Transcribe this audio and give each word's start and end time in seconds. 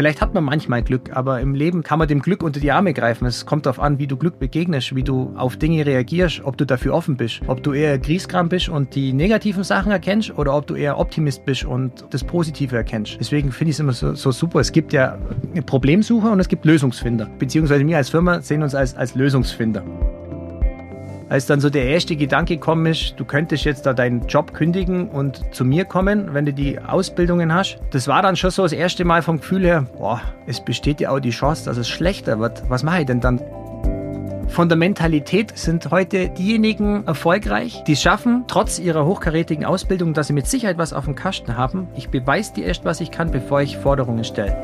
Vielleicht 0.00 0.22
hat 0.22 0.32
man 0.32 0.44
manchmal 0.44 0.82
Glück, 0.82 1.14
aber 1.14 1.42
im 1.42 1.54
Leben 1.54 1.82
kann 1.82 1.98
man 1.98 2.08
dem 2.08 2.20
Glück 2.20 2.42
unter 2.42 2.58
die 2.58 2.72
Arme 2.72 2.94
greifen. 2.94 3.26
Es 3.26 3.44
kommt 3.44 3.66
darauf 3.66 3.78
an, 3.78 3.98
wie 3.98 4.06
du 4.06 4.16
Glück 4.16 4.38
begegnest, 4.38 4.94
wie 4.96 5.02
du 5.02 5.34
auf 5.36 5.58
Dinge 5.58 5.84
reagierst, 5.84 6.40
ob 6.42 6.56
du 6.56 6.64
dafür 6.64 6.94
offen 6.94 7.18
bist, 7.18 7.42
ob 7.48 7.62
du 7.62 7.74
eher 7.74 7.98
Grieskram 7.98 8.48
bist 8.48 8.70
und 8.70 8.94
die 8.94 9.12
negativen 9.12 9.62
Sachen 9.62 9.92
erkennst 9.92 10.38
oder 10.38 10.56
ob 10.56 10.66
du 10.66 10.74
eher 10.74 10.98
Optimist 10.98 11.44
bist 11.44 11.66
und 11.66 12.06
das 12.12 12.24
Positive 12.24 12.74
erkennst. 12.74 13.18
Deswegen 13.20 13.52
finde 13.52 13.72
ich 13.72 13.76
es 13.76 13.80
immer 13.80 13.92
so, 13.92 14.14
so, 14.14 14.32
super. 14.32 14.60
Es 14.60 14.72
gibt 14.72 14.94
ja 14.94 15.18
Problemsucher 15.66 16.32
und 16.32 16.40
es 16.40 16.48
gibt 16.48 16.64
Lösungsfinder. 16.64 17.28
Beziehungsweise 17.38 17.86
wir 17.86 17.98
als 17.98 18.08
Firma 18.08 18.40
sehen 18.40 18.62
uns 18.62 18.74
als, 18.74 18.96
als 18.96 19.14
Lösungsfinder 19.14 19.84
als 21.30 21.46
dann 21.46 21.60
so 21.60 21.70
der 21.70 21.84
erste 21.84 22.16
Gedanke 22.16 22.56
gekommen 22.56 22.86
ist, 22.86 23.14
du 23.16 23.24
könntest 23.24 23.64
jetzt 23.64 23.86
da 23.86 23.94
deinen 23.94 24.26
Job 24.26 24.52
kündigen 24.52 25.08
und 25.08 25.42
zu 25.54 25.64
mir 25.64 25.84
kommen, 25.84 26.34
wenn 26.34 26.44
du 26.44 26.52
die 26.52 26.80
Ausbildungen 26.80 27.54
hast. 27.54 27.78
Das 27.92 28.08
war 28.08 28.20
dann 28.20 28.34
schon 28.34 28.50
so 28.50 28.64
das 28.64 28.72
erste 28.72 29.04
Mal 29.04 29.22
vom 29.22 29.38
Gefühl 29.38 29.64
her, 29.64 29.86
boah, 29.96 30.20
es 30.46 30.60
besteht 30.60 31.00
ja 31.00 31.10
auch 31.10 31.20
die 31.20 31.30
Chance, 31.30 31.64
dass 31.64 31.76
es 31.76 31.88
schlechter 31.88 32.40
wird. 32.40 32.64
Was 32.68 32.82
mache 32.82 33.00
ich 33.00 33.06
denn 33.06 33.20
dann? 33.20 33.40
Von 34.48 34.68
der 34.68 34.76
Mentalität 34.76 35.56
sind 35.56 35.92
heute 35.92 36.30
diejenigen 36.30 37.06
erfolgreich, 37.06 37.84
die 37.84 37.92
es 37.92 38.02
schaffen, 38.02 38.44
trotz 38.48 38.80
ihrer 38.80 39.06
hochkarätigen 39.06 39.64
Ausbildung, 39.64 40.12
dass 40.12 40.26
sie 40.26 40.32
mit 40.32 40.48
Sicherheit 40.48 40.78
was 40.78 40.92
auf 40.92 41.04
dem 41.04 41.14
Kasten 41.14 41.56
haben. 41.56 41.86
Ich 41.94 42.08
beweise 42.08 42.54
dir 42.54 42.64
erst, 42.66 42.84
was 42.84 43.00
ich 43.00 43.12
kann, 43.12 43.30
bevor 43.30 43.62
ich 43.62 43.76
Forderungen 43.76 44.24
stelle. 44.24 44.56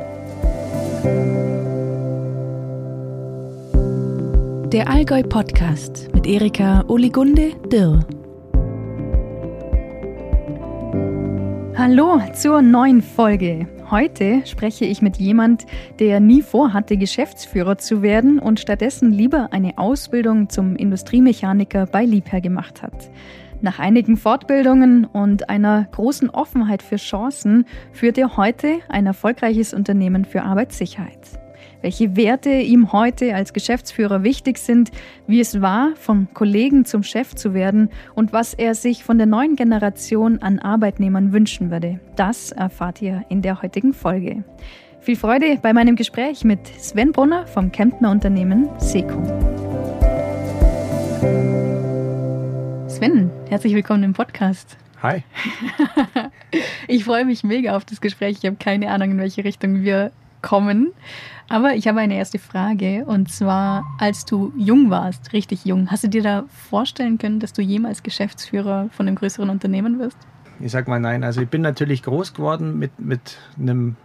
Der 4.77 4.91
Allgäu 4.91 5.23
Podcast 5.23 6.11
mit 6.13 6.27
Erika 6.27 6.85
Oligunde 6.87 7.53
Dirr. 7.73 8.05
Hallo 11.75 12.21
zur 12.35 12.61
neuen 12.61 13.01
Folge. 13.01 13.67
Heute 13.91 14.43
spreche 14.45 14.85
ich 14.85 15.01
mit 15.01 15.17
jemand, 15.17 15.65
der 15.99 16.21
nie 16.21 16.43
vorhatte, 16.43 16.99
Geschäftsführer 16.99 17.79
zu 17.79 18.03
werden 18.03 18.39
und 18.39 18.61
stattdessen 18.61 19.13
lieber 19.13 19.49
eine 19.51 19.79
Ausbildung 19.79 20.51
zum 20.51 20.77
Industriemechaniker 20.77 21.87
bei 21.87 22.05
Liebherr 22.05 22.43
gemacht 22.43 22.83
hat. 22.83 23.11
Nach 23.63 23.79
einigen 23.79 24.19
Fortbildungen 24.19 25.07
und 25.07 25.49
einer 25.49 25.89
großen 25.93 26.29
Offenheit 26.29 26.83
für 26.83 26.97
Chancen 26.97 27.65
führt 27.93 28.19
er 28.19 28.37
heute 28.37 28.81
ein 28.91 29.07
erfolgreiches 29.07 29.73
Unternehmen 29.73 30.27
für 30.27 30.43
Arbeitssicherheit 30.43 31.46
welche 31.87 32.17
Werte 32.17 32.51
ihm 32.51 32.91
heute 32.91 33.37
als 33.37 33.53
Geschäftsführer 33.53 34.25
wichtig 34.25 34.59
sind, 34.59 34.91
wie 35.29 35.39
es 35.39 35.61
war, 35.61 35.95
vom 35.95 36.27
Kollegen 36.35 36.85
zum 36.85 37.05
Chef 37.05 37.37
zu 37.37 37.55
werden 37.55 37.91
und 38.17 38.33
was 38.33 38.55
er 38.55 38.75
sich 38.75 39.05
von 39.05 39.19
der 39.19 39.29
neuen 39.29 39.55
Generation 39.55 40.43
an 40.43 40.59
Arbeitnehmern 40.59 41.33
wünschen 41.33 41.71
würde. 41.71 42.01
Das 42.17 42.51
erfahrt 42.51 43.01
ihr 43.03 43.25
in 43.29 43.41
der 43.41 43.63
heutigen 43.63 43.95
Folge. 43.95 44.43
Viel 44.99 45.15
Freude 45.15 45.61
bei 45.63 45.73
meinem 45.73 45.95
Gespräch 45.95 46.43
mit 46.43 46.67
Sven 46.67 47.13
Brunner 47.13 47.47
vom 47.47 47.71
Kemptner 47.71 48.11
Unternehmen 48.11 48.69
Seco. 48.81 49.23
Sven, 52.89 53.31
herzlich 53.49 53.75
willkommen 53.75 54.03
im 54.03 54.13
Podcast. 54.13 54.77
Hi. 55.05 55.23
ich 56.89 57.05
freue 57.05 57.25
mich 57.25 57.45
mega 57.45 57.77
auf 57.77 57.85
das 57.85 58.01
Gespräch. 58.01 58.39
Ich 58.41 58.45
habe 58.45 58.57
keine 58.57 58.91
Ahnung, 58.91 59.13
in 59.13 59.19
welche 59.19 59.45
Richtung 59.45 59.85
wir 59.85 60.11
kommen. 60.43 60.93
Aber 61.49 61.75
ich 61.75 61.87
habe 61.87 62.01
eine 62.01 62.17
erste 62.17 62.39
Frage 62.39 63.05
und 63.07 63.31
zwar, 63.31 63.85
als 63.99 64.25
du 64.25 64.53
jung 64.57 64.91
warst, 64.91 65.33
richtig 65.33 65.65
jung, 65.65 65.91
hast 65.91 66.03
du 66.03 66.09
dir 66.09 66.23
da 66.23 66.45
vorstellen 66.69 67.19
können, 67.19 67.39
dass 67.39 67.53
du 67.53 67.63
jemals 67.63 68.03
Geschäftsführer 68.03 68.89
von 68.91 69.07
einem 69.07 69.17
größeren 69.17 69.49
Unternehmen 69.49 69.99
wirst? 70.01 70.19
Ich 70.59 70.73
sag 70.73 70.89
mal 70.89 70.99
nein. 70.99 71.23
Also 71.23 71.43
ich 71.43 71.49
bin 71.49 71.63
natürlich 71.63 72.03
groß 72.03 72.35
geworden 72.35 72.79
mit, 72.79 72.99
mit 72.99 73.39
einem 73.59 73.97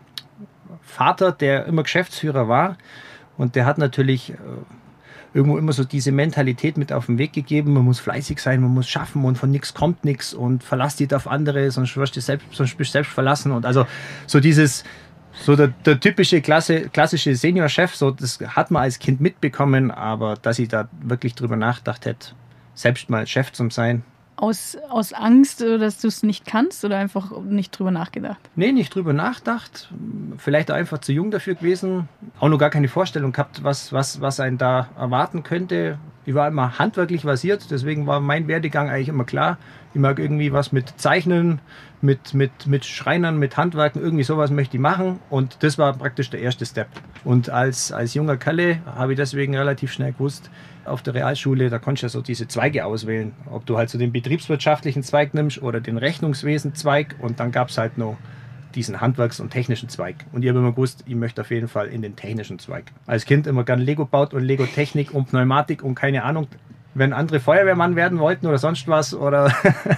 Vater, 0.81 1.31
der 1.31 1.65
immer 1.65 1.83
Geschäftsführer 1.83 2.47
war 2.47 2.77
und 3.37 3.55
der 3.55 3.65
hat 3.65 3.79
natürlich 3.79 4.31
äh, 4.31 4.35
irgendwo 5.33 5.57
immer 5.57 5.73
so 5.73 5.83
diese 5.83 6.11
Mentalität 6.11 6.77
mit 6.77 6.93
auf 6.93 7.07
den 7.07 7.17
Weg 7.17 7.33
gegeben. 7.33 7.73
Man 7.73 7.85
muss 7.85 7.99
fleißig 7.99 8.39
sein, 8.39 8.61
man 8.61 8.71
muss 8.71 8.87
schaffen 8.87 9.23
und 9.23 9.37
von 9.37 9.49
nichts 9.49 9.73
kommt 9.73 10.03
nichts 10.05 10.33
und 10.33 10.63
verlass 10.63 10.97
dich 10.97 11.13
auf 11.15 11.27
andere, 11.27 11.71
sonst 11.71 11.95
wirst 11.97 12.15
du 12.15 12.21
selbst, 12.21 12.47
sonst 12.51 12.77
bist 12.77 12.89
du 12.89 12.93
selbst 12.93 13.13
verlassen. 13.13 13.51
Und 13.51 13.65
also 13.65 13.85
so 14.27 14.39
dieses, 14.39 14.83
so 15.33 15.55
der, 15.55 15.69
der 15.69 15.99
typische 15.99 16.41
Klasse, 16.41 16.89
klassische 16.89 17.35
Seniorchef, 17.35 17.95
so 17.95 18.11
das 18.11 18.39
hat 18.39 18.71
man 18.71 18.83
als 18.83 18.99
Kind 18.99 19.21
mitbekommen, 19.21 19.91
aber 19.91 20.35
dass 20.35 20.59
ich 20.59 20.67
da 20.67 20.89
wirklich 21.01 21.35
drüber 21.35 21.55
nachgedacht 21.55 22.05
hätte, 22.05 22.33
selbst 22.73 23.09
mal 23.09 23.25
Chef 23.27 23.51
zu 23.51 23.69
sein. 23.69 24.03
Aus, 24.41 24.75
aus 24.89 25.13
Angst, 25.13 25.61
dass 25.61 26.01
du 26.01 26.07
es 26.07 26.23
nicht 26.23 26.47
kannst 26.47 26.83
oder 26.83 26.97
einfach 26.97 27.31
nicht 27.43 27.77
drüber 27.77 27.91
nachgedacht? 27.91 28.39
Nee, 28.55 28.71
nicht 28.71 28.95
drüber 28.95 29.13
nachgedacht. 29.13 29.93
Vielleicht 30.37 30.71
auch 30.71 30.75
einfach 30.75 30.97
zu 30.97 31.13
jung 31.13 31.29
dafür 31.29 31.53
gewesen. 31.53 32.09
Auch 32.39 32.49
noch 32.49 32.57
gar 32.57 32.71
keine 32.71 32.87
Vorstellung 32.87 33.33
gehabt, 33.33 33.63
was, 33.63 33.93
was, 33.93 34.19
was 34.19 34.39
einen 34.39 34.57
da 34.57 34.89
erwarten 34.97 35.43
könnte. 35.43 35.99
Ich 36.25 36.33
war 36.33 36.47
immer 36.47 36.79
handwerklich 36.79 37.21
basiert, 37.21 37.69
deswegen 37.69 38.07
war 38.07 38.19
mein 38.19 38.47
Werdegang 38.47 38.89
eigentlich 38.89 39.09
immer 39.09 39.25
klar. 39.25 39.59
Ich 39.93 39.99
mag 39.99 40.17
irgendwie 40.17 40.51
was 40.51 40.71
mit 40.71 40.99
Zeichnen, 40.99 41.59
mit, 42.01 42.33
mit, 42.33 42.65
mit 42.65 42.85
Schreinern, 42.85 43.37
mit 43.37 43.57
Handwerken, 43.57 44.01
irgendwie 44.01 44.23
sowas 44.23 44.49
möchte 44.49 44.77
ich 44.77 44.81
machen. 44.81 45.19
Und 45.29 45.57
das 45.61 45.77
war 45.77 45.93
praktisch 45.93 46.31
der 46.31 46.41
erste 46.41 46.65
Step. 46.65 46.87
Und 47.23 47.49
als, 47.51 47.91
als 47.91 48.15
junger 48.15 48.37
Kalle 48.37 48.79
habe 48.85 49.13
ich 49.13 49.17
deswegen 49.17 49.55
relativ 49.55 49.91
schnell 49.91 50.13
gewusst, 50.13 50.49
auf 50.85 51.01
der 51.01 51.13
Realschule, 51.13 51.69
da 51.69 51.79
konntest 51.79 52.03
du 52.03 52.05
ja 52.05 52.09
so 52.09 52.21
diese 52.21 52.47
Zweige 52.47 52.85
auswählen. 52.85 53.33
Ob 53.49 53.65
du 53.65 53.77
halt 53.77 53.89
so 53.89 53.97
den 53.97 54.11
betriebswirtschaftlichen 54.11 55.03
Zweig 55.03 55.33
nimmst 55.33 55.61
oder 55.61 55.79
den 55.79 55.97
Rechnungswesen-Zweig. 55.97 57.15
Und 57.19 57.39
dann 57.39 57.51
gab 57.51 57.69
es 57.69 57.77
halt 57.77 57.97
noch 57.97 58.17
diesen 58.75 59.01
Handwerks- 59.01 59.39
und 59.39 59.49
technischen 59.49 59.89
Zweig. 59.89 60.25
Und 60.31 60.43
ich 60.43 60.49
habe 60.49 60.59
immer 60.59 60.71
gewusst, 60.71 61.03
ich 61.05 61.15
möchte 61.15 61.41
auf 61.41 61.51
jeden 61.51 61.67
Fall 61.67 61.87
in 61.87 62.01
den 62.01 62.15
technischen 62.15 62.59
Zweig. 62.59 62.85
Als 63.05 63.25
Kind 63.25 63.47
immer 63.47 63.63
gern 63.63 63.79
Lego 63.79 64.05
baut 64.05 64.33
und 64.33 64.43
Lego 64.43 64.65
Technik 64.65 65.13
und 65.13 65.29
Pneumatik 65.29 65.83
und 65.83 65.95
keine 65.95 66.23
Ahnung 66.23 66.47
wenn 66.93 67.13
andere 67.13 67.39
Feuerwehrmann 67.39 67.95
werden 67.95 68.19
wollten 68.19 68.47
oder 68.47 68.57
sonst 68.57 68.87
was 68.87 69.13
oder 69.13 69.53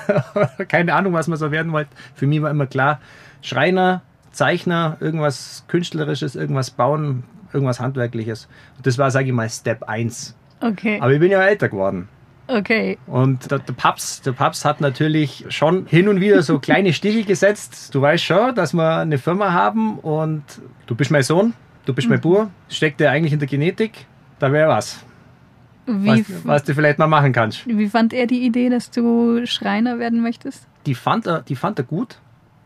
keine 0.68 0.94
Ahnung, 0.94 1.14
was 1.14 1.28
man 1.28 1.38
so 1.38 1.52
werden 1.52 1.72
wollte, 1.72 1.90
für 2.14 2.28
mich 2.28 2.42
war 2.42 2.52
immer 2.52 2.68
klar, 2.68 3.00
Schreiner, 3.42 4.02
Zeichner, 4.32 4.98
irgendwas 5.00 5.66
Künstlerisches, 5.68 6.36
irgendwas 6.36 6.72
bauen, 6.72 7.24
irgendwas 7.52 7.80
Handwerkliches. 7.80 8.48
Und 8.78 8.86
das 8.86 8.98
war, 8.98 9.12
sage 9.12 9.28
ich 9.28 9.34
mal, 9.34 9.50
Step 9.50 9.84
1. 9.84 10.36
Okay. 10.64 11.00
Aber 11.02 11.12
ich 11.12 11.20
bin 11.20 11.32
ja 11.32 11.42
älter 11.42 11.70
geworden. 11.70 12.08
Okay. 12.48 12.98
Und 13.08 13.50
der, 13.52 13.60
der, 13.60 13.74
Paps, 13.74 14.22
der 14.22 14.34
Paps 14.34 14.66
hat 14.66 14.82
natürlich 14.82 15.46
schon 15.50 15.86
hin 15.86 16.08
und 16.08 16.20
wieder 16.20 16.42
so 16.42 16.60
kleine 16.60 16.94
Stiche 16.94 17.24
gesetzt. 17.24 17.94
Du 17.96 18.02
weißt 18.02 18.24
schon, 18.24 18.56
dass 18.56 18.74
wir 18.74 18.98
eine 18.98 19.18
Firma 19.18 19.54
haben 19.54 19.98
und 20.00 20.44
du 20.86 20.96
bist 20.96 21.12
mein 21.12 21.24
Sohn, 21.24 21.54
du 21.86 21.94
bist 21.94 22.10
mein 22.10 22.18
mhm. 22.18 22.24
Bur, 22.24 22.50
steckt 22.70 23.00
ja 23.02 23.12
eigentlich 23.12 23.34
in 23.34 23.40
der 23.40 23.48
Genetik, 23.48 24.06
da 24.40 24.52
wäre 24.52 24.70
was. 24.70 25.04
Was, 25.86 26.22
was, 26.46 26.64
du 26.64 26.74
vielleicht 26.74 26.98
mal 26.98 27.08
machen 27.08 27.34
kannst. 27.34 27.68
Wie 27.68 27.88
fand 27.88 28.14
er 28.14 28.26
die 28.26 28.46
Idee, 28.46 28.70
dass 28.70 28.90
du 28.90 29.46
Schreiner 29.46 30.00
werden 30.00 30.22
möchtest? 30.22 30.66
Die 30.86 30.96
fand 30.96 31.28
er, 31.28 31.42
die 31.42 31.58
fand 31.58 31.78
er 31.78 31.84
gut, 31.84 32.20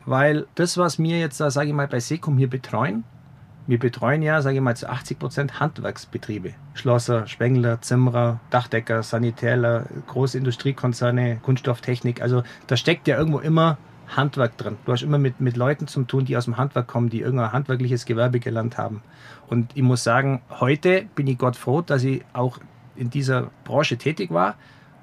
weil 0.05 0.45
das, 0.53 0.77
was 0.77 0.99
wir 0.99 1.19
jetzt, 1.19 1.37
sage 1.37 1.67
ich 1.67 1.73
mal, 1.73 1.87
bei 1.87 1.99
Secum 1.99 2.37
hier 2.37 2.49
betreuen, 2.49 3.03
wir 3.67 3.79
betreuen 3.79 4.21
ja, 4.21 4.41
sage 4.41 4.55
ich 4.55 4.61
mal, 4.61 4.75
zu 4.75 4.89
80 4.89 5.19
Prozent 5.19 5.59
Handwerksbetriebe. 5.59 6.53
Schlosser, 6.73 7.27
Spengler, 7.27 7.81
Zimmerer, 7.81 8.39
Dachdecker, 8.49 9.03
Sanitärler, 9.03 9.85
große 10.07 10.37
Industriekonzerne, 10.37 11.37
Kunststofftechnik. 11.43 12.21
Also 12.21 12.43
da 12.67 12.77
steckt 12.77 13.07
ja 13.07 13.17
irgendwo 13.17 13.39
immer 13.39 13.77
Handwerk 14.15 14.57
drin. 14.57 14.77
Du 14.85 14.93
hast 14.93 15.03
immer 15.03 15.17
mit, 15.17 15.41
mit 15.41 15.57
Leuten 15.57 15.87
zu 15.87 16.03
tun, 16.03 16.23
die 16.23 16.37
aus 16.37 16.45
dem 16.45 16.57
Handwerk 16.57 16.87
kommen, 16.87 17.09
die 17.09 17.19
irgendein 17.19 17.51
handwerkliches 17.51 18.05
Gewerbe 18.05 18.39
gelernt 18.39 18.77
haben. 18.77 19.01
Und 19.47 19.75
ich 19.75 19.83
muss 19.83 20.03
sagen, 20.03 20.41
heute 20.49 21.05
bin 21.15 21.27
ich 21.27 21.37
Gott 21.37 21.57
froh, 21.57 21.81
dass 21.81 22.03
ich 22.03 22.23
auch 22.33 22.59
in 22.95 23.09
dieser 23.09 23.51
Branche 23.65 23.97
tätig 23.97 24.31
war, 24.31 24.55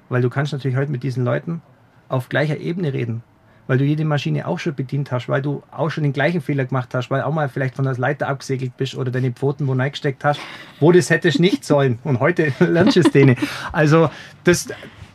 weil 0.09 0.21
du 0.21 0.29
kannst 0.29 0.53
natürlich 0.53 0.77
heute 0.77 0.91
mit 0.91 1.03
diesen 1.03 1.23
Leuten 1.23 1.61
auf 2.09 2.29
gleicher 2.29 2.57
Ebene 2.57 2.93
reden, 2.93 3.23
weil 3.67 3.77
du 3.77 3.83
jede 3.83 4.05
Maschine 4.05 4.47
auch 4.47 4.59
schon 4.59 4.75
bedient 4.75 5.11
hast, 5.11 5.29
weil 5.29 5.41
du 5.41 5.63
auch 5.71 5.89
schon 5.89 6.03
den 6.03 6.13
gleichen 6.13 6.41
Fehler 6.41 6.65
gemacht 6.65 6.93
hast, 6.93 7.09
weil 7.09 7.21
auch 7.21 7.33
mal 7.33 7.49
vielleicht 7.49 7.75
von 7.75 7.85
der 7.85 7.95
Leiter 7.95 8.27
abgesegelt 8.27 8.77
bist 8.77 8.95
oder 8.95 9.11
deine 9.11 9.31
Pfoten 9.31 9.67
wo 9.67 9.73
reingesteckt 9.73 10.23
hast, 10.23 10.39
wo 10.79 10.91
das 10.91 11.09
hättest 11.09 11.39
nicht 11.39 11.63
sollen. 11.65 11.99
Und 12.03 12.19
heute 12.19 12.53
lernst 12.59 12.95
du 12.95 13.01
es 13.01 13.11
denen. 13.11 13.35
Also 13.71 14.09
das, 14.43 14.67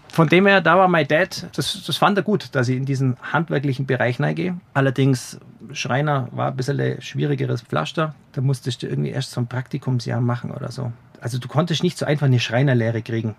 von 0.09 0.29
dem 0.29 0.47
her, 0.47 0.61
da 0.61 0.77
war 0.77 0.89
mein 0.89 1.07
Dad, 1.07 1.49
das, 1.55 1.85
das 1.87 1.97
fand 1.97 2.19
er 2.19 2.25
gut, 2.25 2.55
dass 2.55 2.69
ich 2.69 2.77
in 2.77 2.85
diesen 2.85 3.17
handwerklichen 3.23 3.87
Bereich 3.87 4.21
reingehe. 4.21 4.59
Allerdings, 4.75 5.39
Schreiner 5.73 6.29
war 6.33 6.49
ein 6.49 6.57
bisschen 6.57 6.81
ein 6.81 7.01
schwierigeres 7.01 7.63
Pflaster. 7.63 8.15
Da 8.33 8.41
musstest 8.41 8.83
du 8.83 8.89
irgendwie 8.89 9.11
erst 9.11 9.31
so 9.31 9.41
ein 9.41 9.47
Praktikumsjahr 9.47 10.21
machen 10.21 10.51
oder 10.51 10.73
so 10.73 10.93
also 11.21 11.39
du 11.39 11.49
konntest 11.49 11.83
nicht 11.83 11.99
so 11.99 12.07
einfach 12.07 12.27
eine 12.27 12.41
Schreinerlehre 12.41 13.03
kriegen. 13.03 13.35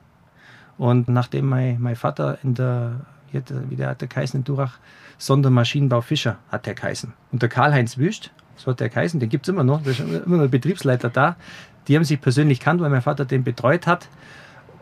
Und 0.78 1.10
nachdem 1.10 1.48
mein, 1.48 1.80
mein 1.82 1.96
Vater 1.96 2.38
in 2.44 2.56
der, 2.56 3.02
wie 3.34 3.76
der 3.76 3.90
hat 3.90 4.02
der 4.02 4.08
Kaisen 4.08 4.42
in 4.42 4.44
Durach, 4.44 4.78
Sondermaschinenbau 5.18 6.02
Fischer 6.02 6.38
hat 6.52 6.66
der 6.66 6.76
Kaisen. 6.76 7.14
Und 7.32 7.42
der 7.42 7.50
Karl-Heinz 7.50 7.98
Wüst, 7.98 8.32
so 8.56 8.72
hat 8.72 8.80
der 8.80 8.90
Kaisen, 8.90 9.20
den 9.20 9.30
gibt 9.30 9.46
es 9.46 9.50
immer 9.50 9.64
noch, 9.64 9.84
da 9.84 9.92
ist 9.92 10.00
immer 10.00 10.38
noch 10.38 10.44
ein 10.44 10.50
Betriebsleiter 10.50 11.10
da. 11.10 11.36
Die 11.88 11.96
haben 11.96 12.04
sich 12.04 12.22
persönlich 12.22 12.60
kannt, 12.60 12.82
weil 12.82 12.90
mein 12.90 13.02
Vater 13.02 13.26
den 13.26 13.44
betreut 13.44 13.88
hat. 13.88 14.08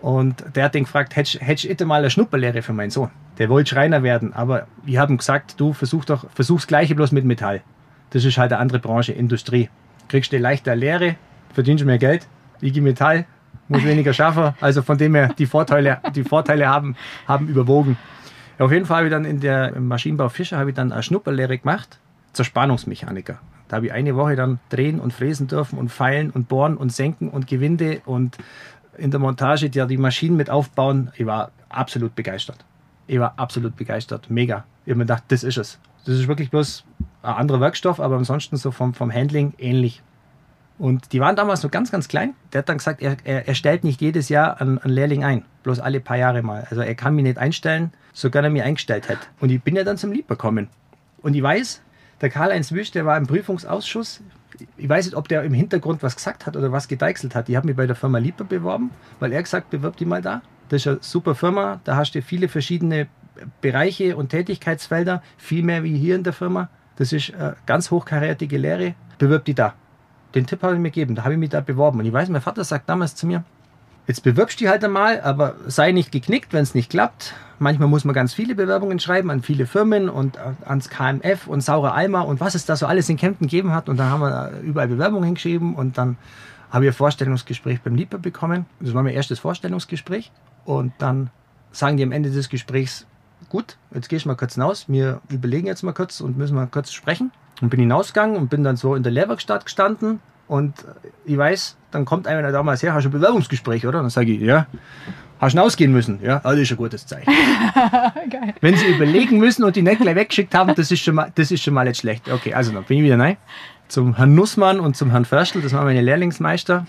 Und 0.02 0.44
der 0.56 0.66
hat 0.66 0.76
den 0.76 0.86
gefragt, 0.86 1.16
hättest 1.16 1.82
du 1.82 1.86
mal 1.86 2.00
eine 2.00 2.10
Schnupperlehre 2.10 2.62
für 2.62 2.74
meinen 2.74 2.90
Sohn? 2.90 3.10
Der 3.38 3.50
wollte 3.50 3.70
Schreiner 3.70 4.02
werden, 4.04 4.34
aber 4.34 4.68
wir 4.84 5.00
haben 5.00 5.18
gesagt, 5.18 5.60
du 5.60 5.74
versuch 5.74 6.06
doch, 6.06 6.26
versuch's 6.34 6.68
Gleiche 6.68 6.96
bloß 6.96 7.12
mit 7.12 7.26
Metall. 7.26 7.62
Das 8.12 8.24
ist 8.24 8.38
halt 8.38 8.52
eine 8.54 8.62
andere 8.62 8.80
Branche, 8.80 9.12
Industrie. 9.12 9.70
kriegst 10.10 10.34
du 10.34 10.38
leichter 10.38 10.76
Lehre, 10.76 11.16
verdienst 11.54 11.86
mehr 11.86 11.98
Geld, 11.98 12.28
IG 12.62 12.82
Metall, 12.82 13.26
muss 13.70 13.84
weniger 13.86 14.14
schaffen. 14.14 14.54
Also 14.60 14.82
von 14.82 14.98
dem 14.98 15.16
her, 15.16 15.34
die 15.38 15.46
Vorteile, 15.46 16.02
die 16.14 16.24
Vorteile 16.24 16.68
haben, 16.68 16.96
haben 17.28 17.48
überwogen. 17.48 17.98
Auf 18.60 18.74
jeden 18.74 18.86
Fall 18.86 18.98
habe 18.98 19.08
ich 19.08 19.12
dann 19.12 19.24
in 19.24 19.40
der 19.40 19.80
Maschinenbau 19.80 20.28
Fischer 20.28 20.58
habe 20.58 20.72
ich 20.72 20.76
dann 20.76 20.92
eine 20.92 21.02
Schnupperlehre 21.02 21.58
gemacht 21.58 21.98
zur 22.34 22.44
Spannungsmechaniker. 22.44 23.40
Da 23.70 23.78
habe 23.78 23.86
ich 23.86 23.94
eine 23.94 24.16
Woche 24.18 24.36
dann 24.36 24.60
drehen 24.70 25.00
und 25.00 25.14
fräsen 25.14 25.48
dürfen 25.48 25.80
und 25.80 25.90
feilen 25.90 26.30
und 26.30 26.50
bohren 26.50 26.76
und 26.76 26.92
senken 26.92 27.30
und 27.30 27.48
Gewinde 27.48 28.02
und 28.06 28.38
in 28.98 29.12
der 29.12 29.20
Montage 29.22 29.70
die, 29.70 29.88
die 29.88 29.98
Maschinen 29.98 30.36
mit 30.36 30.50
aufbauen. 30.50 31.12
Ich 31.16 31.26
war 31.26 31.52
absolut 31.70 32.16
begeistert. 32.16 32.66
Ich 33.08 33.18
war 33.18 33.34
absolut 33.38 33.78
begeistert. 33.78 34.30
Mega. 34.30 34.66
Ich 34.86 34.92
habe 34.92 34.98
mir 34.98 35.06
gedacht, 35.06 35.24
das 35.30 35.44
ist 35.44 35.58
es. 35.58 35.80
Das 36.06 36.16
ist 36.16 36.28
wirklich 36.28 36.52
bloß 36.52 36.84
ein 37.22 37.34
anderer 37.34 37.62
Werkstoff, 37.62 38.02
aber 38.02 38.18
ansonsten 38.18 38.58
so 38.58 38.72
vom, 38.72 38.94
vom 38.94 39.14
Handling 39.14 39.54
ähnlich. 39.58 40.02
Und 40.80 41.12
die 41.12 41.20
waren 41.20 41.36
damals 41.36 41.62
noch 41.62 41.72
ganz, 41.72 41.92
ganz 41.92 42.08
klein. 42.08 42.34
Der 42.54 42.60
hat 42.60 42.70
dann 42.70 42.78
gesagt, 42.78 43.02
er, 43.02 43.18
er, 43.26 43.48
er 43.48 43.54
stellt 43.54 43.84
nicht 43.84 44.00
jedes 44.00 44.30
Jahr 44.30 44.60
einen, 44.62 44.80
einen, 44.80 44.94
Lehrling 44.94 45.26
ein, 45.26 45.44
bloß 45.64 45.82
alle 45.82 46.00
paar 46.00 46.18
Jahre 46.18 46.42
mal. 46.42 46.66
Also 46.70 46.82
er 46.82 46.96
kann 46.96 47.16
mich 47.16 47.24
nicht 47.24 47.38
einstellen, 47.38 47.92
so 48.14 48.32
gerne 48.32 48.48
er 48.48 48.52
mich 48.52 48.64
eingestellt 48.64 49.10
hat. 49.10 49.18
Und 49.42 49.52
ich 49.52 49.62
bin 49.62 49.76
ja 49.76 49.84
dann 49.84 49.98
zum 49.98 50.14
Lieb 50.14 50.28
bekommen. 50.28 50.70
Und 51.22 51.36
ich 51.36 51.44
weiß, 51.44 51.82
der 52.22 52.30
Karl-Heinz 52.30 52.72
Wüsch, 52.72 52.92
der 52.92 53.06
war 53.06 53.18
im 53.18 53.28
Prüfungsausschuss. 53.28 54.22
Ich 54.78 54.88
weiß 54.88 55.06
nicht, 55.06 55.16
ob 55.16 55.28
der 55.28 55.44
im 55.44 55.54
Hintergrund 55.54 56.02
was 56.02 56.16
gesagt 56.16 56.46
hat 56.46 56.56
oder 56.56 56.72
was 56.72 56.88
gedeichselt 56.88 57.36
hat. 57.36 57.50
Ich 57.50 57.58
habe 57.58 57.68
mich 57.68 57.76
bei 57.76 57.86
der 57.86 57.96
Firma 57.98 58.18
Lieber 58.18 58.46
beworben, 58.46 58.92
weil 59.20 59.34
er 59.34 59.44
gesagt, 59.44 59.70
bewirb 59.72 59.98
die 59.98 60.06
mal 60.06 60.22
da. 60.22 60.42
Das 60.70 60.82
ist 60.82 60.88
eine 60.88 60.98
super 61.02 61.36
Firma, 61.36 61.82
da 61.84 61.98
hast 61.98 62.14
du 62.14 62.22
viele 62.22 62.48
verschiedene 62.48 63.08
Bereiche 63.60 64.16
und 64.16 64.30
Tätigkeitsfelder, 64.30 65.24
viel 65.38 65.64
mehr 65.64 65.84
wie 65.84 65.98
hier 65.98 66.16
in 66.16 66.24
der 66.24 66.34
Firma. 66.34 66.70
Das 66.96 67.12
ist 67.12 67.34
eine 67.34 67.58
ganz 67.66 67.92
hochkarätige 67.92 68.58
Lehre. 68.58 68.96
Bewirb 69.18 69.46
die 69.46 69.54
da. 69.54 69.74
Den 70.36 70.46
Tipp 70.46 70.62
habe 70.64 70.74
ich 70.74 70.80
mir 70.80 70.90
gegeben, 70.90 71.16
da 71.16 71.24
habe 71.24 71.34
ich 71.34 71.40
mich 71.40 71.50
da 71.50 71.62
beworben. 71.62 72.00
Und 72.00 72.06
ich 72.06 72.14
weiß, 72.14 72.30
mein 72.30 72.42
Vater 72.42 72.64
sagt 72.64 72.88
damals 72.88 73.16
zu 73.16 73.26
mir, 73.26 73.44
jetzt 74.08 74.24
bewirbst 74.24 74.60
du 74.60 74.64
dich 74.64 74.72
halt 74.72 74.84
einmal, 74.84 75.22
aber 75.22 75.56
sei 75.68 75.92
nicht 75.92 76.12
geknickt, 76.12 76.54
wenn 76.54 76.64
es 76.64 76.76
nicht 76.76 76.90
klappt. 76.90 77.34
Manchmal 77.58 77.88
muss 77.88 78.06
man 78.06 78.16
ganz 78.16 78.34
viele 78.34 78.56
Bewerbungen 78.56 79.00
schreiben 79.00 79.32
an 79.32 79.42
viele 79.42 79.66
Firmen 79.66 80.08
und 80.10 80.38
ans 80.66 80.90
KMF 80.90 81.48
und 81.48 81.62
Saure 81.62 81.94
Eimer 81.94 82.26
und 82.26 82.40
was 82.40 82.56
es 82.56 82.66
da 82.66 82.76
so 82.76 82.86
alles 82.86 83.10
in 83.10 83.18
Kempten 83.18 83.48
gegeben 83.48 83.74
hat. 83.74 83.90
Und 83.90 83.98
dann 83.98 84.10
haben 84.10 84.22
wir 84.22 84.52
überall 84.64 84.88
Bewerbungen 84.88 85.26
hingeschrieben 85.26 85.76
und 85.76 85.98
dann 85.98 86.18
habe 86.72 86.86
ich 86.86 86.92
ein 86.92 86.96
Vorstellungsgespräch 86.96 87.82
beim 87.82 87.96
Lieber 87.96 88.18
bekommen. 88.18 88.66
Das 88.80 88.94
war 88.94 89.04
mein 89.04 89.14
erstes 89.14 89.40
Vorstellungsgespräch. 89.40 90.32
Und 90.66 90.94
dann 91.00 91.32
sagen 91.72 91.98
die 91.98 92.04
am 92.04 92.12
Ende 92.12 92.30
des 92.30 92.50
Gesprächs, 92.50 93.06
gut, 93.48 93.78
jetzt 93.94 94.10
gehst 94.10 94.26
du 94.26 94.30
mal 94.30 94.36
kurz 94.36 94.56
hinaus, 94.56 94.86
wir 94.88 95.22
überlegen 95.30 95.68
jetzt 95.68 95.84
mal 95.84 95.94
kurz 95.94 96.22
und 96.22 96.38
müssen 96.38 96.56
mal 96.56 96.68
kurz 96.68 96.92
sprechen. 96.92 97.32
Und 97.62 97.70
bin 97.70 97.80
hinausgegangen 97.82 98.38
und 98.38 98.50
bin 98.50 98.64
dann 98.64 98.78
so 98.78 98.96
in 98.96 99.04
der 99.04 99.12
Lehrwerkstatt 99.12 99.66
gestanden 99.66 100.22
und 100.50 100.74
ich 101.26 101.38
weiß, 101.38 101.78
dann 101.92 102.06
kommt 102.06 102.26
einer 102.26 102.52
damals 102.52 102.82
her, 102.82 102.96
hast 102.96 103.04
du 103.04 103.10
ein 103.10 103.12
Bewerbungsgespräch, 103.12 103.86
oder? 103.86 104.00
Und 104.00 104.06
dann 104.06 104.10
sage 104.10 104.32
ich, 104.32 104.42
ja. 104.42 104.66
Hast 105.40 105.56
du 105.56 105.62
ausgehen 105.62 105.94
müssen? 105.94 106.20
Ja, 106.22 106.42
also 106.44 106.62
ist 106.62 106.72
ein 106.72 106.78
gutes 106.78 107.06
Zeichen. 107.06 107.32
Wenn 108.62 108.76
sie 108.76 108.88
überlegen 108.88 109.38
müssen 109.38 109.64
und 109.64 109.76
die 109.76 109.84
nicht 109.84 110.02
gleich 110.02 110.16
weggeschickt 110.16 110.54
haben, 110.54 110.74
das 110.76 110.92
ist 110.92 111.02
schon 111.02 111.16
mal, 111.16 111.32
das 111.36 111.52
ist 111.52 111.64
schon 111.64 111.74
mal 111.74 111.86
nicht 111.86 112.00
schlecht. 112.02 112.30
Okay, 112.30 112.54
also 112.54 112.74
dann 112.74 112.84
bin 112.84 112.98
ich 112.98 113.04
wieder 113.04 113.18
rein. 113.18 113.38
Zum 113.88 114.18
Herrn 114.18 114.36
Nussmann 114.36 114.80
und 114.80 114.98
zum 114.98 115.12
Herrn 115.12 115.24
Förstl, 115.24 115.62
das 115.62 115.72
waren 115.72 115.86
meine 115.86 116.02
Lehrlingsmeister. 116.02 116.88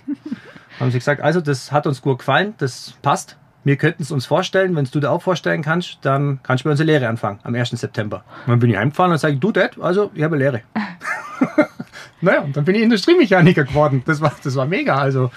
Haben 0.81 0.91
sie 0.91 0.99
gesagt, 0.99 1.21
also 1.21 1.41
das 1.41 1.71
hat 1.71 1.87
uns 1.87 2.01
gut 2.01 2.21
gefallen, 2.21 2.55
das 2.59 2.95
passt. 3.03 3.37
Wir 3.63 3.77
könnten 3.77 4.03
es 4.03 4.11
uns 4.11 4.27
vorstellen, 4.27 4.75
wenn 4.75 4.87
du 4.87 5.01
dir 5.01 5.11
auch 5.11 5.23
vorstellen 5.23 5.63
kannst, 5.63 5.99
dann 6.03 6.41
kannst 6.43 6.65
du 6.65 6.69
bei 6.69 6.71
unserer 6.71 6.87
Lehre 6.87 7.09
anfangen, 7.09 7.41
am 7.43 7.55
1. 7.55 7.71
September. 7.71 8.25
Und 8.47 8.53
dann 8.53 8.59
bin 8.59 8.71
ich 8.71 8.77
heimgefahren 8.77 9.13
und 9.13 9.19
sage, 9.19 9.37
du 9.37 9.53
Dad, 9.53 9.79
also 9.81 10.11
ich 10.15 10.23
habe 10.23 10.37
eine 10.37 10.45
Lehre. 10.45 10.63
naja, 12.21 12.41
und 12.41 12.57
dann 12.57 12.65
bin 12.65 12.75
ich 12.75 12.83
Industriemechaniker 12.83 13.65
geworden. 13.65 14.03
Das 14.07 14.21
war, 14.21 14.33
das 14.43 14.57
war 14.57 14.67
mega. 14.67 14.97
Also, 14.97 15.31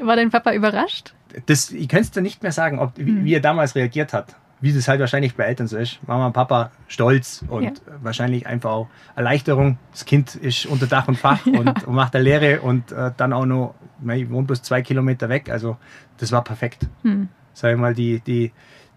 war 0.00 0.16
dein 0.16 0.30
Papa 0.30 0.52
überrascht? 0.52 1.14
Das, 1.46 1.70
ich 1.70 1.88
könnte 1.88 2.04
es 2.04 2.10
dir 2.10 2.20
nicht 2.20 2.42
mehr 2.42 2.52
sagen, 2.52 2.78
ob, 2.78 2.96
wie, 2.96 3.04
hm. 3.04 3.24
wie, 3.24 3.34
er 3.34 3.40
damals 3.40 3.74
reagiert 3.74 4.12
hat. 4.12 4.36
Wie 4.60 4.72
das 4.72 4.86
halt 4.86 5.00
wahrscheinlich 5.00 5.34
bei 5.34 5.44
Eltern 5.44 5.66
so 5.66 5.76
ist. 5.76 5.98
Mama 6.06 6.26
und 6.26 6.34
Papa 6.34 6.70
stolz 6.86 7.44
und 7.48 7.64
ja. 7.64 7.72
wahrscheinlich 8.00 8.46
einfach 8.46 8.70
auch 8.70 8.88
Erleichterung. 9.16 9.78
Das 9.90 10.04
Kind 10.04 10.36
ist 10.36 10.66
unter 10.66 10.86
Dach 10.86 11.08
und 11.08 11.18
Fach 11.18 11.44
ja. 11.46 11.58
und, 11.58 11.84
und, 11.84 11.94
macht 11.94 12.14
eine 12.14 12.22
Lehre 12.22 12.60
und 12.60 12.92
äh, 12.92 13.10
dann 13.16 13.32
auch 13.32 13.46
noch, 13.46 13.74
ich 14.10 14.30
wohne 14.30 14.46
bloß 14.46 14.62
zwei 14.62 14.82
Kilometer 14.82 15.28
weg. 15.28 15.50
Also 15.50 15.76
das 16.18 16.32
war 16.32 16.44
perfekt. 16.44 16.86
Hm. 17.02 17.28
Sag 17.54 17.72
ich 17.72 17.78
mal, 17.78 17.94
die, 17.94 18.20
die, 18.20 18.52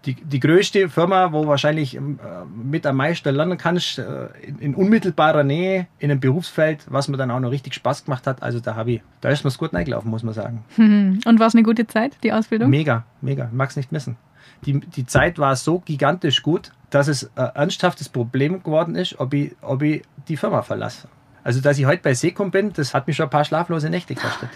die, 0.06 0.14
die 0.14 0.40
größte 0.40 0.88
Firma, 0.88 1.32
wo 1.32 1.46
wahrscheinlich 1.46 1.96
äh, 1.96 2.00
mit 2.54 2.86
am 2.86 2.96
meisten 2.96 3.34
lernen 3.34 3.58
kannst, 3.58 3.98
äh, 3.98 4.28
in, 4.60 4.74
unmittelbarer 4.74 5.44
Nähe, 5.44 5.88
in 5.98 6.10
einem 6.10 6.20
Berufsfeld, 6.20 6.86
was 6.88 7.08
mir 7.08 7.16
dann 7.16 7.30
auch 7.30 7.40
noch 7.40 7.50
richtig 7.50 7.74
Spaß 7.74 8.04
gemacht 8.04 8.26
hat. 8.26 8.42
Also 8.42 8.60
da 8.60 8.76
habe 8.76 8.92
ich, 8.92 9.02
da 9.20 9.28
ist 9.30 9.44
mir 9.44 9.50
gut 9.50 9.74
reingelaufen, 9.74 10.10
muss 10.10 10.22
man 10.22 10.34
sagen. 10.34 10.64
Und 10.78 11.40
war 11.40 11.46
es 11.46 11.54
eine 11.54 11.64
gute 11.64 11.86
Zeit, 11.86 12.16
die 12.22 12.32
Ausbildung? 12.32 12.70
Mega, 12.70 13.04
mega. 13.20 13.50
Mag 13.52 13.70
es 13.70 13.76
nicht 13.76 13.92
missen. 13.92 14.16
Die, 14.64 14.80
die 14.80 15.06
Zeit 15.06 15.38
war 15.38 15.54
so 15.56 15.80
gigantisch 15.80 16.42
gut, 16.42 16.72
dass 16.90 17.08
es 17.08 17.30
ein 17.36 17.50
ernsthaftes 17.54 18.08
Problem 18.08 18.62
geworden 18.62 18.94
ist, 18.94 19.18
ob 19.18 19.34
ich, 19.34 19.54
ob 19.60 19.82
ich 19.82 20.02
die 20.28 20.36
Firma 20.36 20.62
verlasse. 20.62 21.08
Also, 21.44 21.60
dass 21.60 21.78
ich 21.78 21.86
heute 21.86 22.02
bei 22.02 22.14
Sekum 22.14 22.50
bin, 22.50 22.72
das 22.72 22.94
hat 22.94 23.06
mich 23.06 23.16
schon 23.16 23.26
ein 23.26 23.30
paar 23.30 23.44
schlaflose 23.44 23.90
Nächte 23.90 24.14
gekostet. 24.14 24.48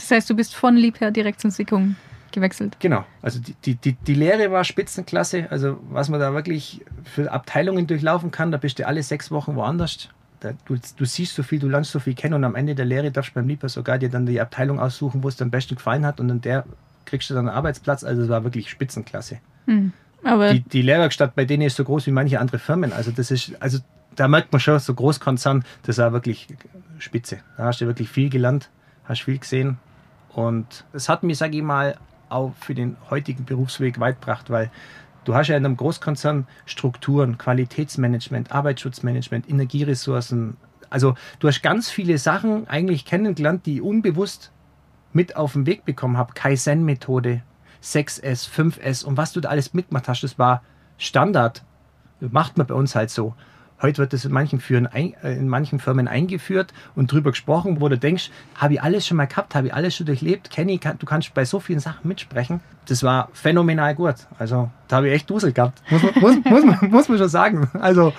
Das 0.00 0.10
heißt, 0.10 0.30
du 0.30 0.34
bist 0.34 0.54
von 0.54 0.76
Liebherr 0.76 1.10
direkt 1.10 1.40
zum 1.40 1.50
Sekum 1.50 1.96
gewechselt. 2.32 2.76
Genau, 2.80 3.04
also 3.20 3.38
die, 3.38 3.54
die, 3.54 3.74
die, 3.74 3.92
die 3.92 4.14
Lehre 4.14 4.50
war 4.50 4.64
Spitzenklasse. 4.64 5.46
Also 5.50 5.78
was 5.90 6.08
man 6.08 6.20
da 6.20 6.32
wirklich 6.32 6.80
für 7.04 7.30
Abteilungen 7.30 7.86
durchlaufen 7.86 8.30
kann, 8.30 8.50
da 8.50 8.56
bist 8.56 8.78
du 8.78 8.86
alle 8.86 9.02
sechs 9.02 9.30
Wochen 9.30 9.56
woanders. 9.56 10.08
Da, 10.40 10.52
du, 10.64 10.76
du 10.96 11.04
siehst 11.04 11.34
so 11.34 11.42
viel, 11.42 11.58
du 11.58 11.68
lernst 11.68 11.90
so 11.90 11.98
viel 11.98 12.14
kennen 12.14 12.34
und 12.34 12.44
am 12.44 12.54
Ende 12.54 12.74
der 12.74 12.86
Lehre 12.86 13.10
darfst 13.10 13.32
du 13.32 13.34
beim 13.34 13.46
Lieber 13.46 13.68
sogar 13.68 13.98
dir 13.98 14.08
dann 14.08 14.24
die 14.24 14.40
Abteilung 14.40 14.80
aussuchen, 14.80 15.22
wo 15.22 15.28
es 15.28 15.36
dir 15.36 15.44
am 15.44 15.50
besten 15.50 15.74
gefallen 15.74 16.06
hat 16.06 16.18
und 16.18 16.30
an 16.30 16.40
der 16.40 16.64
kriegst 17.04 17.28
du 17.28 17.34
dann 17.34 17.48
einen 17.48 17.56
Arbeitsplatz. 17.56 18.04
Also 18.04 18.22
es 18.22 18.28
war 18.30 18.42
wirklich 18.42 18.70
Spitzenklasse. 18.70 19.38
Hm, 19.66 19.92
aber 20.24 20.54
die, 20.54 20.60
die 20.60 20.82
Lehrwerkstatt 20.82 21.34
bei 21.34 21.44
denen 21.44 21.64
ist 21.64 21.76
so 21.76 21.84
groß 21.84 22.06
wie 22.06 22.12
manche 22.12 22.40
andere 22.40 22.58
Firmen. 22.58 22.94
Also 22.94 23.10
das 23.10 23.30
ist, 23.30 23.52
also 23.60 23.80
da 24.16 24.28
merkt 24.28 24.52
man 24.52 24.60
schon, 24.60 24.78
so 24.78 24.94
Großkonzern, 24.94 25.64
das 25.82 25.98
war 25.98 26.12
wirklich 26.12 26.48
spitze. 26.98 27.38
Da 27.58 27.64
hast 27.64 27.80
du 27.82 27.86
wirklich 27.86 28.08
viel 28.08 28.30
gelernt, 28.30 28.70
hast 29.04 29.22
viel 29.22 29.38
gesehen. 29.38 29.78
Und 30.34 30.84
es 30.92 31.08
hat 31.08 31.22
mich, 31.22 31.38
sage 31.38 31.56
ich 31.56 31.62
mal, 31.62 31.96
auch 32.28 32.54
für 32.60 32.74
den 32.74 32.96
heutigen 33.10 33.44
Berufsweg 33.44 33.98
weit 34.00 34.20
gebracht, 34.20 34.50
weil 34.50 34.70
du 35.24 35.34
hast 35.34 35.48
ja 35.48 35.56
in 35.56 35.64
einem 35.64 35.76
Großkonzern 35.76 36.46
Strukturen, 36.64 37.38
Qualitätsmanagement, 37.38 38.52
Arbeitsschutzmanagement, 38.52 39.48
Energieressourcen. 39.48 40.56
Also 40.88 41.14
du 41.40 41.48
hast 41.48 41.62
ganz 41.62 41.90
viele 41.90 42.18
Sachen 42.18 42.68
eigentlich 42.68 43.04
kennengelernt, 43.04 43.66
die 43.66 43.76
ich 43.76 43.82
unbewusst 43.82 44.52
mit 45.12 45.36
auf 45.36 45.54
den 45.54 45.66
Weg 45.66 45.84
bekommen 45.84 46.16
habe. 46.16 46.34
Kaizen-Methode, 46.34 47.42
6S, 47.82 48.48
5S 48.48 49.04
und 49.04 49.16
was 49.16 49.32
du 49.32 49.40
da 49.40 49.48
alles 49.48 49.74
mitgemacht 49.74 50.08
hast, 50.08 50.22
das 50.22 50.38
war 50.38 50.62
Standard. 50.98 51.64
Macht 52.20 52.58
man 52.58 52.66
bei 52.66 52.74
uns 52.74 52.94
halt 52.94 53.10
so. 53.10 53.34
Heute 53.82 53.98
wird 53.98 54.12
das 54.12 54.24
in 54.24 54.32
manchen, 54.32 54.60
Führen, 54.60 54.86
äh, 54.92 55.12
in 55.22 55.48
manchen 55.48 55.78
Firmen 55.78 56.08
eingeführt 56.08 56.72
und 56.94 57.10
drüber 57.10 57.30
gesprochen, 57.30 57.80
wo 57.80 57.88
du 57.88 57.98
denkst, 57.98 58.30
habe 58.56 58.74
ich 58.74 58.82
alles 58.82 59.06
schon 59.06 59.16
mal 59.16 59.26
gehabt, 59.26 59.54
habe 59.54 59.68
ich 59.68 59.74
alles 59.74 59.96
schon 59.96 60.06
durchlebt, 60.06 60.50
Kenny, 60.50 60.78
du 60.78 61.06
kannst 61.06 61.32
bei 61.34 61.44
so 61.44 61.60
vielen 61.60 61.80
Sachen 61.80 62.06
mitsprechen. 62.06 62.60
Das 62.86 63.02
war 63.02 63.28
phänomenal 63.32 63.94
gut. 63.94 64.16
Also 64.38 64.70
da 64.88 64.96
habe 64.96 65.08
ich 65.08 65.14
echt 65.14 65.30
Dusel 65.30 65.52
gehabt, 65.52 65.82
muss 65.90 66.02
man, 66.02 66.12
muss, 66.20 66.36
muss, 66.44 66.64
man, 66.64 66.90
muss 66.90 67.08
man 67.08 67.18
schon 67.18 67.28
sagen. 67.28 67.68
Also 67.74 68.12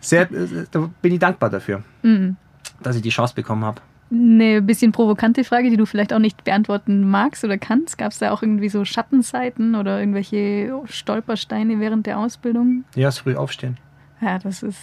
sehr, 0.00 0.28
da 0.70 0.90
bin 1.02 1.12
ich 1.12 1.18
dankbar 1.18 1.50
dafür, 1.50 1.82
mhm. 2.02 2.36
dass 2.82 2.96
ich 2.96 3.02
die 3.02 3.10
Chance 3.10 3.34
bekommen 3.34 3.64
habe. 3.64 3.80
Eine 4.08 4.62
bisschen 4.62 4.92
provokante 4.92 5.42
Frage, 5.42 5.68
die 5.68 5.76
du 5.76 5.84
vielleicht 5.84 6.12
auch 6.12 6.20
nicht 6.20 6.44
beantworten 6.44 7.08
magst 7.08 7.44
oder 7.44 7.58
kannst. 7.58 7.98
Gab 7.98 8.12
es 8.12 8.18
da 8.18 8.30
auch 8.30 8.40
irgendwie 8.40 8.68
so 8.68 8.84
Schattenseiten 8.84 9.74
oder 9.74 9.98
irgendwelche 9.98 10.72
Stolpersteine 10.84 11.80
während 11.80 12.06
der 12.06 12.18
Ausbildung? 12.18 12.84
Ja, 12.94 13.08
das 13.08 13.18
früh 13.18 13.34
aufstehen. 13.34 13.78
Ja, 14.20 14.38
das 14.38 14.62
ist. 14.62 14.78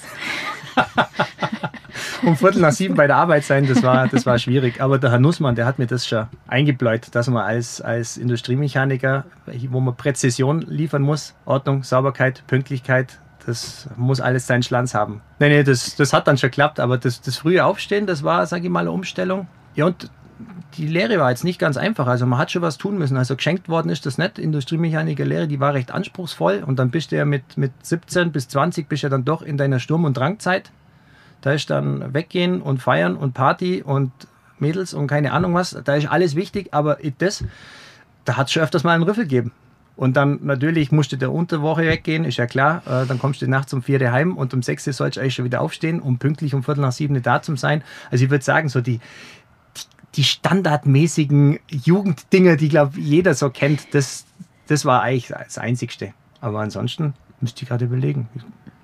um 2.23 2.35
Viertel 2.35 2.61
nach 2.61 2.71
sieben 2.71 2.95
bei 2.95 3.07
der 3.07 3.17
Arbeit 3.17 3.43
sein, 3.43 3.67
das 3.67 3.83
war, 3.83 4.07
das 4.07 4.25
war 4.25 4.37
schwierig. 4.39 4.81
Aber 4.81 4.97
der 4.97 5.11
Herr 5.11 5.19
Nussmann, 5.19 5.55
der 5.55 5.65
hat 5.65 5.79
mir 5.79 5.87
das 5.87 6.07
schon 6.07 6.27
eingebläut, 6.47 7.13
dass 7.13 7.27
man 7.27 7.43
als, 7.43 7.81
als 7.81 8.17
Industriemechaniker, 8.17 9.25
wo 9.69 9.79
man 9.79 9.95
Präzision 9.95 10.61
liefern 10.61 11.01
muss, 11.01 11.33
Ordnung, 11.45 11.83
Sauberkeit, 11.83 12.43
Pünktlichkeit, 12.47 13.19
das 13.45 13.89
muss 13.97 14.21
alles 14.21 14.47
seinen 14.47 14.63
Schlanz 14.63 14.93
haben. 14.93 15.21
Nee, 15.39 15.49
nee, 15.49 15.63
das, 15.63 15.95
das 15.95 16.13
hat 16.13 16.27
dann 16.27 16.37
schon 16.37 16.49
geklappt, 16.49 16.79
aber 16.79 16.97
das, 16.97 17.21
das 17.21 17.37
frühe 17.37 17.65
Aufstehen, 17.65 18.07
das 18.07 18.23
war, 18.23 18.45
sage 18.45 18.65
ich 18.65 18.69
mal, 18.69 18.81
eine 18.81 18.91
Umstellung. 18.91 19.47
Ja, 19.75 19.85
und 19.85 20.09
die 20.77 20.87
Lehre 20.87 21.19
war 21.19 21.29
jetzt 21.29 21.43
nicht 21.43 21.59
ganz 21.59 21.77
einfach. 21.77 22.07
Also 22.07 22.25
man 22.25 22.39
hat 22.39 22.51
schon 22.51 22.61
was 22.61 22.77
tun 22.77 22.97
müssen. 22.97 23.17
Also 23.17 23.35
geschenkt 23.35 23.69
worden 23.69 23.89
ist 23.89 24.05
das 24.05 24.17
nicht. 24.17 24.39
Industriemechaniker-Lehre, 24.39 25.47
die 25.47 25.59
war 25.59 25.73
recht 25.73 25.91
anspruchsvoll. 25.91 26.63
Und 26.65 26.79
dann 26.79 26.89
bist 26.89 27.11
du 27.11 27.17
ja 27.17 27.25
mit, 27.25 27.57
mit 27.57 27.71
17 27.83 28.31
bis 28.31 28.47
20 28.47 28.87
bist 28.87 29.03
ja 29.03 29.09
dann 29.09 29.25
doch 29.25 29.41
in 29.41 29.57
deiner 29.57 29.79
Sturm- 29.79 30.05
und 30.05 30.17
Drangzeit. 30.17 30.71
Da 31.41 31.51
ist 31.51 31.69
dann 31.69 32.13
weggehen 32.13 32.61
und 32.61 32.81
feiern 32.81 33.15
und 33.15 33.33
Party 33.33 33.83
und 33.83 34.11
Mädels 34.59 34.93
und 34.93 35.07
keine 35.07 35.33
Ahnung 35.33 35.53
was. 35.53 35.77
Da 35.83 35.95
ist 35.95 36.07
alles 36.07 36.35
wichtig, 36.35 36.73
aber 36.73 36.97
das, 37.17 37.43
da 38.25 38.37
hat 38.37 38.47
es 38.47 38.53
schon 38.53 38.63
öfters 38.63 38.83
mal 38.83 38.93
einen 38.93 39.03
Rüffel 39.03 39.25
gegeben. 39.25 39.51
Und 39.95 40.17
dann 40.17 40.39
natürlich 40.41 40.91
musste 40.91 41.17
der 41.17 41.31
Unterwoche 41.31 41.83
weggehen, 41.83 42.25
ist 42.25 42.37
ja 42.37 42.47
klar. 42.47 42.81
Äh, 42.87 43.05
dann 43.05 43.19
kommst 43.19 43.41
du 43.41 43.47
nachts 43.47 43.73
um 43.73 43.83
vier 43.83 44.11
heim 44.11 44.35
und 44.37 44.53
um 44.53 44.63
sechs 44.63 44.85
sollst 44.85 45.17
du 45.17 45.21
eigentlich 45.21 45.35
schon 45.35 45.45
wieder 45.45 45.61
aufstehen, 45.61 45.99
um 45.99 46.17
pünktlich 46.17 46.55
um 46.55 46.63
Viertel 46.63 46.81
nach 46.81 46.91
sieben 46.91 47.21
da 47.21 47.41
zu 47.41 47.55
sein. 47.55 47.83
Also 48.09 48.25
ich 48.25 48.31
würde 48.31 48.43
sagen, 48.43 48.69
so 48.69 48.81
die, 48.81 48.99
die, 50.15 50.23
standardmäßigen 50.23 51.59
Jugenddinge, 51.69 52.57
die, 52.57 52.69
glaube 52.69 52.99
jeder 52.99 53.33
so 53.33 53.49
kennt, 53.49 53.93
das, 53.93 54.25
das 54.67 54.85
war 54.85 55.01
eigentlich 55.01 55.27
das 55.27 55.57
Einzigste. 55.57 56.13
Aber 56.41 56.59
ansonsten 56.59 57.13
müsste 57.41 57.63
ich 57.63 57.69
gerade 57.69 57.85
überlegen. 57.85 58.27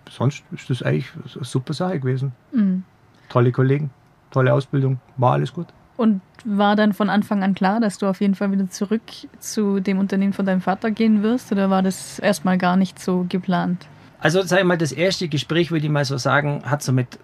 Sonst 0.09 0.43
ist 0.51 0.69
das 0.69 0.81
eigentlich 0.81 1.07
eine 1.35 1.45
super 1.45 1.73
Sache 1.73 1.99
gewesen. 1.99 2.33
Mhm. 2.51 2.83
Tolle 3.29 3.51
Kollegen, 3.51 3.91
tolle 4.31 4.53
Ausbildung, 4.53 4.99
war 5.17 5.33
alles 5.33 5.53
gut. 5.53 5.67
Und 5.97 6.21
war 6.45 6.77
dann 6.77 6.93
von 6.93 7.09
Anfang 7.09 7.43
an 7.43 7.53
klar, 7.53 7.81
dass 7.81 7.97
du 7.97 8.07
auf 8.07 8.21
jeden 8.21 8.33
Fall 8.33 8.51
wieder 8.51 8.69
zurück 8.69 9.01
zu 9.39 9.81
dem 9.81 9.99
Unternehmen 9.99 10.31
von 10.31 10.45
deinem 10.45 10.61
Vater 10.61 10.91
gehen 10.91 11.23
wirst? 11.23 11.51
Oder 11.51 11.69
war 11.69 11.83
das 11.83 12.19
erstmal 12.19 12.57
gar 12.57 12.77
nicht 12.77 12.99
so 12.99 13.25
geplant? 13.27 13.85
Also, 14.21 14.41
sag 14.43 14.59
ich 14.59 14.65
mal, 14.65 14.77
das 14.77 14.93
erste 14.93 15.27
Gespräch, 15.27 15.71
würde 15.71 15.85
ich 15.85 15.91
mal 15.91 16.05
so 16.05 16.17
sagen, 16.17 16.63
hat 16.65 16.81
so 16.83 16.93
mit 16.93 17.19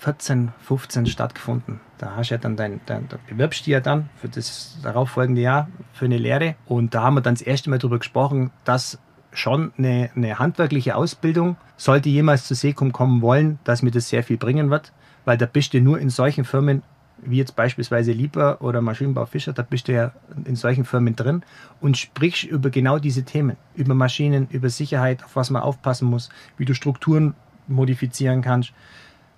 14, 0.00 0.52
15 0.62 1.06
stattgefunden. 1.06 1.80
Da 1.98 2.14
hast 2.16 2.30
du 2.30 2.34
ja 2.34 2.38
dann 2.38 2.56
dein, 2.56 2.80
dein, 2.86 3.08
da 3.08 3.18
bewirbst 3.28 3.66
du 3.66 3.70
ja 3.70 3.80
dann 3.80 4.08
für 4.16 4.28
das 4.28 4.78
darauffolgende 4.82 5.40
Jahr 5.40 5.68
für 5.92 6.04
eine 6.04 6.18
Lehre. 6.18 6.56
Und 6.66 6.94
da 6.94 7.02
haben 7.02 7.14
wir 7.14 7.22
dann 7.22 7.34
das 7.34 7.42
erste 7.42 7.70
Mal 7.70 7.78
darüber 7.78 7.98
gesprochen, 7.98 8.50
dass 8.64 8.98
schon 9.32 9.72
eine, 9.76 10.10
eine 10.14 10.38
handwerkliche 10.38 10.96
Ausbildung, 10.96 11.56
sollte 11.76 12.08
jemals 12.08 12.46
zu 12.46 12.54
Sekum 12.54 12.92
kommen 12.92 13.22
wollen, 13.22 13.58
dass 13.64 13.82
mir 13.82 13.90
das 13.90 14.08
sehr 14.08 14.22
viel 14.22 14.38
bringen 14.38 14.70
wird, 14.70 14.92
weil 15.24 15.36
da 15.36 15.46
bist 15.46 15.74
du 15.74 15.80
nur 15.80 15.98
in 15.98 16.10
solchen 16.10 16.44
Firmen 16.44 16.82
wie 17.18 17.38
jetzt 17.38 17.56
beispielsweise 17.56 18.12
Lieber 18.12 18.60
oder 18.60 18.82
Maschinenbau 18.82 19.26
Fischer, 19.26 19.52
da 19.52 19.62
bist 19.62 19.88
du 19.88 19.92
ja 19.92 20.12
in 20.44 20.56
solchen 20.56 20.84
Firmen 20.84 21.16
drin 21.16 21.42
und 21.80 21.96
sprichst 21.96 22.44
über 22.44 22.70
genau 22.70 22.98
diese 22.98 23.24
Themen, 23.24 23.56
über 23.74 23.94
Maschinen, 23.94 24.48
über 24.50 24.68
Sicherheit, 24.68 25.24
auf 25.24 25.36
was 25.36 25.50
man 25.50 25.62
aufpassen 25.62 26.08
muss, 26.08 26.28
wie 26.58 26.64
du 26.64 26.74
Strukturen 26.74 27.34
modifizieren 27.68 28.42
kannst. 28.42 28.72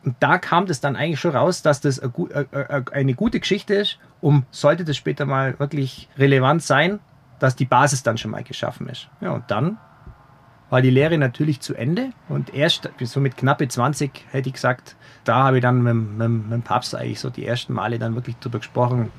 Und 0.04 0.16
da 0.20 0.38
kam 0.38 0.66
das 0.66 0.80
dann 0.80 0.96
eigentlich 0.96 1.20
schon 1.20 1.34
raus, 1.34 1.62
dass 1.62 1.80
das 1.80 2.00
eine 2.00 3.14
gute 3.14 3.40
Geschichte 3.40 3.74
ist, 3.74 3.98
um, 4.20 4.44
sollte 4.50 4.84
das 4.84 4.96
später 4.96 5.26
mal 5.26 5.58
wirklich 5.58 6.08
relevant 6.16 6.62
sein, 6.62 7.00
dass 7.38 7.56
die 7.56 7.64
Basis 7.64 8.02
dann 8.02 8.18
schon 8.18 8.30
mal 8.30 8.42
geschaffen 8.42 8.88
ist. 8.88 9.08
Ja, 9.20 9.32
und 9.32 9.44
dann 9.50 9.78
war 10.70 10.82
die 10.82 10.90
Lehre 10.90 11.16
natürlich 11.18 11.60
zu 11.60 11.74
Ende 11.74 12.10
und 12.28 12.54
erst 12.54 12.90
so 13.00 13.20
mit 13.20 13.36
knappe 13.36 13.66
20 13.68 14.26
hätte 14.30 14.48
ich 14.48 14.54
gesagt, 14.54 14.96
da 15.24 15.44
habe 15.44 15.58
ich 15.58 15.62
dann 15.62 15.82
mit, 15.82 15.94
mit, 15.94 16.28
mit 16.28 16.52
dem 16.52 16.62
Papst 16.62 16.94
eigentlich 16.94 17.20
so 17.20 17.30
die 17.30 17.46
ersten 17.46 17.72
Male 17.72 17.98
dann 17.98 18.14
wirklich 18.14 18.36
darüber 18.36 18.58
gesprochen, 18.58 19.10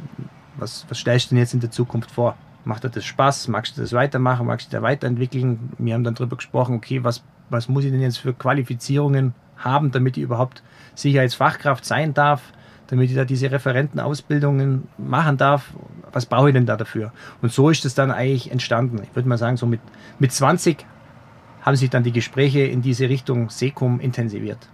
was, 0.58 0.86
was 0.90 1.00
stellst 1.00 1.28
du 1.28 1.36
denn 1.36 1.40
jetzt 1.40 1.54
in 1.54 1.60
der 1.60 1.72
Zukunft 1.72 2.12
vor? 2.12 2.36
Macht 2.66 2.84
dir 2.84 2.90
das 2.90 3.06
Spaß? 3.06 3.48
Magst 3.48 3.78
du 3.78 3.82
das 3.82 3.94
weitermachen? 3.94 4.46
Magst 4.46 4.72
du 4.72 4.78
da 4.78 4.84
weiterentwickeln? 4.84 5.72
Wir 5.78 5.94
haben 5.94 6.04
dann 6.04 6.16
darüber 6.16 6.36
gesprochen, 6.36 6.76
okay, 6.76 7.04
was, 7.04 7.24
was 7.50 7.70
muss 7.70 7.86
ich 7.86 7.92
denn 7.92 8.02
jetzt 8.02 8.18
für 8.18 8.34
Qualifizierungen 8.34 9.34
haben, 9.60 9.92
damit 9.92 10.18
ich 10.18 10.24
überhaupt 10.24 10.64
Sicherheitsfachkraft 10.96 11.86
sein 11.86 12.14
darf, 12.14 12.42
damit 12.88 13.10
ich 13.10 13.16
da 13.16 13.26
diese 13.26 13.52
Referentenausbildungen 13.52 14.88
machen 14.98 15.38
darf. 15.38 15.74
Was 16.12 16.26
brauche 16.26 16.50
ich 16.50 16.54
denn 16.54 16.66
da 16.66 16.76
dafür? 16.76 17.12
Und 17.42 17.52
so 17.52 17.70
ist 17.70 17.86
es 17.86 17.94
dann 17.94 18.12
eigentlich 18.12 18.52
entstanden. 18.52 19.02
Ich 19.04 19.16
würde 19.16 19.30
mal 19.30 19.38
sagen, 19.38 19.58
so 19.58 19.66
mit, 19.66 19.80
mit 20.18 20.32
20 20.32 20.86
haben 21.62 21.76
sich 21.76 21.90
dann 21.90 22.04
die 22.04 22.12
Gespräche 22.12 22.62
in 22.62 22.82
diese 22.82 23.10
Richtung 23.10 23.50
Sekum 23.50 24.00
intensiviert. 24.00 24.70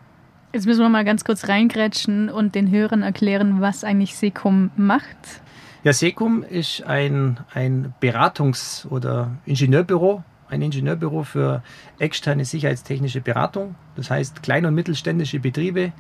Jetzt 0.54 0.66
müssen 0.66 0.80
wir 0.80 0.90
mal 0.90 1.04
ganz 1.04 1.26
kurz 1.26 1.50
reingrätschen 1.50 2.30
und 2.30 2.56
den 2.56 2.72
Hörern 2.72 3.02
erklären, 3.02 3.60
was 3.60 3.84
eigentlich 3.84 4.16
Sekum 4.16 4.72
macht. 4.78 5.18
Ja, 5.84 5.92
Sekum 5.92 6.44
ist 6.44 6.84
ein, 6.84 7.40
ein 7.54 7.94
Beratungs- 8.02 8.88
oder 8.88 9.32
Ingenieurbüro, 9.46 10.24
ein 10.50 10.62
Ingenieurbüro 10.62 11.24
für 11.24 11.64
externe 12.00 12.46
sicherheitstechnische 12.46 13.22
Beratung. 13.22 13.76
Das 13.96 14.10
heißt, 14.10 14.44
kleine 14.44 14.68
und 14.68 14.76
mittelständische 14.76 15.40
Betriebe, 15.40 15.92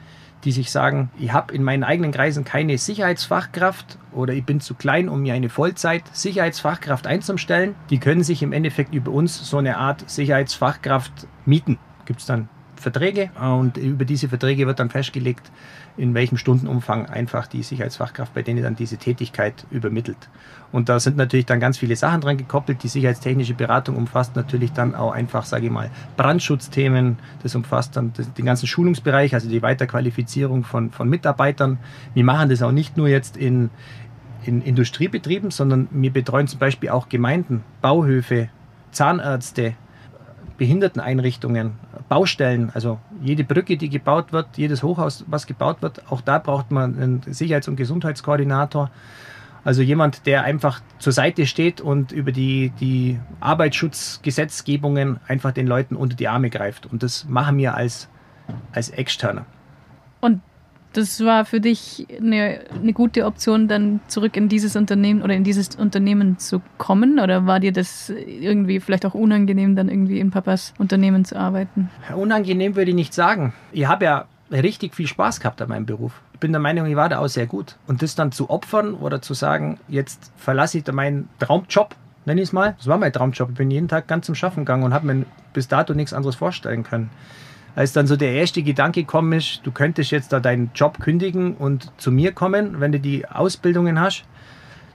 die 0.43 0.51
sich 0.51 0.71
sagen, 0.71 1.09
ich 1.17 1.33
habe 1.33 1.53
in 1.53 1.63
meinen 1.63 1.83
eigenen 1.83 2.11
Kreisen 2.11 2.43
keine 2.43 2.77
Sicherheitsfachkraft 2.77 3.97
oder 4.11 4.33
ich 4.33 4.45
bin 4.45 4.59
zu 4.59 4.75
klein, 4.75 5.09
um 5.09 5.21
mir 5.21 5.33
eine 5.33 5.49
Vollzeit-Sicherheitsfachkraft 5.49 7.07
einzustellen, 7.07 7.75
die 7.89 7.99
können 7.99 8.23
sich 8.23 8.43
im 8.43 8.53
Endeffekt 8.53 8.93
über 8.93 9.11
uns 9.11 9.49
so 9.49 9.57
eine 9.57 9.77
Art 9.77 10.09
Sicherheitsfachkraft 10.09 11.27
mieten. 11.45 11.79
Gibt 12.05 12.19
es 12.19 12.25
dann 12.25 12.49
Verträge 12.75 13.29
und 13.39 13.77
über 13.77 14.05
diese 14.05 14.27
Verträge 14.29 14.67
wird 14.67 14.79
dann 14.79 14.89
festgelegt, 14.89 15.51
in 15.97 16.13
welchem 16.13 16.37
Stundenumfang 16.37 17.05
einfach 17.05 17.47
die 17.47 17.63
Sicherheitsfachkraft 17.63 18.33
bei 18.33 18.41
denen 18.41 18.63
dann 18.63 18.75
diese 18.75 18.97
Tätigkeit 18.97 19.65
übermittelt. 19.71 20.17
Und 20.71 20.89
da 20.89 20.99
sind 20.99 21.15
natürlich 21.15 21.45
dann 21.45 21.59
ganz 21.59 21.77
viele 21.77 21.95
Sachen 21.95 22.21
dran 22.21 22.37
gekoppelt. 22.37 22.83
Die 22.83 22.87
sicherheitstechnische 22.87 23.53
Beratung 23.53 23.95
umfasst 23.95 24.35
natürlich 24.35 24.73
dann 24.73 24.93
auch 24.93 25.11
einfach, 25.11 25.45
sage 25.45 25.67
ich 25.67 25.71
mal, 25.71 25.89
Brandschutzthemen. 26.17 27.17
Das 27.43 27.55
umfasst 27.55 27.95
dann 27.95 28.11
den 28.37 28.45
ganzen 28.45 28.67
Schulungsbereich, 28.67 29.33
also 29.33 29.47
die 29.47 29.61
Weiterqualifizierung 29.61 30.63
von, 30.63 30.91
von 30.91 31.07
Mitarbeitern. 31.07 31.77
Wir 32.13 32.25
machen 32.25 32.49
das 32.49 32.61
auch 32.61 32.73
nicht 32.73 32.97
nur 32.97 33.07
jetzt 33.07 33.37
in, 33.37 33.69
in 34.43 34.61
Industriebetrieben, 34.61 35.49
sondern 35.51 35.87
wir 35.91 36.11
betreuen 36.11 36.47
zum 36.47 36.59
Beispiel 36.59 36.89
auch 36.89 37.07
Gemeinden, 37.07 37.63
Bauhöfe, 37.81 38.49
Zahnärzte, 38.91 39.75
Behinderteneinrichtungen, 40.57 41.73
Baustellen, 42.07 42.71
also 42.73 42.99
jede 43.21 43.43
Brücke, 43.43 43.77
die 43.77 43.89
gebaut 43.89 44.31
wird, 44.31 44.57
jedes 44.57 44.83
Hochhaus, 44.83 45.25
was 45.27 45.47
gebaut 45.47 45.81
wird, 45.81 46.09
auch 46.11 46.21
da 46.21 46.39
braucht 46.39 46.71
man 46.71 46.95
einen 46.95 47.21
Sicherheits- 47.33 47.67
und 47.67 47.75
Gesundheitskoordinator. 47.75 48.89
Also 49.63 49.81
jemand, 49.81 50.27
der 50.27 50.43
einfach 50.43 50.81
zur 50.99 51.11
Seite 51.11 51.47
steht 51.47 51.81
und 51.81 52.11
über 52.11 52.31
die, 52.31 52.71
die 52.79 53.19
Arbeitsschutzgesetzgebungen 53.39 55.19
einfach 55.27 55.51
den 55.51 55.65
Leuten 55.65 55.95
unter 55.95 56.15
die 56.15 56.27
Arme 56.27 56.51
greift. 56.51 56.85
Und 56.85 57.01
das 57.01 57.25
machen 57.25 57.57
wir 57.57 57.73
als, 57.73 58.07
als 58.71 58.91
Externer. 58.91 59.47
Das 60.95 61.19
war 61.25 61.43
für 61.43 61.59
dich 61.59 62.07
eine, 62.21 62.61
eine 62.73 62.93
gute 62.93 63.25
Option, 63.25 63.67
dann 63.67 63.99
zurück 64.07 64.37
in 64.37 64.47
dieses 64.47 64.77
Unternehmen 64.77 65.21
oder 65.21 65.33
in 65.33 65.43
dieses 65.43 65.75
Unternehmen 65.75 66.39
zu 66.39 66.61
kommen? 66.77 67.19
Oder 67.19 67.45
war 67.45 67.59
dir 67.59 67.73
das 67.73 68.09
irgendwie 68.09 68.79
vielleicht 68.79 69.05
auch 69.05 69.13
unangenehm, 69.13 69.75
dann 69.75 69.89
irgendwie 69.89 70.21
in 70.21 70.31
Papas 70.31 70.73
Unternehmen 70.77 71.25
zu 71.25 71.35
arbeiten? 71.35 71.89
Unangenehm 72.15 72.77
würde 72.77 72.91
ich 72.91 72.95
nicht 72.95 73.13
sagen. 73.13 73.53
Ich 73.73 73.85
habe 73.87 74.05
ja 74.05 74.25
richtig 74.49 74.95
viel 74.95 75.07
Spaß 75.07 75.41
gehabt 75.41 75.61
an 75.61 75.67
meinem 75.67 75.85
Beruf. 75.85 76.21
Ich 76.31 76.39
bin 76.39 76.53
der 76.53 76.61
Meinung, 76.61 76.85
ich 76.85 76.95
war 76.95 77.09
da 77.09 77.19
auch 77.19 77.27
sehr 77.27 77.45
gut. 77.45 77.75
Und 77.87 78.01
das 78.01 78.15
dann 78.15 78.31
zu 78.31 78.49
opfern 78.49 78.93
oder 78.93 79.21
zu 79.21 79.33
sagen, 79.33 79.77
jetzt 79.89 80.31
verlasse 80.37 80.77
ich 80.77 80.87
meinen 80.93 81.27
Traumjob, 81.39 81.93
nenne 82.23 82.39
ich 82.39 82.47
es 82.47 82.53
mal. 82.53 82.75
Das 82.77 82.87
war 82.87 82.97
mein 82.97 83.11
Traumjob. 83.11 83.49
Ich 83.49 83.55
bin 83.55 83.69
jeden 83.69 83.89
Tag 83.89 84.07
ganz 84.07 84.27
zum 84.27 84.35
Schaffen 84.35 84.63
gegangen 84.63 84.83
und 84.83 84.93
habe 84.93 85.07
mir 85.07 85.25
bis 85.51 85.67
dato 85.67 85.93
nichts 85.93 86.13
anderes 86.13 86.35
vorstellen 86.35 86.83
können 86.83 87.09
als 87.75 87.93
dann 87.93 88.07
so 88.07 88.15
der 88.15 88.33
erste 88.33 88.63
Gedanke 88.63 89.01
gekommen 89.01 89.33
ist, 89.33 89.61
du 89.63 89.71
könntest 89.71 90.11
jetzt 90.11 90.31
da 90.31 90.39
deinen 90.39 90.71
Job 90.73 90.99
kündigen 90.99 91.55
und 91.55 91.91
zu 91.97 92.11
mir 92.11 92.31
kommen, 92.31 92.79
wenn 92.79 92.91
du 92.91 92.99
die 92.99 93.27
Ausbildungen 93.27 93.99
hast. 93.99 94.23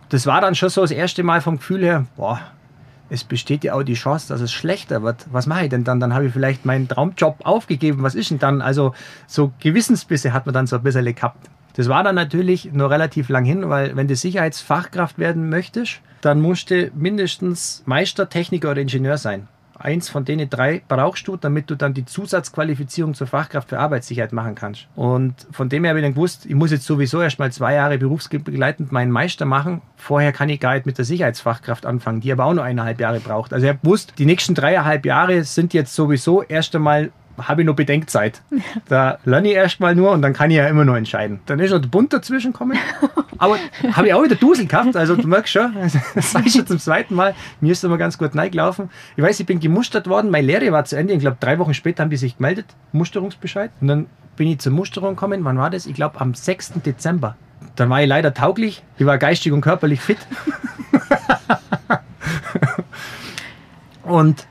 Das 0.08 0.26
war 0.26 0.40
dann 0.40 0.54
schon 0.54 0.70
so 0.70 0.80
das 0.80 0.90
erste 0.90 1.22
Mal 1.22 1.40
vom 1.40 1.58
Gefühl 1.58 1.82
her, 1.82 2.06
boah, 2.16 2.40
es 3.10 3.24
besteht 3.24 3.64
ja 3.64 3.74
auch 3.74 3.82
die 3.82 3.94
Chance, 3.94 4.28
dass 4.28 4.40
es 4.40 4.52
schlechter 4.52 5.02
wird. 5.02 5.26
Was 5.30 5.46
mache 5.46 5.64
ich 5.64 5.68
denn 5.68 5.84
dann? 5.84 6.00
Dann 6.00 6.14
habe 6.14 6.26
ich 6.26 6.32
vielleicht 6.32 6.64
meinen 6.64 6.88
Traumjob 6.88 7.44
aufgegeben. 7.44 8.02
Was 8.02 8.14
ist 8.14 8.30
denn 8.30 8.38
dann? 8.38 8.62
Also 8.62 8.94
so 9.26 9.52
Gewissensbisse 9.60 10.32
hat 10.32 10.46
man 10.46 10.54
dann 10.54 10.66
so 10.66 10.76
ein 10.76 10.82
bisschen 10.82 11.04
gehabt. 11.14 11.50
Das 11.74 11.88
war 11.88 12.02
dann 12.02 12.14
natürlich 12.14 12.72
nur 12.72 12.90
relativ 12.90 13.28
lang 13.28 13.44
hin, 13.44 13.68
weil 13.68 13.96
wenn 13.96 14.08
du 14.08 14.16
Sicherheitsfachkraft 14.16 15.18
werden 15.18 15.48
möchtest, 15.48 16.00
dann 16.20 16.40
musst 16.40 16.70
du 16.70 16.90
mindestens 16.94 17.82
Meister, 17.84 18.28
Techniker 18.28 18.70
oder 18.70 18.80
Ingenieur 18.80 19.18
sein 19.18 19.48
eins 19.80 20.08
von 20.08 20.24
denen 20.24 20.48
drei 20.48 20.82
brauchst 20.86 21.26
du, 21.26 21.36
damit 21.36 21.70
du 21.70 21.74
dann 21.74 21.94
die 21.94 22.04
Zusatzqualifizierung 22.04 23.14
zur 23.14 23.26
Fachkraft 23.26 23.68
für 23.68 23.78
Arbeitssicherheit 23.78 24.32
machen 24.32 24.54
kannst. 24.54 24.88
Und 24.94 25.46
von 25.50 25.68
dem 25.68 25.84
her 25.84 25.90
habe 25.90 26.00
ich 26.00 26.04
dann 26.04 26.14
gewusst, 26.14 26.46
ich 26.46 26.54
muss 26.54 26.70
jetzt 26.70 26.84
sowieso 26.84 27.20
erst 27.22 27.38
mal 27.38 27.50
zwei 27.52 27.74
Jahre 27.74 27.98
berufsbegleitend 27.98 28.92
meinen 28.92 29.10
Meister 29.10 29.44
machen. 29.44 29.82
Vorher 29.96 30.32
kann 30.32 30.48
ich 30.48 30.60
gar 30.60 30.74
nicht 30.74 30.86
mit 30.86 30.98
der 30.98 31.04
Sicherheitsfachkraft 31.04 31.86
anfangen, 31.86 32.20
die 32.20 32.32
aber 32.32 32.44
auch 32.44 32.54
nur 32.54 32.64
eineinhalb 32.64 33.00
Jahre 33.00 33.20
braucht. 33.20 33.52
Also 33.52 33.64
ich 33.64 33.70
habe 33.70 33.80
gewusst, 33.82 34.14
die 34.18 34.26
nächsten 34.26 34.54
dreieinhalb 34.54 35.06
Jahre 35.06 35.44
sind 35.44 35.74
jetzt 35.74 35.94
sowieso 35.94 36.42
erst 36.42 36.74
einmal 36.76 37.10
habe 37.48 37.62
ich 37.62 37.66
noch 37.66 37.74
Bedenkzeit. 37.74 38.42
Da 38.88 39.18
lerne 39.24 39.48
ich 39.48 39.54
erstmal 39.54 39.94
nur 39.94 40.12
und 40.12 40.22
dann 40.22 40.32
kann 40.32 40.50
ich 40.50 40.56
ja 40.56 40.68
immer 40.68 40.84
noch 40.84 40.96
entscheiden. 40.96 41.40
Dann 41.46 41.58
ist 41.60 41.70
noch 41.70 41.80
der 41.80 41.88
Bund 41.88 42.12
dazwischen 42.12 42.52
kommen. 42.52 42.78
Aber 43.38 43.56
habe 43.92 44.08
ich 44.08 44.14
auch 44.14 44.22
wieder 44.22 44.36
Dusel 44.36 44.66
gehabt. 44.66 44.96
Also 44.96 45.16
du 45.16 45.26
merkst 45.26 45.52
schon, 45.52 45.74
das 46.14 46.32
sage 46.32 46.46
ich 46.46 46.52
schon 46.52 46.66
zum 46.66 46.78
zweiten 46.78 47.14
Mal. 47.14 47.34
Mir 47.60 47.72
ist 47.72 47.84
immer 47.84 47.98
ganz 47.98 48.18
gut 48.18 48.32
gelaufen. 48.32 48.90
Ich 49.16 49.22
weiß, 49.22 49.40
ich 49.40 49.46
bin 49.46 49.60
gemustert 49.60 50.08
worden. 50.08 50.30
Meine 50.30 50.46
Lehre 50.46 50.72
war 50.72 50.84
zu 50.84 50.96
Ende. 50.96 51.14
Ich 51.14 51.20
glaube, 51.20 51.38
drei 51.40 51.58
Wochen 51.58 51.74
später 51.74 52.02
haben 52.02 52.10
die 52.10 52.16
sich 52.16 52.36
gemeldet. 52.36 52.66
Musterungsbescheid. 52.92 53.70
Und 53.80 53.88
dann 53.88 54.06
bin 54.36 54.48
ich 54.48 54.58
zur 54.58 54.72
Musterung 54.72 55.14
gekommen. 55.14 55.44
Wann 55.44 55.58
war 55.58 55.70
das? 55.70 55.86
Ich 55.86 55.94
glaube, 55.94 56.20
am 56.20 56.34
6. 56.34 56.74
Dezember. 56.84 57.36
Dann 57.76 57.90
war 57.90 58.02
ich 58.02 58.08
leider 58.08 58.34
tauglich. 58.34 58.82
Ich 58.98 59.06
war 59.06 59.18
geistig 59.18 59.52
und 59.52 59.60
körperlich 59.60 60.00
fit. 60.00 60.18
und 64.02 64.46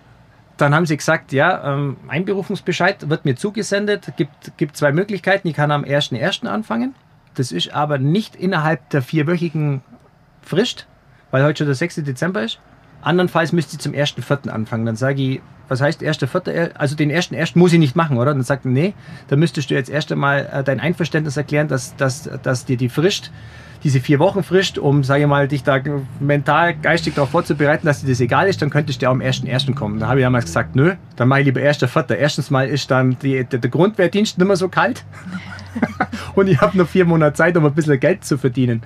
dann 0.62 0.76
haben 0.76 0.86
sie 0.86 0.98
gesagt, 0.98 1.32
ja, 1.32 1.74
ähm, 1.74 1.98
Einberufungsbescheid 2.08 3.10
wird 3.10 3.26
mir 3.26 3.36
zugesendet, 3.36 4.12
gibt, 4.18 4.58
gibt 4.58 4.76
zwei 4.76 4.92
Möglichkeiten. 4.92 5.48
Ich 5.48 5.56
kann 5.56 5.72
am 5.72 5.84
1.1. 5.84 6.48
anfangen. 6.48 6.96
Das 7.36 7.52
ist 7.52 7.74
aber 7.74 7.98
nicht 7.98 8.36
innerhalb 8.36 8.90
der 8.90 9.02
vierwöchigen 9.02 9.82
Frist, 10.42 10.88
weil 11.32 11.44
heute 11.44 11.60
schon 11.60 11.68
der 11.68 11.76
6. 11.76 11.96
Dezember 11.96 12.44
ist. 12.44 12.60
Andernfalls 13.02 13.52
müsste 13.52 13.76
ich 13.76 13.80
zum 13.80 13.94
1.4. 13.94 14.50
anfangen. 14.50 14.86
Dann 14.86 14.96
sage 14.96 15.22
ich, 15.22 15.42
was 15.68 15.82
heißt 15.82 16.02
1.4.? 16.02 16.74
Also 16.74 16.96
den 16.96 17.12
1.1. 17.12 17.52
muss 17.58 17.74
ich 17.74 17.80
nicht 17.80 17.96
machen, 17.96 18.18
oder? 18.18 18.34
Dann 18.34 18.44
sagt 18.44 18.66
er, 18.66 18.72
nee, 18.72 18.94
da 19.28 19.36
müsstest 19.36 19.70
du 19.70 19.76
jetzt 19.76 19.90
erst 19.90 20.12
einmal 20.12 20.50
äh, 20.52 20.64
dein 20.64 20.80
Einverständnis 20.80 21.38
erklären, 21.38 21.68
dass, 21.68 21.96
dass, 21.96 22.30
dass 22.44 22.66
dir 22.66 22.78
die 22.78 22.90
Frist, 22.90 23.32
diese 23.84 24.02
vier 24.02 24.20
Wochen 24.20 24.44
Frist, 24.44 24.78
um, 24.78 25.04
sage 25.04 25.22
ich 25.22 25.28
mal, 25.28 25.48
dich 25.48 25.64
da 25.64 25.80
mental, 26.20 26.76
geistig 26.76 27.16
darauf 27.16 27.30
vorzubereiten, 27.30 27.86
dass 27.86 28.02
dir 28.02 28.10
das 28.10 28.20
egal 28.20 28.48
ist, 28.50 28.62
dann 28.62 28.70
könntest 28.70 29.02
du 29.02 29.08
auch 29.08 29.12
am 29.12 29.22
1.1. 29.22 29.74
kommen. 29.74 30.00
Da 30.00 30.08
habe 30.08 30.20
ich 30.20 30.26
damals 30.26 30.46
gesagt, 30.46 30.76
nö, 30.76 30.96
dann 31.16 31.30
mache 31.30 31.42
ich 31.42 31.46
lieber 31.46 31.62
1.4. 31.62 32.14
Erstens 32.14 32.50
mal 32.50 32.68
ist 32.68 32.92
dann 32.92 33.18
die, 33.22 33.44
der 33.46 33.60
Grundwehrdienst 33.60 34.38
nicht 34.38 34.48
mehr 34.48 34.58
so 34.58 34.68
kalt. 34.68 35.06
und 36.36 36.48
ich 36.48 36.60
habe 36.62 36.78
noch 36.78 36.88
vier 36.88 37.06
Monate 37.06 37.34
Zeit, 37.34 37.58
um 37.58 37.66
ein 37.66 37.74
bisschen 37.74 38.00
Geld 38.00 38.24
zu 38.26 38.38
verdienen. 38.38 38.82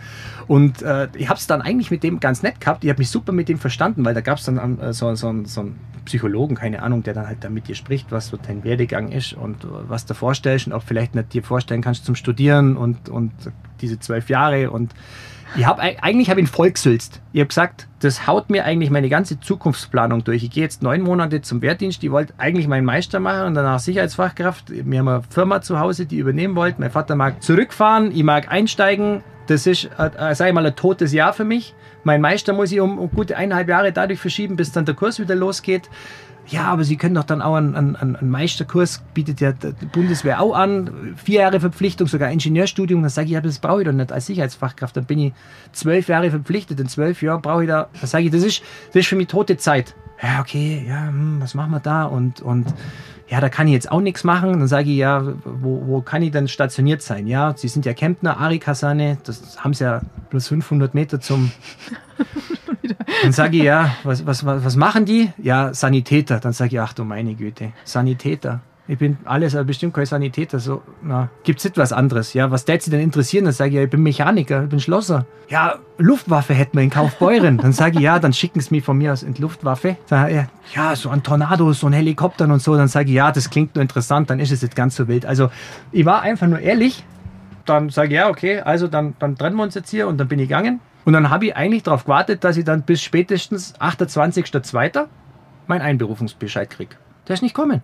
Und 0.47 0.81
äh, 0.81 1.07
ich 1.15 1.29
habe 1.29 1.39
es 1.39 1.47
dann 1.47 1.61
eigentlich 1.61 1.91
mit 1.91 2.03
dem 2.03 2.19
ganz 2.19 2.43
nett 2.43 2.59
gehabt. 2.59 2.83
Ich 2.83 2.89
habe 2.89 2.99
mich 2.99 3.09
super 3.09 3.31
mit 3.31 3.49
dem 3.49 3.57
verstanden, 3.57 4.03
weil 4.05 4.13
da 4.13 4.21
gab 4.21 4.37
es 4.37 4.45
dann 4.45 4.79
äh, 4.79 4.93
so, 4.93 5.13
so, 5.15 5.33
so 5.45 5.61
einen 5.61 5.79
Psychologen, 6.05 6.55
keine 6.55 6.81
Ahnung, 6.83 7.03
der 7.03 7.13
dann 7.13 7.27
halt 7.27 7.43
da 7.43 7.49
mit 7.49 7.67
dir 7.67 7.75
spricht, 7.75 8.11
was 8.11 8.27
so 8.27 8.37
dein 8.37 8.63
Werdegang 8.63 9.11
ist 9.11 9.33
und 9.33 9.57
was 9.87 10.05
du 10.05 10.13
vorstellst 10.13 10.67
und 10.67 10.73
auch 10.73 10.83
vielleicht 10.83 11.15
nicht 11.15 11.33
dir 11.33 11.43
vorstellen 11.43 11.81
kannst 11.81 12.05
zum 12.05 12.15
Studieren 12.15 12.75
und, 12.75 13.09
und 13.09 13.31
diese 13.81 13.99
zwölf 13.99 14.29
Jahre 14.29 14.69
und 14.69 14.93
ich 15.55 15.65
habe 15.65 15.81
eigentlich 15.81 16.29
habe 16.29 16.39
ihn 16.39 16.47
vollgesülzt. 16.47 17.21
Ich 17.31 17.39
habe 17.39 17.47
gesagt, 17.47 17.87
das 17.99 18.27
haut 18.27 18.49
mir 18.49 18.65
eigentlich 18.65 18.89
meine 18.89 19.09
ganze 19.09 19.39
Zukunftsplanung 19.39 20.23
durch. 20.23 20.43
Ich 20.43 20.51
gehe 20.51 20.63
jetzt 20.63 20.83
neun 20.83 21.01
Monate 21.01 21.41
zum 21.41 21.61
Wehrdienst. 21.61 22.03
Ich 22.03 22.11
wollte 22.11 22.33
eigentlich 22.37 22.67
meinen 22.67 22.85
Meister 22.85 23.19
machen 23.19 23.47
und 23.47 23.53
danach 23.53 23.79
Sicherheitsfachkraft. 23.79 24.65
Wir 24.69 24.99
haben 24.99 25.07
eine 25.07 25.23
Firma 25.29 25.61
zu 25.61 25.79
Hause, 25.79 26.05
die 26.05 26.17
übernehmen 26.17 26.55
wollte. 26.55 26.81
Mein 26.81 26.91
Vater 26.91 27.15
mag 27.15 27.41
zurückfahren, 27.43 28.11
ich 28.11 28.23
mag 28.23 28.51
einsteigen. 28.51 29.23
Das 29.47 29.67
ist, 29.67 29.89
äh, 29.97 30.35
sage 30.35 30.49
ich 30.49 30.53
mal, 30.53 30.65
ein 30.65 30.75
totes 30.75 31.11
Jahr 31.11 31.33
für 31.33 31.43
mich. 31.43 31.73
Mein 32.03 32.21
Meister 32.21 32.53
muss 32.53 32.71
ich 32.71 32.79
um, 32.79 32.97
um 32.97 33.09
gute 33.11 33.35
eineinhalb 33.35 33.67
Jahre 33.67 33.91
dadurch 33.91 34.19
verschieben, 34.19 34.55
bis 34.55 34.71
dann 34.71 34.85
der 34.85 34.95
Kurs 34.95 35.19
wieder 35.19 35.35
losgeht 35.35 35.89
ja, 36.47 36.65
aber 36.65 36.83
Sie 36.83 36.97
können 36.97 37.15
doch 37.15 37.23
dann 37.23 37.41
auch 37.41 37.55
einen, 37.55 37.75
einen, 37.75 37.95
einen 37.95 38.29
Meisterkurs, 38.29 39.01
bietet 39.13 39.39
ja 39.39 39.53
die 39.53 39.85
Bundeswehr 39.85 40.41
auch 40.41 40.55
an, 40.55 41.15
vier 41.15 41.41
Jahre 41.41 41.59
Verpflichtung, 41.59 42.07
sogar 42.07 42.31
Ingenieurstudium. 42.31 43.01
Dann 43.01 43.09
sage 43.09 43.27
ich, 43.27 43.33
ja, 43.33 43.41
das 43.41 43.59
brauche 43.59 43.81
ich 43.81 43.87
doch 43.87 43.93
nicht 43.93 44.11
als 44.11 44.25
Sicherheitsfachkraft. 44.25 44.97
Dann 44.97 45.05
bin 45.05 45.19
ich 45.19 45.33
zwölf 45.71 46.09
Jahre 46.09 46.29
verpflichtet. 46.29 46.79
In 46.79 46.87
zwölf 46.87 47.21
Jahren 47.21 47.41
brauche 47.41 47.63
ich 47.63 47.69
da, 47.69 47.87
dann 47.99 48.07
sage 48.07 48.25
ich, 48.25 48.31
das 48.31 48.43
ist, 48.43 48.61
das 48.87 48.97
ist 48.97 49.07
für 49.07 49.15
mich 49.15 49.27
tote 49.27 49.57
Zeit. 49.57 49.95
Ja, 50.21 50.41
okay, 50.41 50.85
ja, 50.87 51.07
hm, 51.07 51.41
was 51.41 51.53
machen 51.53 51.71
wir 51.71 51.79
da? 51.79 52.03
Und, 52.03 52.41
und 52.41 52.73
ja, 53.29 53.41
da 53.41 53.49
kann 53.49 53.67
ich 53.67 53.73
jetzt 53.73 53.91
auch 53.91 54.01
nichts 54.01 54.23
machen. 54.23 54.51
Dann 54.51 54.67
sage 54.67 54.89
ich, 54.89 54.97
ja, 54.97 55.23
wo, 55.43 55.83
wo 55.87 56.01
kann 56.01 56.21
ich 56.21 56.31
denn 56.31 56.47
stationiert 56.47 57.01
sein? 57.01 57.25
Ja, 57.25 57.53
Sie 57.57 57.67
sind 57.67 57.85
ja 57.85 57.93
Kempner, 57.93 58.37
Ari-Kasane, 58.39 59.17
das 59.23 59.63
haben 59.63 59.73
Sie 59.73 59.83
ja 59.85 60.01
plus 60.29 60.49
500 60.49 60.93
Meter 60.93 61.19
zum 61.19 61.51
Dann 63.23 63.31
sage 63.31 63.57
ich, 63.57 63.63
ja, 63.63 63.95
was, 64.03 64.25
was, 64.25 64.45
was 64.45 64.75
machen 64.75 65.05
die? 65.05 65.31
Ja, 65.37 65.73
Sanitäter. 65.73 66.39
Dann 66.39 66.53
sage 66.53 66.75
ich, 66.75 66.79
ach 66.79 66.93
du 66.93 67.03
meine 67.03 67.35
Güte, 67.35 67.71
Sanitäter. 67.83 68.61
Ich 68.85 68.97
bin 68.97 69.17
alles, 69.23 69.55
aber 69.55 69.63
bestimmt 69.63 69.93
kein 69.93 70.05
Sanitäter. 70.05 70.59
So, 70.59 70.81
na, 71.01 71.29
gibt's 71.45 71.63
etwas 71.63 71.93
anderes? 71.93 72.33
Ja, 72.33 72.51
was 72.51 72.65
täte 72.65 72.83
Sie 72.83 72.91
denn 72.91 72.99
interessieren? 72.99 73.45
Dann 73.45 73.53
sage 73.53 73.69
ich, 73.69 73.75
ja, 73.75 73.83
ich 73.83 73.89
bin 73.89 74.03
Mechaniker, 74.03 74.63
ich 74.63 74.69
bin 74.69 74.81
Schlosser. 74.81 75.25
Ja, 75.47 75.75
Luftwaffe 75.97 76.53
hätten 76.53 76.77
wir 76.77 76.83
in 76.83 76.89
Kaufbeuren. 76.89 77.57
Dann 77.57 77.71
sage 77.71 77.95
ich, 77.95 78.01
ja, 78.01 78.19
dann 78.19 78.33
schicken 78.33 78.59
Sie 78.59 78.75
mich 78.75 78.83
von 78.83 78.97
mir 78.97 79.13
aus 79.13 79.23
in 79.23 79.35
die 79.35 79.41
Luftwaffe. 79.41 79.95
Sag, 80.07 80.31
ja, 80.31 80.47
ja, 80.75 80.95
so 80.97 81.09
ein 81.09 81.23
Tornado, 81.23 81.71
so 81.71 81.87
ein 81.87 81.93
Helikopter 81.93 82.43
und 82.43 82.61
so. 82.61 82.75
Dann 82.75 82.89
sage 82.89 83.07
ich, 83.07 83.15
ja, 83.15 83.31
das 83.31 83.49
klingt 83.49 83.73
nur 83.75 83.81
interessant, 83.81 84.29
dann 84.29 84.41
ist 84.41 84.51
es 84.51 84.61
nicht 84.61 84.75
ganz 84.75 84.97
so 84.97 85.07
wild. 85.07 85.25
Also, 85.25 85.49
ich 85.93 86.03
war 86.03 86.21
einfach 86.21 86.47
nur 86.47 86.59
ehrlich. 86.59 87.05
Dann 87.63 87.89
sage 87.89 88.09
ich, 88.09 88.15
ja, 88.15 88.27
okay, 88.27 88.59
also 88.59 88.89
dann, 88.89 89.15
dann 89.19 89.37
trennen 89.37 89.55
wir 89.55 89.63
uns 89.63 89.75
jetzt 89.75 89.91
hier 89.91 90.09
und 90.09 90.17
dann 90.17 90.27
bin 90.27 90.39
ich 90.39 90.49
gegangen. 90.49 90.81
Und 91.05 91.13
dann 91.13 91.29
habe 91.29 91.45
ich 91.47 91.55
eigentlich 91.55 91.83
darauf 91.83 92.05
gewartet, 92.05 92.43
dass 92.43 92.57
ich 92.57 92.65
dann 92.65 92.83
bis 92.83 93.01
spätestens 93.01 93.75
28.02. 93.79 95.07
meinen 95.67 95.81
Einberufungsbescheid 95.81 96.69
kriege. 96.69 96.95
Der 97.27 97.33
ist 97.35 97.41
nicht 97.41 97.55
kommen. 97.55 97.81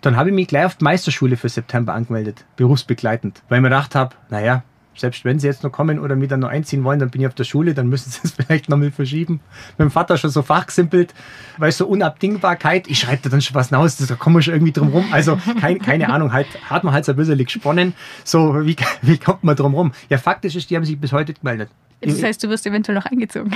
Dann 0.00 0.16
habe 0.16 0.28
ich 0.28 0.34
mich 0.34 0.48
gleich 0.48 0.64
auf 0.64 0.76
die 0.76 0.84
Meisterschule 0.84 1.36
für 1.36 1.48
September 1.48 1.94
angemeldet, 1.94 2.44
berufsbegleitend, 2.56 3.42
weil 3.48 3.58
ich 3.58 3.62
mir 3.62 3.68
gedacht 3.68 3.94
habe, 3.94 4.14
naja, 4.30 4.62
selbst 4.94 5.24
wenn 5.24 5.38
sie 5.38 5.46
jetzt 5.46 5.62
noch 5.62 5.70
kommen 5.70 5.98
oder 5.98 6.16
mich 6.16 6.28
dann 6.28 6.40
noch 6.40 6.48
einziehen 6.48 6.84
wollen, 6.84 6.98
dann 6.98 7.10
bin 7.10 7.20
ich 7.20 7.26
auf 7.26 7.34
der 7.34 7.44
Schule, 7.44 7.74
dann 7.74 7.88
müssen 7.88 8.10
sie 8.10 8.20
es 8.24 8.32
vielleicht 8.32 8.68
noch 8.68 8.76
mal 8.76 8.90
verschieben. 8.90 9.40
Dem 9.78 9.90
Vater 9.90 10.16
schon 10.16 10.30
so 10.30 10.42
fachgesimpelt, 10.42 11.14
weil 11.56 11.72
so 11.72 11.86
Unabdingbarkeit, 11.86 12.88
ich 12.88 13.00
schreibe 13.00 13.22
da 13.22 13.28
dann 13.30 13.40
schon 13.40 13.54
was 13.54 13.68
hinaus, 13.68 13.96
da 13.96 14.14
kommen 14.14 14.36
wir 14.36 14.42
schon 14.42 14.54
irgendwie 14.54 14.72
drum 14.72 14.88
rum. 14.88 15.06
Also 15.12 15.38
kein, 15.60 15.78
keine 15.78 16.10
Ahnung, 16.10 16.32
halt, 16.32 16.46
hat 16.68 16.84
man 16.84 16.92
halt 16.92 17.04
so 17.04 17.12
ein 17.12 17.16
bisschen 17.16 17.38
gesponnen. 17.38 17.94
So, 18.24 18.66
wie, 18.66 18.76
wie 19.02 19.18
kommt 19.18 19.44
man 19.44 19.56
drum 19.56 19.74
rum? 19.74 19.92
Ja, 20.08 20.18
faktisch 20.18 20.56
ist, 20.56 20.70
die 20.70 20.76
haben 20.76 20.84
sich 20.84 21.00
bis 21.00 21.12
heute 21.12 21.34
gemeldet. 21.34 21.70
Das 22.00 22.22
heißt, 22.22 22.42
du 22.44 22.48
wirst 22.48 22.66
eventuell 22.66 22.96
noch 22.96 23.06
eingezogen. 23.06 23.52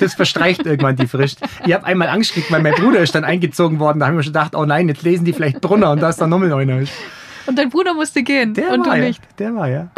das 0.00 0.14
verstreicht 0.14 0.66
irgendwann 0.66 0.96
die 0.96 1.06
Frist. 1.06 1.40
Ich 1.64 1.72
habe 1.72 1.84
einmal 1.84 2.08
Angst 2.08 2.34
gekriegt, 2.34 2.50
weil 2.50 2.62
mein 2.62 2.74
Bruder 2.74 3.00
ist 3.00 3.14
dann 3.14 3.24
eingezogen 3.24 3.78
worden. 3.78 4.00
Da 4.00 4.06
haben 4.06 4.16
wir 4.16 4.22
schon 4.22 4.32
gedacht, 4.32 4.54
oh 4.54 4.64
nein, 4.64 4.88
jetzt 4.88 5.02
lesen 5.02 5.24
die 5.24 5.32
vielleicht 5.32 5.60
Brunner 5.60 5.92
und 5.92 6.00
da 6.00 6.08
ist 6.08 6.20
dann 6.20 6.30
nochmal 6.30 6.52
einer. 6.52 6.84
Und 7.46 7.58
dein 7.58 7.68
Bruder 7.70 7.94
musste 7.94 8.22
gehen 8.22 8.54
der 8.54 8.70
und 8.72 8.86
war 8.86 8.96
du 8.96 9.02
nicht. 9.02 9.22
Ja, 9.22 9.30
der 9.38 9.54
war 9.54 9.68
ja. 9.68 9.90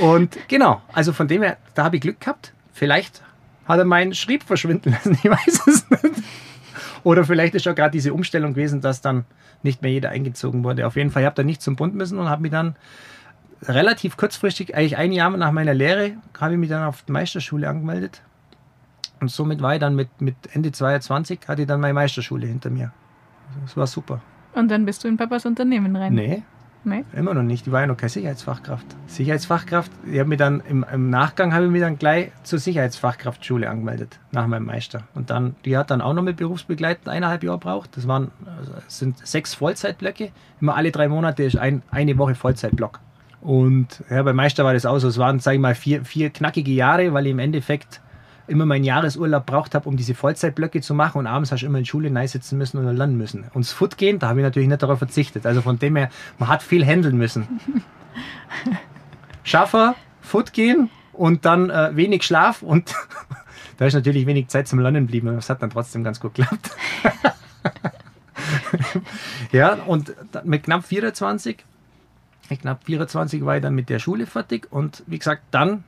Und 0.00 0.36
genau, 0.48 0.80
also 0.92 1.12
von 1.12 1.28
dem 1.28 1.42
her, 1.42 1.58
da 1.74 1.84
habe 1.84 1.96
ich 1.96 2.02
Glück 2.02 2.20
gehabt. 2.20 2.52
Vielleicht 2.72 3.22
hat 3.66 3.78
er 3.78 3.84
meinen 3.84 4.14
Schrieb 4.14 4.42
verschwinden 4.42 4.92
lassen, 4.92 5.18
ich 5.22 5.30
weiß 5.30 5.66
es 5.66 5.90
nicht. 5.90 6.22
Oder 7.02 7.24
vielleicht 7.24 7.54
ist 7.54 7.66
auch 7.68 7.74
gerade 7.74 7.92
diese 7.92 8.12
Umstellung 8.12 8.54
gewesen, 8.54 8.80
dass 8.80 9.00
dann 9.00 9.24
nicht 9.62 9.82
mehr 9.82 9.90
jeder 9.90 10.10
eingezogen 10.10 10.64
wurde. 10.64 10.86
Auf 10.86 10.96
jeden 10.96 11.10
Fall, 11.10 11.22
ich 11.22 11.26
habe 11.26 11.36
da 11.36 11.42
nicht 11.42 11.62
zum 11.62 11.76
Bund 11.76 11.94
müssen 11.94 12.18
und 12.18 12.28
habe 12.28 12.42
mich 12.42 12.50
dann 12.50 12.76
relativ 13.62 14.16
kurzfristig, 14.16 14.74
eigentlich 14.74 14.96
ein 14.96 15.12
Jahr 15.12 15.30
nach 15.30 15.52
meiner 15.52 15.74
Lehre, 15.74 16.12
habe 16.38 16.54
ich 16.54 16.58
mich 16.58 16.70
dann 16.70 16.84
auf 16.84 17.02
die 17.02 17.12
Meisterschule 17.12 17.68
angemeldet. 17.68 18.22
Und 19.20 19.30
somit 19.30 19.60
war 19.60 19.74
ich 19.74 19.80
dann 19.80 19.94
mit, 19.94 20.08
mit 20.20 20.36
Ende 20.52 20.72
22, 20.72 21.40
hatte 21.46 21.62
ich 21.62 21.68
dann 21.68 21.80
meine 21.80 21.94
Meisterschule 21.94 22.46
hinter 22.46 22.70
mir. 22.70 22.92
Das 23.62 23.76
war 23.76 23.86
super. 23.86 24.20
Und 24.54 24.70
dann 24.70 24.84
bist 24.84 25.04
du 25.04 25.08
in 25.08 25.16
Papas 25.16 25.46
Unternehmen 25.46 25.94
rein? 25.94 26.14
Nee. 26.14 26.42
Nee? 26.82 27.04
Immer 27.12 27.34
noch 27.34 27.42
nicht. 27.42 27.66
Ich 27.66 27.72
war 27.72 27.82
ja 27.82 27.86
noch 27.86 27.96
keine 27.98 28.08
Sicherheitsfachkraft. 28.08 28.86
Sicherheitsfachkraft, 29.06 29.92
ich 30.10 30.18
habe 30.18 30.30
mich 30.30 30.38
dann 30.38 30.60
im, 30.60 30.84
im, 30.90 31.10
Nachgang 31.10 31.52
habe 31.52 31.66
ich 31.66 31.70
mich 31.70 31.82
dann 31.82 31.98
gleich 31.98 32.32
zur 32.42 32.58
Sicherheitsfachkraftschule 32.58 33.68
angemeldet, 33.68 34.18
nach 34.32 34.46
meinem 34.46 34.64
Meister. 34.64 35.02
Und 35.14 35.28
dann, 35.28 35.56
die 35.66 35.76
hat 35.76 35.90
dann 35.90 36.00
auch 36.00 36.14
noch 36.14 36.22
mit 36.22 36.38
berufsbegleitend 36.38 37.06
eineinhalb 37.10 37.44
Jahre 37.44 37.58
braucht. 37.58 37.98
Das 37.98 38.08
waren, 38.08 38.30
das 38.46 38.68
also, 38.70 38.72
sind 38.88 39.26
sechs 39.26 39.52
Vollzeitblöcke. 39.52 40.30
Immer 40.62 40.74
alle 40.74 40.90
drei 40.90 41.08
Monate 41.08 41.42
ist 41.42 41.58
ein, 41.58 41.82
eine 41.90 42.16
Woche 42.16 42.34
Vollzeitblock. 42.34 43.00
Und 43.40 44.04
ja, 44.10 44.22
beim 44.22 44.36
Meister 44.36 44.64
war 44.64 44.74
das 44.74 44.86
auch 44.86 44.98
so. 44.98 45.08
Es 45.08 45.18
waren, 45.18 45.40
sage 45.40 45.56
ich 45.56 45.60
mal, 45.60 45.74
vier, 45.74 46.04
vier 46.04 46.30
knackige 46.30 46.72
Jahre, 46.72 47.12
weil 47.14 47.26
ich 47.26 47.32
im 47.32 47.38
Endeffekt 47.38 48.00
immer 48.50 48.66
meinen 48.66 48.84
Jahresurlaub 48.84 49.46
braucht 49.46 49.74
habe, 49.74 49.88
um 49.88 49.96
diese 49.96 50.14
Vollzeitblöcke 50.14 50.80
zu 50.80 50.92
machen 50.92 51.18
und 51.18 51.26
abends 51.26 51.52
hast 51.52 51.62
du 51.62 51.66
immer 51.66 51.78
in 51.78 51.86
Schule 51.86 52.28
sitzen 52.28 52.58
müssen 52.58 52.78
und 52.78 52.96
lernen 52.96 53.16
müssen. 53.16 53.44
Und 53.54 53.64
das 53.64 53.72
Foot 53.72 53.96
gehen, 53.96 54.18
da 54.18 54.28
habe 54.28 54.40
ich 54.40 54.44
natürlich 54.44 54.68
nicht 54.68 54.82
darauf 54.82 54.98
verzichtet. 54.98 55.46
Also 55.46 55.62
von 55.62 55.78
dem 55.78 55.96
her, 55.96 56.10
man 56.38 56.48
hat 56.48 56.62
viel 56.62 56.84
handeln 56.84 57.16
müssen. 57.16 57.60
Schaffer, 59.44 59.94
Foot 60.20 60.52
gehen 60.52 60.90
und 61.12 61.44
dann 61.44 61.70
äh, 61.70 61.94
wenig 61.94 62.24
Schlaf 62.24 62.62
und 62.62 62.94
da 63.78 63.86
ist 63.86 63.94
natürlich 63.94 64.26
wenig 64.26 64.48
Zeit 64.48 64.68
zum 64.68 64.80
Lernen 64.80 65.06
geblieben. 65.06 65.34
Das 65.34 65.48
hat 65.48 65.62
dann 65.62 65.70
trotzdem 65.70 66.02
ganz 66.02 66.18
gut 66.18 66.34
geklappt. 66.34 66.70
ja, 69.52 69.74
und 69.86 70.12
mit 70.44 70.64
knapp 70.64 70.84
24 70.84 71.64
knapp 72.58 72.84
24 72.84 73.44
war 73.44 73.56
ich 73.56 73.62
dann 73.62 73.74
mit 73.74 73.88
der 73.88 73.98
Schule 73.98 74.26
fertig 74.26 74.68
und 74.70 75.02
wie 75.06 75.18
gesagt, 75.18 75.42
dann, 75.50 75.84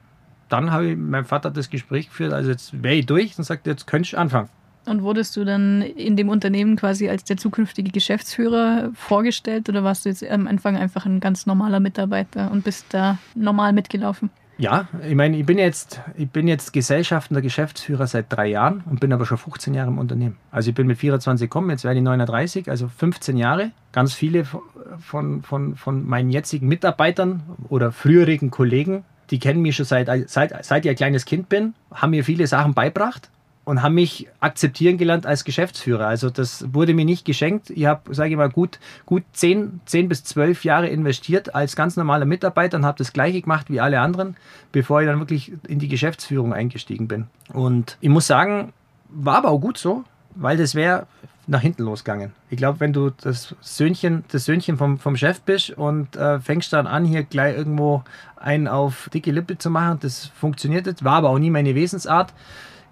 dann 0.49 0.71
habe 0.71 0.91
ich 0.91 0.97
meinem 0.97 1.25
Vater 1.25 1.51
das 1.51 1.71
Gespräch 1.71 2.09
geführt, 2.09 2.33
also 2.33 2.51
jetzt 2.51 2.83
wäre 2.83 2.95
ich 2.95 3.07
durch 3.07 3.37
und 3.39 3.45
sagte, 3.45 3.71
jetzt 3.71 3.87
könntest 3.87 4.15
du 4.15 4.19
anfangen. 4.19 4.49
Und 4.85 5.03
wurdest 5.03 5.37
du 5.37 5.45
dann 5.45 5.81
in 5.81 6.17
dem 6.17 6.29
Unternehmen 6.29 6.75
quasi 6.75 7.09
als 7.09 7.23
der 7.23 7.37
zukünftige 7.37 7.93
Geschäftsführer 7.93 8.91
vorgestellt 8.95 9.69
oder 9.69 9.85
warst 9.85 10.05
du 10.05 10.09
jetzt 10.09 10.29
am 10.29 10.49
Anfang 10.49 10.77
einfach 10.77 11.07
ein 11.07 11.21
ganz 11.21 11.47
normaler 11.47 11.79
Mitarbeiter 11.79 12.51
und 12.51 12.65
bist 12.65 12.87
da 12.91 13.19
normal 13.37 13.73
mitgelaufen? 13.73 14.31
Ja, 14.63 14.87
ich 15.05 15.17
meine, 15.17 15.37
ich 15.37 15.45
bin 15.45 15.59
jetzt, 15.59 16.01
ich 16.17 16.31
bin 16.31 16.47
jetzt 16.47 16.73
gesellschaftender 16.73 17.43
Geschäftsführer 17.43 18.07
seit 18.07 18.27
drei 18.29 18.47
Jahren 18.47 18.85
und 18.89 19.01
bin 19.01 19.13
aber 19.13 19.27
schon 19.27 19.37
15 19.37 19.75
Jahre 19.75 19.89
im 19.89 19.99
Unternehmen. 19.99 20.37
Also 20.53 20.69
ich 20.69 20.77
bin 20.77 20.87
mit 20.87 20.99
24 20.99 21.51
gekommen, 21.51 21.71
jetzt 21.71 21.83
werde 21.83 21.99
ich 21.99 22.05
39, 22.05 22.71
also 22.71 22.87
15 22.87 23.37
Jahre. 23.37 23.73
Ganz 23.91 24.15
viele 24.15 24.45
von, 25.01 25.43
von, 25.43 25.75
von 25.75 26.07
meinen 26.07 26.31
jetzigen 26.31 26.69
Mitarbeitern 26.69 27.43
oder 27.71 27.91
früherigen 27.91 28.53
Kollegen, 28.53 29.03
die 29.33 29.41
kennen 29.41 29.63
mich 29.63 29.75
schon 29.75 29.85
seit, 29.85 30.09
seit, 30.31 30.65
seit 30.65 30.85
ich 30.85 30.91
ein 30.91 30.97
kleines 30.97 31.25
Kind 31.25 31.49
bin, 31.49 31.75
haben 31.93 32.11
mir 32.11 32.23
viele 32.23 32.47
Sachen 32.47 32.73
beibracht 32.73 33.31
und 33.65 33.83
haben 33.83 33.95
mich 33.95 34.29
akzeptieren 34.41 34.99
gelernt 34.99 35.25
als 35.25 35.45
Geschäftsführer. 35.45 36.07
Also 36.07 36.31
das 36.31 36.73
wurde 36.73 36.95
mir 36.95 37.05
nicht 37.05 37.25
geschenkt. 37.25 37.71
Ich 37.71 37.87
habe, 37.87 38.15
sage 38.15 38.31
ich 38.31 38.37
mal, 38.37 38.51
gut, 38.51 38.81
gut 39.07 39.23
10, 39.33 39.81
10 39.85 40.09
bis 40.09 40.25
12 40.25 40.65
Jahre 40.65 40.89
investiert 40.89 41.55
als 41.55 41.77
ganz 41.77 41.97
normaler 41.97 42.25
Mitarbeiter 42.25 42.77
und 42.77 42.85
habe 42.85 42.99
das 42.99 43.13
gleiche 43.13 43.41
gemacht 43.41 43.67
wie 43.71 43.81
alle 43.81 44.01
anderen, 44.01 44.37
bevor 44.73 45.01
ich 45.01 45.07
dann 45.07 45.21
wirklich 45.21 45.53
in 45.69 45.79
die 45.79 45.89
Geschäftsführung 45.89 46.53
eingestiegen 46.53 47.07
bin. 47.07 47.27
Und 47.53 47.99
ich 48.01 48.09
muss 48.09 48.27
sagen, 48.27 48.73
war 49.09 49.37
aber 49.37 49.51
auch 49.51 49.61
gut 49.61 49.79
so, 49.79 50.05
weil 50.35 50.57
das 50.57 50.75
wäre 50.75 51.07
nach 51.47 51.61
hinten 51.61 51.85
losgegangen. 51.85 52.33
Ich 52.51 52.57
glaube, 52.57 52.81
wenn 52.81 52.93
du 52.93 53.11
das 53.11 53.55
Söhnchen, 53.61 54.25
das 54.31 54.45
Söhnchen 54.45 54.77
vom, 54.77 54.99
vom 54.99 55.17
Chef 55.17 55.41
bist 55.41 55.71
und 55.71 56.17
äh, 56.17 56.41
fängst 56.41 56.73
dann 56.73 56.87
an, 56.87 57.05
hier 57.05 57.25
gleich 57.25 57.57
irgendwo 57.57 58.03
einen 58.37 58.69
auf 58.69 59.09
dicke 59.13 59.31
Lippe 59.31 59.59
zu 59.59 59.71
machen, 59.71 59.99
das 60.01 60.27
funktioniert 60.27 60.87
nicht, 60.87 61.05
war 61.05 61.15
aber 61.15 61.31
auch 61.31 61.39
nie 61.39 61.51
meine 61.51 61.75
Wesensart 61.75 62.33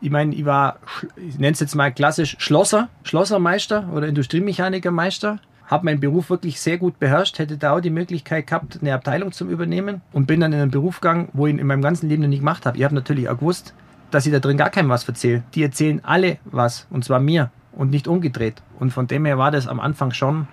Ich 0.00 0.10
meine, 0.10 0.34
ich 0.34 0.44
war, 0.44 0.78
ich 1.16 1.38
nenne 1.38 1.52
es 1.52 1.60
jetzt 1.60 1.74
mal 1.74 1.92
klassisch 1.92 2.36
Schlosser, 2.38 2.88
Schlossermeister 3.02 3.88
oder 3.92 4.08
Industriemechanikermeister. 4.08 5.40
Habe 5.66 5.84
meinen 5.84 6.00
Beruf 6.00 6.30
wirklich 6.30 6.60
sehr 6.60 6.78
gut 6.78 6.98
beherrscht, 6.98 7.38
hätte 7.38 7.56
da 7.56 7.72
auch 7.72 7.80
die 7.80 7.90
Möglichkeit 7.90 8.46
gehabt, 8.46 8.78
eine 8.80 8.94
Abteilung 8.94 9.30
zu 9.30 9.48
übernehmen 9.48 10.00
und 10.12 10.26
bin 10.26 10.40
dann 10.40 10.52
in 10.52 10.60
einen 10.60 10.70
Beruf 10.70 11.00
gegangen, 11.00 11.28
wo 11.32 11.46
ich 11.46 11.56
in 11.56 11.66
meinem 11.66 11.82
ganzen 11.82 12.08
Leben 12.08 12.22
noch 12.22 12.28
nicht 12.28 12.40
gemacht 12.40 12.66
habe. 12.66 12.78
Ich 12.78 12.84
habe 12.84 12.94
natürlich 12.94 13.28
auch 13.28 13.38
gewusst, 13.38 13.74
dass 14.10 14.26
ich 14.26 14.32
da 14.32 14.40
drin 14.40 14.56
gar 14.56 14.70
keinem 14.70 14.88
was 14.88 15.06
erzähle. 15.06 15.44
Die 15.54 15.62
erzählen 15.62 16.00
alle 16.02 16.38
was 16.44 16.86
und 16.90 17.04
zwar 17.04 17.20
mir 17.20 17.50
und 17.72 17.90
nicht 17.90 18.08
umgedreht. 18.08 18.62
Und 18.78 18.92
von 18.92 19.06
dem 19.06 19.24
her 19.24 19.38
war 19.38 19.50
das 19.50 19.68
am 19.68 19.80
Anfang 19.80 20.12
schon 20.12 20.48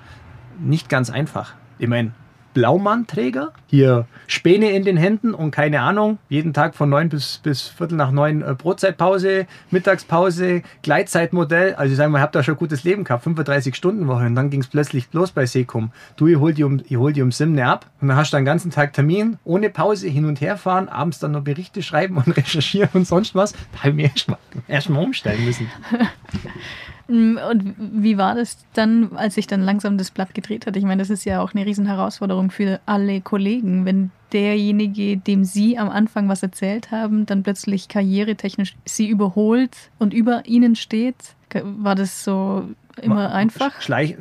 nicht 0.59 0.89
ganz 0.89 1.09
einfach. 1.09 1.53
Ich 1.79 1.87
meine, 1.87 2.11
Blaumannnträger, 2.57 3.53
hier 3.67 4.07
Späne 4.25 4.71
in 4.71 4.83
den 4.83 4.97
Händen 4.97 5.35
und 5.35 5.51
keine 5.51 5.81
Ahnung, 5.81 6.17
jeden 6.27 6.53
Tag 6.53 6.73
von 6.73 6.89
neun 6.89 7.07
bis, 7.07 7.37
bis 7.43 7.67
Viertel 7.67 7.97
nach 7.97 8.09
neun 8.09 8.41
äh, 8.41 8.55
Brotzeitpause, 8.57 9.45
Mittagspause, 9.69 10.63
Gleitzeitmodell. 10.81 11.75
Also 11.75 11.91
ich 11.91 11.97
sage 11.97 12.09
mal, 12.09 12.19
habe 12.19 12.31
da 12.31 12.41
schon 12.41 12.57
gutes 12.57 12.83
Leben 12.83 13.03
gehabt, 13.03 13.25
35 13.25 13.75
Stunden 13.75 14.07
Woche 14.07 14.25
und 14.25 14.33
dann 14.33 14.49
ging 14.49 14.61
es 14.61 14.67
plötzlich 14.67 15.07
los 15.11 15.29
bei 15.29 15.45
Sekum. 15.45 15.91
Du, 16.15 16.25
ich 16.25 16.37
hol 16.37 16.51
die 16.51 16.63
um, 16.63 16.81
ich 16.83 16.97
hol 16.97 17.13
die 17.13 17.21
um 17.21 17.31
Simne 17.31 17.67
ab 17.67 17.85
und 18.01 18.07
dann 18.07 18.17
hast 18.17 18.33
du 18.33 18.37
den 18.37 18.45
ganzen 18.45 18.71
Tag 18.71 18.93
Termin, 18.93 19.37
ohne 19.43 19.69
Pause 19.69 20.07
hin 20.07 20.25
und 20.25 20.41
her 20.41 20.57
fahren, 20.57 20.89
abends 20.89 21.19
dann 21.19 21.33
noch 21.33 21.43
Berichte 21.43 21.83
schreiben 21.83 22.17
und 22.17 22.31
recherchieren 22.37 22.89
und 22.93 23.05
sonst 23.05 23.35
was. 23.35 23.51
Da 23.51 23.83
habe 23.83 23.89
ich 23.89 23.95
mir 23.95 24.03
erst 24.05 24.29
mal, 24.29 24.39
erst 24.67 24.89
mal 24.89 25.03
umstellen 25.03 25.45
müssen. 25.45 25.69
Mm, 27.07 27.37
und 27.49 27.75
wie 27.77 28.17
war 28.17 28.35
das 28.35 28.57
dann, 28.73 29.15
als 29.15 29.35
sich 29.35 29.47
dann 29.47 29.61
langsam 29.61 29.97
das 29.97 30.11
Blatt 30.11 30.33
gedreht 30.33 30.65
hat? 30.65 30.75
Ich 30.75 30.83
meine, 30.83 31.01
das 31.01 31.09
ist 31.09 31.25
ja 31.25 31.41
auch 31.41 31.53
eine 31.53 31.65
Riesenherausforderung 31.65 32.51
für 32.51 32.79
alle 32.85 33.21
Kollegen, 33.21 33.85
wenn 33.85 34.11
derjenige, 34.33 35.17
dem 35.17 35.45
Sie 35.45 35.77
am 35.77 35.89
Anfang 35.89 36.27
was 36.27 36.43
erzählt 36.43 36.91
haben, 36.91 37.25
dann 37.25 37.43
plötzlich 37.43 37.87
karrieretechnisch 37.87 38.75
Sie 38.85 39.07
überholt 39.07 39.75
und 39.99 40.13
über 40.13 40.45
Ihnen 40.45 40.75
steht. 40.75 41.15
War 41.53 41.95
das 41.95 42.23
so 42.23 42.67
immer 43.01 43.15
war, 43.15 43.33
einfach? 43.33 43.81
Schleich, 43.81 44.17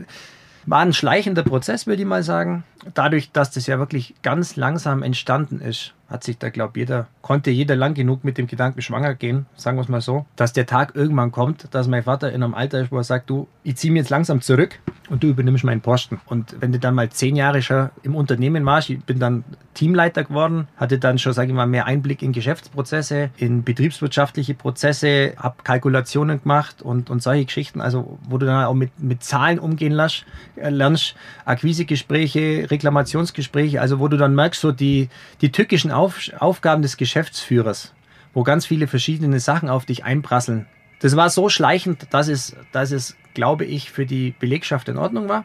war 0.66 0.81
ein 0.81 0.92
schleichender 0.92 1.42
Prozess, 1.42 1.87
würde 1.87 2.03
ich 2.03 2.09
mal 2.09 2.22
sagen. 2.22 2.64
Dadurch, 2.94 3.33
dass 3.33 3.51
das 3.51 3.66
ja 3.66 3.79
wirklich 3.79 4.14
ganz 4.22 4.57
langsam 4.57 5.03
entstanden 5.03 5.61
ist, 5.61 5.94
hat 6.09 6.25
sich 6.25 6.38
da, 6.38 6.51
glaube 6.51 6.79
jeder, 6.79 7.09
konnte 7.21 7.51
jeder 7.51 7.77
lang 7.77 7.95
genug 7.95 8.25
mit 8.25 8.38
dem 8.38 8.47
Gedanken 8.47 8.81
schwanger 8.83 9.14
gehen, 9.14 9.47
sagen 9.57 9.77
wir 9.77 9.83
es 9.83 9.88
mal 9.88 10.01
so, 10.01 10.27
dass 10.37 10.53
der 10.53 10.66
Tag 10.66 10.95
irgendwann 10.95 11.33
kommt, 11.33 11.69
dass 11.75 11.88
mein 11.88 12.05
Vater 12.05 12.33
in 12.33 12.42
einem 12.42 12.55
Alter 12.55 12.81
ist, 12.81 12.92
wo 12.92 12.97
er 12.99 13.05
sagt, 13.05 13.29
du, 13.29 13.49
ich 13.64 13.77
ziehe 13.77 13.92
mich 13.92 14.01
jetzt 14.01 14.11
langsam 14.11 14.40
zurück 14.40 14.79
und 15.09 15.23
du 15.23 15.29
übernimmst 15.29 15.64
meinen 15.64 15.81
Posten. 15.81 16.21
Und 16.27 16.57
wenn 16.61 16.73
du 16.73 16.79
dann 16.79 16.95
mal 16.95 17.11
zehn 17.11 17.37
Jahre 17.37 17.62
schon 17.62 17.90
im 18.03 18.14
Unternehmen 18.14 18.64
warst, 18.64 18.90
ich 18.90 19.03
bin 19.03 19.19
dann 19.19 19.45
Teamleiter 19.75 20.25
geworden, 20.25 20.69
hatte 20.77 20.99
dann 20.99 21.19
schon, 21.19 21.33
sage 21.33 21.49
ich 21.49 21.55
mal, 21.55 21.66
mehr 21.66 21.87
Einblick 21.87 22.23
in 22.23 22.33
Geschäftsprozesse, 22.33 23.31
in 23.37 23.62
betriebswirtschaftliche 23.62 24.55
Prozesse, 24.55 25.35
habe 25.37 25.57
Kalkulationen 25.62 26.42
gemacht 26.42 26.81
und, 26.81 27.11
und 27.11 27.23
solche 27.23 27.45
Geschichten, 27.45 27.81
also 27.81 28.19
wo 28.29 28.38
du 28.38 28.47
dann 28.47 28.64
auch 28.64 28.75
mit, 28.75 28.99
mit 29.01 29.23
Zahlen 29.23 29.59
umgehen 29.59 29.92
lernst, 29.92 30.25
äh, 30.57 30.71
lernst 30.71 31.14
Akquisegespräche, 31.45 32.71
Reklamationsgespräche, 32.71 33.81
also 33.81 33.99
wo 33.99 34.09
du 34.09 34.16
dann 34.16 34.35
merkst, 34.35 34.61
so 34.61 34.73
die, 34.73 35.09
die 35.42 35.53
tückischen 35.53 35.90
auf, 35.96 36.30
Aufgaben 36.38 36.82
des 36.82 36.96
Geschäftsführers, 36.96 37.94
wo 38.35 38.42
ganz 38.42 38.66
viele 38.66 38.87
verschiedene 38.87 39.40
Sachen 39.40 39.68
auf 39.68 39.85
dich 39.87 40.04
einprasseln. 40.04 40.66
Das 41.00 41.16
war 41.16 41.30
so 41.30 41.48
schleichend, 41.48 42.06
dass 42.11 42.28
es, 42.28 42.56
dass 42.72 42.90
es, 42.90 43.16
glaube 43.35 43.64
ich, 43.64 43.90
für 43.90 44.06
die 44.06 44.35
Belegschaft 44.38 44.88
in 44.88 44.96
Ordnung 44.96 45.28
war. 45.28 45.44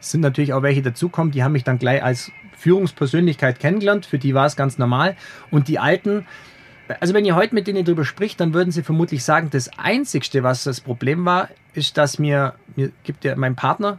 Es 0.00 0.10
sind 0.10 0.20
natürlich 0.20 0.52
auch 0.52 0.62
welche 0.62 0.82
dazukommen, 0.82 1.32
die 1.32 1.42
haben 1.42 1.52
mich 1.52 1.64
dann 1.64 1.78
gleich 1.78 2.02
als 2.02 2.30
Führungspersönlichkeit 2.56 3.58
kennengelernt, 3.58 4.06
für 4.06 4.18
die 4.18 4.34
war 4.34 4.46
es 4.46 4.56
ganz 4.56 4.78
normal. 4.78 5.16
Und 5.50 5.68
die 5.68 5.78
Alten, 5.78 6.26
also 7.00 7.14
wenn 7.14 7.24
ihr 7.24 7.34
heute 7.34 7.54
mit 7.54 7.66
denen 7.66 7.84
drüber 7.84 8.04
spricht, 8.04 8.40
dann 8.40 8.54
würden 8.54 8.70
sie 8.70 8.82
vermutlich 8.82 9.24
sagen, 9.24 9.48
das 9.50 9.78
Einzigste, 9.78 10.42
was 10.42 10.64
das 10.64 10.80
Problem 10.80 11.24
war, 11.24 11.48
ist, 11.74 11.98
dass 11.98 12.18
mir, 12.18 12.54
mir 12.76 12.92
gibt 13.04 13.24
ja 13.24 13.34
mein 13.36 13.56
Partner, 13.56 13.98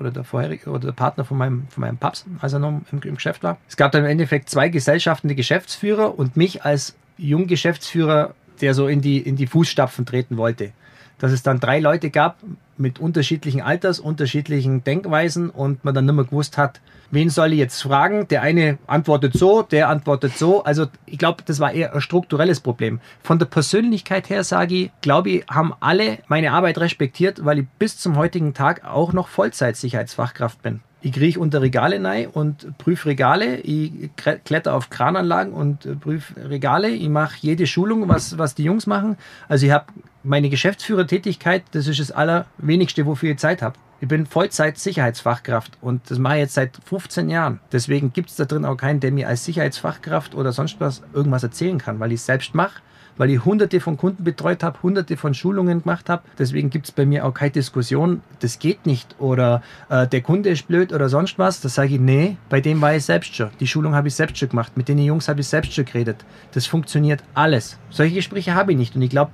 oder 0.00 0.10
der 0.10 0.24
vorherige 0.24 0.70
oder 0.70 0.86
der 0.86 0.92
Partner 0.92 1.24
von 1.24 1.38
meinem, 1.38 1.66
von 1.68 1.82
meinem 1.82 1.96
Papst, 1.96 2.26
als 2.40 2.52
er 2.52 2.58
noch 2.58 2.80
im, 2.90 3.00
im 3.02 3.14
Geschäft 3.14 3.42
war. 3.42 3.58
Es 3.68 3.76
gab 3.76 3.92
dann 3.92 4.04
im 4.04 4.10
Endeffekt 4.10 4.50
zwei 4.50 4.68
Gesellschaften, 4.68 5.28
die 5.28 5.34
Geschäftsführer 5.34 6.18
und 6.18 6.36
mich 6.36 6.64
als 6.64 6.96
Junggeschäftsführer, 7.18 8.34
der 8.60 8.74
so 8.74 8.88
in 8.88 9.00
die, 9.00 9.18
in 9.18 9.36
die 9.36 9.46
Fußstapfen 9.46 10.06
treten 10.06 10.36
wollte. 10.36 10.72
Dass 11.18 11.32
es 11.32 11.42
dann 11.42 11.60
drei 11.60 11.78
Leute 11.78 12.10
gab 12.10 12.38
mit 12.76 12.98
unterschiedlichen 12.98 13.60
Alters, 13.60 14.00
unterschiedlichen 14.00 14.82
Denkweisen 14.84 15.50
und 15.50 15.84
man 15.84 15.94
dann 15.94 16.06
nicht 16.06 16.14
mehr 16.14 16.24
gewusst 16.24 16.58
hat, 16.58 16.80
wen 17.10 17.30
soll 17.30 17.52
ich 17.52 17.58
jetzt 17.58 17.82
fragen? 17.82 18.26
Der 18.28 18.42
eine 18.42 18.78
antwortet 18.86 19.34
so, 19.34 19.62
der 19.62 19.88
antwortet 19.88 20.36
so. 20.36 20.64
Also 20.64 20.86
ich 21.06 21.18
glaube, 21.18 21.42
das 21.46 21.60
war 21.60 21.72
eher 21.72 21.94
ein 21.94 22.00
strukturelles 22.00 22.60
Problem. 22.60 23.00
Von 23.22 23.38
der 23.38 23.46
Persönlichkeit 23.46 24.30
her 24.30 24.42
sage 24.42 24.74
ich, 24.74 24.90
glaube 25.00 25.30
ich, 25.30 25.46
haben 25.48 25.72
alle 25.80 26.18
meine 26.26 26.52
Arbeit 26.52 26.78
respektiert, 26.78 27.44
weil 27.44 27.60
ich 27.60 27.68
bis 27.78 27.98
zum 27.98 28.16
heutigen 28.16 28.54
Tag 28.54 28.84
auch 28.84 29.12
noch 29.12 29.28
Vollzeitsicherheitsfachkraft 29.28 30.62
bin. 30.62 30.80
Ich 31.04 31.10
kriege 31.12 31.40
unter 31.40 31.60
Regale 31.60 32.02
rein 32.02 32.28
und 32.28 32.78
prüfe 32.78 33.08
Regale. 33.08 33.56
Ich 33.58 34.10
kletter 34.44 34.74
auf 34.74 34.88
Krananlagen 34.88 35.52
und 35.52 36.00
prüfe 36.00 36.48
Regale. 36.48 36.90
Ich 36.90 37.08
mache 37.08 37.34
jede 37.40 37.66
Schulung, 37.66 38.08
was, 38.08 38.38
was 38.38 38.54
die 38.54 38.62
Jungs 38.62 38.86
machen. 38.86 39.16
Also 39.48 39.66
ich 39.66 39.72
habe 39.72 39.86
meine 40.22 40.48
Geschäftsführertätigkeit, 40.48 41.64
das 41.72 41.88
ist 41.88 41.98
das 41.98 42.12
allerwenigste, 42.12 43.04
wofür 43.04 43.32
ich 43.32 43.38
Zeit 43.38 43.62
habe. 43.62 43.74
Ich 44.00 44.06
bin 44.06 44.26
Vollzeit-Sicherheitsfachkraft 44.26 45.78
und 45.80 46.08
das 46.08 46.18
mache 46.18 46.34
ich 46.34 46.40
jetzt 46.40 46.54
seit 46.54 46.78
15 46.84 47.28
Jahren. 47.28 47.60
Deswegen 47.72 48.12
gibt 48.12 48.30
es 48.30 48.36
da 48.36 48.44
drin 48.44 48.64
auch 48.64 48.76
keinen, 48.76 49.00
der 49.00 49.10
mir 49.10 49.28
als 49.28 49.44
Sicherheitsfachkraft 49.44 50.36
oder 50.36 50.52
sonst 50.52 50.80
was 50.80 51.02
irgendwas 51.12 51.42
erzählen 51.42 51.78
kann, 51.78 51.98
weil 51.98 52.12
ich 52.12 52.20
es 52.20 52.26
selbst 52.26 52.54
mache, 52.54 52.80
weil 53.16 53.30
ich 53.30 53.44
hunderte 53.44 53.80
von 53.80 53.96
Kunden 53.96 54.24
betreut 54.24 54.62
habe, 54.62 54.82
hunderte 54.82 55.16
von 55.16 55.34
Schulungen 55.34 55.82
gemacht 55.82 56.08
habe. 56.08 56.22
Deswegen 56.38 56.70
gibt 56.70 56.86
es 56.86 56.92
bei 56.92 57.06
mir 57.06 57.26
auch 57.26 57.34
keine 57.34 57.52
Diskussion, 57.52 58.22
das 58.40 58.58
geht 58.58 58.86
nicht 58.86 59.16
oder 59.18 59.62
äh, 59.88 60.06
der 60.06 60.20
Kunde 60.20 60.50
ist 60.50 60.68
blöd 60.68 60.92
oder 60.92 61.08
sonst 61.08 61.38
was. 61.38 61.60
Da 61.60 61.68
sage 61.68 61.94
ich, 61.94 62.00
nee, 62.00 62.36
bei 62.48 62.60
dem 62.60 62.80
war 62.80 62.94
ich 62.94 63.04
selbst 63.04 63.34
schon. 63.34 63.50
Die 63.60 63.66
Schulung 63.66 63.94
habe 63.94 64.08
ich 64.08 64.14
selbst 64.14 64.38
schon 64.38 64.48
gemacht. 64.48 64.76
Mit 64.76 64.88
den 64.88 64.98
Jungs 64.98 65.28
habe 65.28 65.40
ich 65.40 65.48
selbst 65.48 65.72
schon 65.74 65.84
geredet. 65.84 66.24
Das 66.52 66.66
funktioniert 66.66 67.22
alles. 67.34 67.78
Solche 67.90 68.14
Gespräche 68.14 68.54
habe 68.54 68.72
ich 68.72 68.78
nicht 68.78 68.96
und 68.96 69.02
ich 69.02 69.10
glaube, 69.10 69.30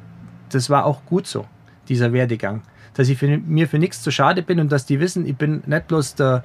das 0.50 0.70
war 0.70 0.84
auch 0.84 1.04
gut 1.06 1.26
so, 1.26 1.46
dieser 1.88 2.12
Werdegang 2.12 2.62
dass 2.98 3.08
ich 3.08 3.16
für, 3.16 3.38
mir 3.38 3.68
für 3.68 3.78
nichts 3.78 4.02
zu 4.02 4.10
schade 4.10 4.42
bin 4.42 4.58
und 4.58 4.72
dass 4.72 4.84
die 4.84 4.98
wissen, 4.98 5.24
ich 5.24 5.36
bin 5.36 5.62
nicht 5.66 5.86
bloß 5.86 6.16
der, 6.16 6.42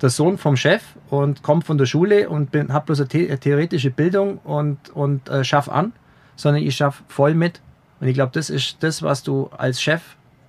der 0.00 0.10
Sohn 0.10 0.38
vom 0.38 0.56
Chef 0.56 0.82
und 1.10 1.42
komme 1.42 1.62
von 1.62 1.76
der 1.76 1.86
Schule 1.86 2.28
und 2.28 2.54
habe 2.54 2.86
bloß 2.86 3.00
eine, 3.00 3.08
the 3.10 3.36
theoretische 3.36 3.90
Bildung 3.90 4.38
und, 4.38 4.90
und 4.90 5.28
äh, 5.28 5.42
schaffe 5.42 5.72
an, 5.72 5.92
sondern 6.36 6.62
ich 6.62 6.76
schaffe 6.76 7.02
voll 7.08 7.34
mit. 7.34 7.60
Und 8.00 8.08
ich 8.08 8.14
glaube, 8.14 8.32
das 8.32 8.50
ist 8.50 8.76
das, 8.80 9.02
was 9.02 9.22
du 9.22 9.48
als 9.56 9.80
Chef 9.80 10.02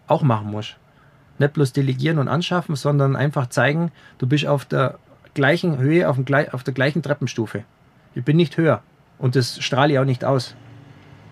auch 0.07 0.21
machen 0.21 0.51
musst. 0.51 0.77
Nicht 1.39 1.53
bloß 1.53 1.73
delegieren 1.73 2.19
und 2.19 2.27
anschaffen, 2.27 2.75
sondern 2.75 3.15
einfach 3.15 3.47
zeigen, 3.47 3.91
du 4.17 4.27
bist 4.27 4.45
auf 4.45 4.65
der 4.65 4.99
gleichen 5.33 5.77
Höhe, 5.77 6.09
auf, 6.09 6.17
dem, 6.17 6.25
auf 6.51 6.63
der 6.63 6.73
gleichen 6.73 7.01
Treppenstufe. 7.01 7.63
Ich 8.15 8.23
bin 8.23 8.37
nicht 8.37 8.57
höher 8.57 8.81
und 9.19 9.35
das 9.35 9.59
strahle 9.59 9.93
ich 9.93 9.99
auch 9.99 10.05
nicht 10.05 10.25
aus. 10.25 10.55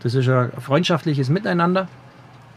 Das 0.01 0.13
ist 0.13 0.29
ein 0.29 0.51
freundschaftliches 0.59 1.29
Miteinander 1.29 1.87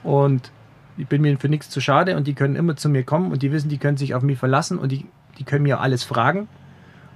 und 0.02 0.52
ich 0.98 1.06
bin 1.06 1.22
mir 1.22 1.38
für 1.38 1.48
nichts 1.48 1.70
zu 1.70 1.80
schade 1.80 2.16
und 2.16 2.26
die 2.26 2.34
können 2.34 2.56
immer 2.56 2.76
zu 2.76 2.88
mir 2.88 3.04
kommen 3.04 3.32
und 3.32 3.42
die 3.42 3.52
wissen, 3.52 3.70
die 3.70 3.78
können 3.78 3.96
sich 3.96 4.14
auf 4.14 4.22
mich 4.22 4.38
verlassen 4.38 4.78
und 4.78 4.92
die, 4.92 5.06
die 5.38 5.44
können 5.44 5.62
mir 5.62 5.80
alles 5.80 6.04
fragen, 6.04 6.48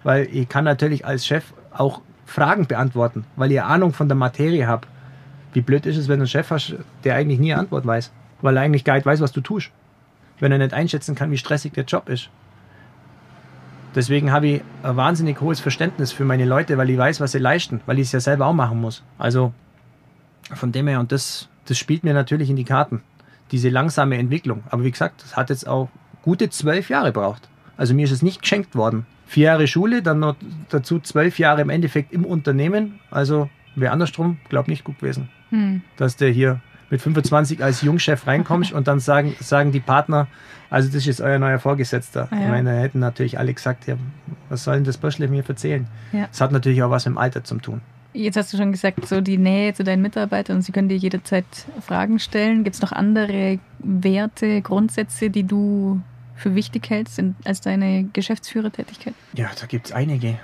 weil 0.05 0.29
ich 0.33 0.49
kann 0.49 0.65
natürlich 0.65 1.05
als 1.05 1.27
Chef 1.27 1.53
auch 1.73 2.01
Fragen 2.27 2.67
beantworten, 2.67 3.25
weil 3.37 3.53
ich 3.53 3.63
Ahnung 3.63 3.93
von 3.93 4.09
der 4.09 4.17
Materie 4.17 4.67
habe. 4.67 4.87
Wie 5.53 5.61
blöd 5.61 5.87
ist 5.87 5.97
es, 5.97 6.09
wenn 6.09 6.19
du 6.19 6.23
einen 6.23 6.29
Chef 6.29 6.51
hast, 6.51 6.75
der 7.05 7.15
eigentlich 7.15 7.39
nie 7.39 7.53
eine 7.53 7.61
Antwort 7.61 7.87
weiß, 7.87 8.11
weil 8.41 8.57
er 8.57 8.63
eigentlich 8.63 8.85
gar 8.85 8.95
nicht 8.95 9.07
weiß, 9.07 9.21
was 9.21 9.33
du 9.33 9.41
tust. 9.41 9.71
Wenn 10.41 10.53
er 10.53 10.59
nicht 10.59 10.73
einschätzen 10.73 11.15
kann, 11.15 11.31
wie 11.31 11.39
stressig 11.39 11.73
der 11.73 11.85
Job 11.85 12.09
ist. 12.09 12.31
Deswegen 13.95 14.33
habe 14.33 14.47
ich 14.47 14.63
ein 14.83 14.97
wahnsinnig 14.97 15.41
hohes 15.41 15.61
Verständnis 15.61 16.13
für 16.13 16.25
meine 16.25 16.47
Leute, 16.47 16.79
weil 16.79 16.89
ich 16.89 16.97
weiß, 16.97 17.21
was 17.21 17.33
sie 17.33 17.39
leisten, 17.39 17.83
weil 17.85 17.99
ich 17.99 18.07
es 18.07 18.13
ja 18.13 18.21
selber 18.21 18.47
auch 18.47 18.55
machen 18.55 18.81
muss. 18.81 19.03
Also 19.19 19.53
von 20.55 20.73
dem 20.73 20.89
her, 20.89 21.01
und 21.01 21.13
das, 21.13 21.49
das 21.67 21.77
spielt 21.77 22.03
mir 22.03 22.15
natürlich 22.15 22.49
in 22.49 22.57
die 22.57 22.65
Karten 22.65 23.03
diese 23.51 23.69
langsame 23.69 24.17
Entwicklung. 24.17 24.63
Aber 24.71 24.83
wie 24.85 24.91
gesagt, 24.91 25.23
das 25.23 25.37
hat 25.37 25.51
jetzt 25.51 25.69
auch 25.69 25.91
gute 26.23 26.49
zwölf 26.49 26.89
Jahre 26.89 27.13
gebraucht. 27.13 27.49
Also 27.77 27.95
mir 27.95 28.05
ist 28.05 28.13
es 28.13 28.23
nicht 28.23 28.41
geschenkt 28.41 28.75
worden. 28.75 29.07
Vier 29.33 29.45
Jahre 29.45 29.67
Schule, 29.67 30.03
dann 30.03 30.19
noch 30.19 30.37
dazu 30.69 31.01
zwölf 31.01 31.39
Jahre 31.39 31.63
im 31.63 31.71
Endeffekt 31.71 32.13
im 32.13 32.27
Unternehmen. 32.27 33.01
Also 33.11 33.49
wäre 33.75 33.91
andersrum, 33.91 34.37
glaube 34.51 34.71
nicht 34.71 34.85
gut 34.85 34.99
gewesen. 34.99 35.31
Hm. 35.49 35.81
Dass 35.97 36.17
der 36.17 36.29
hier 36.29 36.61
mit 36.91 37.01
25 37.01 37.65
als 37.65 37.81
Jungchef 37.81 38.27
reinkommst 38.27 38.75
und 38.75 38.89
dann 38.89 39.01
sagen, 39.01 39.35
sagen 39.41 39.73
die 39.73 39.81
Partner, 39.81 40.27
also 40.69 40.89
das 40.89 40.97
ist 40.97 41.07
jetzt 41.07 41.21
euer 41.23 41.39
neuer 41.39 41.59
Vorgesetzter. 41.59 42.29
Ah, 42.31 42.37
ja. 42.37 42.43
Ich 42.43 42.49
meine, 42.49 42.75
da 42.75 42.79
hätten 42.79 42.99
natürlich 42.99 43.39
alle 43.39 43.55
gesagt, 43.55 43.87
ja, 43.87 43.97
was 44.51 44.65
soll 44.65 44.75
denn 44.75 44.85
das 44.85 44.99
Böschle 44.99 45.29
mir 45.29 45.43
erzählen? 45.49 45.87
Ja. 46.13 46.27
Das 46.27 46.43
hat 46.43 46.53
natürlich 46.53 46.83
auch 46.83 46.91
was 46.91 47.07
mit 47.07 47.15
dem 47.15 47.19
Alter 47.19 47.43
zu 47.43 47.55
tun. 47.57 47.81
Jetzt 48.13 48.37
hast 48.37 48.53
du 48.53 48.59
schon 48.59 48.73
gesagt, 48.73 49.09
so 49.09 49.23
die 49.23 49.39
Nähe 49.39 49.73
zu 49.73 49.83
deinen 49.83 50.03
Mitarbeitern 50.03 50.57
und 50.57 50.63
sie 50.63 50.73
können 50.73 50.91
dir 50.91 50.99
jederzeit 50.99 51.47
Fragen 51.81 52.19
stellen. 52.19 52.65
Gibt 52.65 52.77
es 52.77 52.83
noch 52.83 52.93
andere 52.93 53.61
Werte, 53.79 54.61
Grundsätze, 54.61 55.31
die 55.31 55.45
du 55.45 56.03
für 56.43 56.55
wichtig 56.55 56.91
hältst 56.91 57.23
als 57.45 57.61
deine 57.61 58.05
Geschäftsführertätigkeit? 58.13 59.15
Ja, 59.35 59.51
da 59.59 59.67
gibt 59.67 59.87
es 59.87 59.93
einige. 59.93 60.39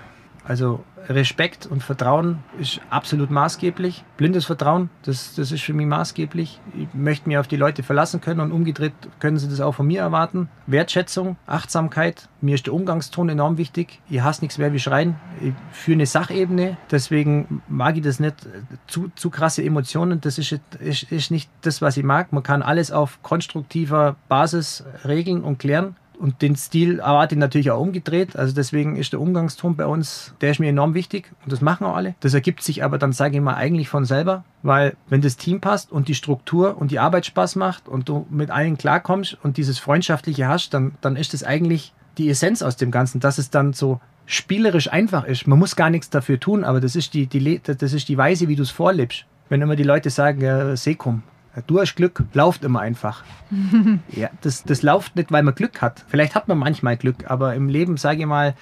Also 0.48 0.82
Respekt 1.10 1.66
und 1.66 1.82
Vertrauen 1.82 2.38
ist 2.58 2.80
absolut 2.88 3.30
maßgeblich. 3.30 4.02
Blindes 4.16 4.46
Vertrauen, 4.46 4.88
das, 5.02 5.34
das 5.34 5.52
ist 5.52 5.62
für 5.62 5.74
mich 5.74 5.86
maßgeblich. 5.86 6.58
Ich 6.74 6.88
möchte 6.94 7.28
mich 7.28 7.36
auf 7.36 7.46
die 7.48 7.56
Leute 7.56 7.82
verlassen 7.82 8.22
können 8.22 8.40
und 8.40 8.50
umgedreht 8.50 8.94
können 9.20 9.36
sie 9.36 9.48
das 9.48 9.60
auch 9.60 9.72
von 9.72 9.86
mir 9.86 10.00
erwarten. 10.00 10.48
Wertschätzung, 10.66 11.36
Achtsamkeit. 11.46 12.30
Mir 12.40 12.54
ist 12.54 12.64
der 12.64 12.72
Umgangston 12.72 13.28
enorm 13.28 13.58
wichtig. 13.58 14.00
Ich 14.08 14.22
hasse 14.22 14.40
nichts 14.40 14.56
mehr 14.56 14.72
wie 14.72 14.78
Schreien. 14.78 15.16
Ich 15.42 15.52
führe 15.70 15.96
eine 15.96 16.06
Sachebene. 16.06 16.78
Deswegen 16.90 17.62
mag 17.68 17.98
ich 17.98 18.02
das 18.02 18.18
nicht. 18.18 18.48
Zu, 18.86 19.12
zu 19.16 19.28
krasse 19.28 19.62
Emotionen, 19.62 20.22
das 20.22 20.38
ist, 20.38 20.58
ist, 20.80 21.12
ist 21.12 21.30
nicht 21.30 21.50
das, 21.60 21.82
was 21.82 21.98
ich 21.98 22.04
mag. 22.04 22.32
Man 22.32 22.42
kann 22.42 22.62
alles 22.62 22.90
auf 22.90 23.22
konstruktiver 23.22 24.16
Basis 24.30 24.82
regeln 25.04 25.42
und 25.42 25.58
klären. 25.58 25.96
Und 26.18 26.42
den 26.42 26.56
Stil 26.56 26.98
erwarte 26.98 27.34
ich 27.34 27.38
natürlich 27.38 27.70
auch 27.70 27.80
umgedreht. 27.80 28.36
Also 28.36 28.54
deswegen 28.54 28.96
ist 28.96 29.12
der 29.12 29.20
Umgangston 29.20 29.76
bei 29.76 29.86
uns, 29.86 30.34
der 30.40 30.50
ist 30.50 30.58
mir 30.58 30.68
enorm 30.68 30.94
wichtig 30.94 31.30
und 31.44 31.52
das 31.52 31.60
machen 31.60 31.86
auch 31.86 31.94
alle. 31.94 32.14
Das 32.20 32.34
ergibt 32.34 32.62
sich 32.62 32.82
aber 32.82 32.98
dann, 32.98 33.12
sage 33.12 33.36
ich 33.36 33.42
mal, 33.42 33.54
eigentlich 33.54 33.88
von 33.88 34.04
selber, 34.04 34.44
weil 34.62 34.96
wenn 35.08 35.20
das 35.20 35.36
Team 35.36 35.60
passt 35.60 35.92
und 35.92 36.08
die 36.08 36.14
Struktur 36.14 36.76
und 36.76 36.90
die 36.90 36.98
Arbeit 36.98 37.26
Spaß 37.26 37.56
macht 37.56 37.88
und 37.88 38.08
du 38.08 38.26
mit 38.30 38.50
allen 38.50 38.76
klarkommst 38.76 39.38
und 39.42 39.56
dieses 39.56 39.78
Freundschaftliche 39.78 40.48
hast, 40.48 40.74
dann, 40.74 40.92
dann 41.00 41.16
ist 41.16 41.34
das 41.34 41.44
eigentlich 41.44 41.94
die 42.18 42.28
Essenz 42.28 42.62
aus 42.62 42.76
dem 42.76 42.90
Ganzen, 42.90 43.20
dass 43.20 43.38
es 43.38 43.50
dann 43.50 43.72
so 43.72 44.00
spielerisch 44.26 44.92
einfach 44.92 45.24
ist. 45.24 45.46
Man 45.46 45.58
muss 45.58 45.76
gar 45.76 45.88
nichts 45.88 46.10
dafür 46.10 46.38
tun, 46.38 46.64
aber 46.64 46.80
das 46.80 46.96
ist 46.96 47.14
die, 47.14 47.26
die, 47.26 47.60
das 47.62 47.92
ist 47.92 48.08
die 48.08 48.18
Weise, 48.18 48.48
wie 48.48 48.56
du 48.56 48.62
es 48.62 48.70
vorlebst. 48.70 49.24
Wenn 49.48 49.62
immer 49.62 49.76
die 49.76 49.84
Leute 49.84 50.10
sagen, 50.10 50.42
ja, 50.42 50.76
Sekum, 50.76 51.22
Du 51.66 51.80
hast 51.80 51.96
Glück, 51.96 52.22
lauft 52.34 52.62
immer 52.64 52.80
einfach. 52.80 53.24
ja, 54.12 54.30
das, 54.42 54.64
das 54.64 54.82
läuft 54.82 55.16
nicht, 55.16 55.32
weil 55.32 55.42
man 55.42 55.54
Glück 55.54 55.82
hat. 55.82 56.04
Vielleicht 56.08 56.34
hat 56.34 56.46
man 56.46 56.58
manchmal 56.58 56.96
Glück, 56.96 57.28
aber 57.28 57.54
im 57.54 57.68
Leben, 57.68 57.96
sage 57.96 58.20
ich 58.20 58.26
mal, 58.26 58.54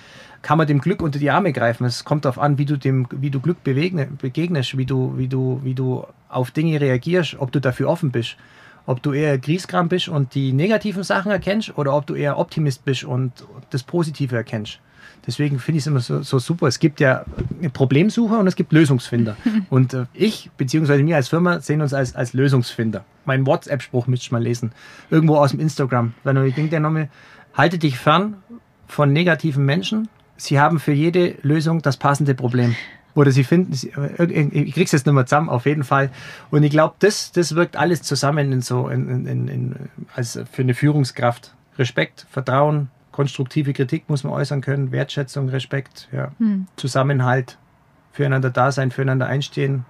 kann 0.43 0.59
man 0.59 0.67
dem 0.67 0.81
Glück 0.81 1.03
unter 1.03 1.19
die 1.19 1.31
Arme 1.31 1.53
greifen. 1.53 1.85
Es 1.85 2.05
kommt 2.05 2.25
darauf 2.25 2.39
an, 2.39 2.59
wie 2.59 2.65
du 2.65 2.77
dem, 2.77 3.07
wie 3.11 3.31
du 3.31 3.41
Glück 3.41 3.65
begegne, 3.65 4.07
begegnest, 4.07 4.79
wie 4.79 4.87
du, 4.87 5.15
wie 5.19 5.29
du, 5.29 5.61
wie 5.63 5.75
du 5.75 6.07
auf 6.29 6.51
Dinge 6.53 6.81
reagierst, 6.81 7.37
ob 7.39 7.53
du 7.53 7.61
dafür 7.61 7.89
offen 7.89 8.13
bist. 8.13 8.37
Ob 8.87 9.03
du 9.03 9.13
eher 9.13 9.37
Grieskram 9.39 9.89
bist 9.89 10.09
und 10.09 10.35
die 10.35 10.53
negativen 10.53 11.03
Sachen 11.03 11.33
erkennst 11.33 11.77
oder 11.77 11.95
ob 11.95 12.07
du 12.07 12.15
eher 12.15 12.39
Optimist 12.39 12.85
bist 12.85 13.05
und 13.05 13.33
das 13.71 13.83
Positive 13.83 14.35
erkennst. 14.35 14.81
Deswegen 15.27 15.59
finde 15.59 15.79
ich 15.79 15.83
es 15.83 15.87
immer 15.89 16.01
so, 16.01 16.23
so, 16.23 16.39
super. 16.39 16.69
Es 16.69 16.79
gibt 16.79 17.01
ja 17.01 17.25
Problemsucher 17.73 18.39
und 18.39 18.47
es 18.47 18.55
gibt 18.55 18.73
Lösungsfinder. 18.73 19.37
und 19.71 19.93
äh, 19.93 20.07
ich, 20.15 20.51
beziehungsweise 20.57 21.05
wir 21.05 21.17
als 21.17 21.29
Firma, 21.29 21.61
sehen 21.61 21.81
uns 21.81 21.93
als, 21.93 22.15
als 22.15 22.33
Lösungsfinder. 22.33 23.05
Mein 23.25 23.45
WhatsApp-Spruch 23.45 24.07
müsst 24.07 24.29
ihr 24.29 24.33
mal 24.33 24.43
lesen. 24.43 24.73
Irgendwo 25.11 25.37
aus 25.37 25.51
dem 25.51 25.59
Instagram. 25.59 26.15
Wenn 26.23 26.45
ich 26.45 26.55
denke, 26.55 26.71
der 26.71 26.81
nochmal, 26.81 27.09
halte 27.55 27.79
dich 27.79 27.99
fern 27.99 28.37
von 28.87 29.13
negativen 29.13 29.65
Menschen. 29.65 30.09
Sie 30.37 30.61
haben 30.61 30.79
für 30.79 30.93
jede 30.93 31.35
Lösung 31.43 31.83
das 31.83 31.97
passende 31.97 32.35
Problem 32.35 32.77
oder 33.17 33.33
sie 33.33 33.45
finden, 33.45 33.73
ich 33.73 34.75
krieg's 34.75 34.93
jetzt 34.93 35.07
nicht 35.07 35.15
mehr 35.15 35.27
zusammen, 35.27 35.49
auf 35.49 35.65
jeden 35.65 35.85
Fall. 35.85 36.11
Und 36.51 36.63
ich 36.63 36.71
glaube, 36.71 36.95
das, 36.99 37.33
das 37.33 37.57
wirkt 37.57 37.77
alles 37.77 38.03
zusammen 38.03 38.53
in 38.53 38.61
so, 38.61 38.89
in, 38.89 39.27
in, 39.27 39.49
in, 39.49 39.77
als 40.15 40.39
für 40.53 40.63
eine 40.63 40.75
Führungskraft. 40.75 41.55
Respekt, 41.79 42.27
Vertrauen, 42.31 42.89
konstruktive 43.13 43.73
Kritik 43.73 44.09
muss 44.09 44.23
man 44.23 44.35
äußern 44.35 44.61
können, 44.61 44.93
Wertschätzung, 44.93 45.49
Respekt, 45.49 46.09
ja. 46.13 46.33
Hm. 46.39 46.67
Zusammenhalt, 46.77 47.59
füreinander 48.13 48.51
da 48.51 48.71
sein, 48.71 48.91
füreinander 48.91 49.27
einstehen, 49.27 49.87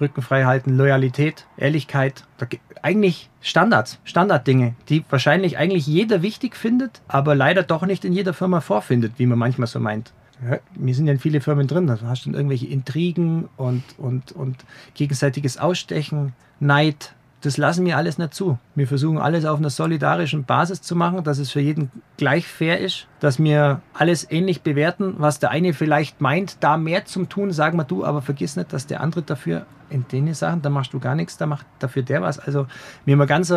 Rücken 0.00 0.22
frei 0.22 0.44
halten, 0.44 0.76
Loyalität, 0.76 1.46
Ehrlichkeit. 1.56 2.24
Eigentlich 2.82 3.28
Standards, 3.40 3.98
Standarddinge, 4.04 4.74
die 4.88 5.04
wahrscheinlich 5.10 5.58
eigentlich 5.58 5.88
jeder 5.88 6.22
wichtig 6.22 6.56
findet, 6.56 7.02
aber 7.08 7.34
leider 7.34 7.64
doch 7.64 7.84
nicht 7.84 8.04
in 8.04 8.12
jeder 8.12 8.32
Firma 8.32 8.60
vorfindet, 8.60 9.14
wie 9.16 9.26
man 9.26 9.38
manchmal 9.38 9.66
so 9.66 9.80
meint. 9.80 10.12
Wir 10.74 10.94
sind 10.94 11.06
ja 11.06 11.16
viele 11.16 11.40
Firmen 11.40 11.66
drin, 11.66 11.86
da 11.86 11.98
hast 12.04 12.26
du 12.26 12.30
irgendwelche 12.30 12.66
Intrigen 12.66 13.48
und, 13.56 13.82
und, 13.98 14.32
und 14.32 14.56
gegenseitiges 14.94 15.58
Ausstechen, 15.58 16.32
Neid, 16.60 17.14
das 17.40 17.56
lassen 17.56 17.86
wir 17.86 17.96
alles 17.96 18.18
nicht 18.18 18.34
zu. 18.34 18.58
Wir 18.74 18.88
versuchen 18.88 19.18
alles 19.18 19.44
auf 19.44 19.58
einer 19.58 19.70
solidarischen 19.70 20.44
Basis 20.44 20.82
zu 20.82 20.96
machen, 20.96 21.22
dass 21.22 21.38
es 21.38 21.52
für 21.52 21.60
jeden 21.60 21.90
gleich 22.16 22.48
fair 22.48 22.80
ist, 22.80 23.06
dass 23.20 23.38
wir 23.38 23.80
alles 23.94 24.28
ähnlich 24.30 24.62
bewerten, 24.62 25.14
was 25.18 25.38
der 25.38 25.50
eine 25.50 25.72
vielleicht 25.72 26.20
meint, 26.20 26.56
da 26.60 26.76
mehr 26.76 27.04
zum 27.04 27.28
tun, 27.28 27.52
sagen 27.52 27.78
wir 27.78 27.84
du, 27.84 28.04
aber 28.04 28.22
vergiss 28.22 28.56
nicht, 28.56 28.72
dass 28.72 28.86
der 28.86 29.00
andere 29.00 29.22
dafür 29.22 29.66
in 29.90 30.06
den 30.08 30.34
Sachen, 30.34 30.62
da 30.62 30.70
machst 30.70 30.92
du 30.92 30.98
gar 30.98 31.14
nichts, 31.14 31.36
da 31.36 31.46
macht 31.46 31.66
dafür 31.78 32.02
der 32.02 32.22
was. 32.22 32.38
Also 32.38 32.66
wir 33.04 33.14
haben 33.14 33.22
ein 33.22 33.28
ganz, 33.28 33.54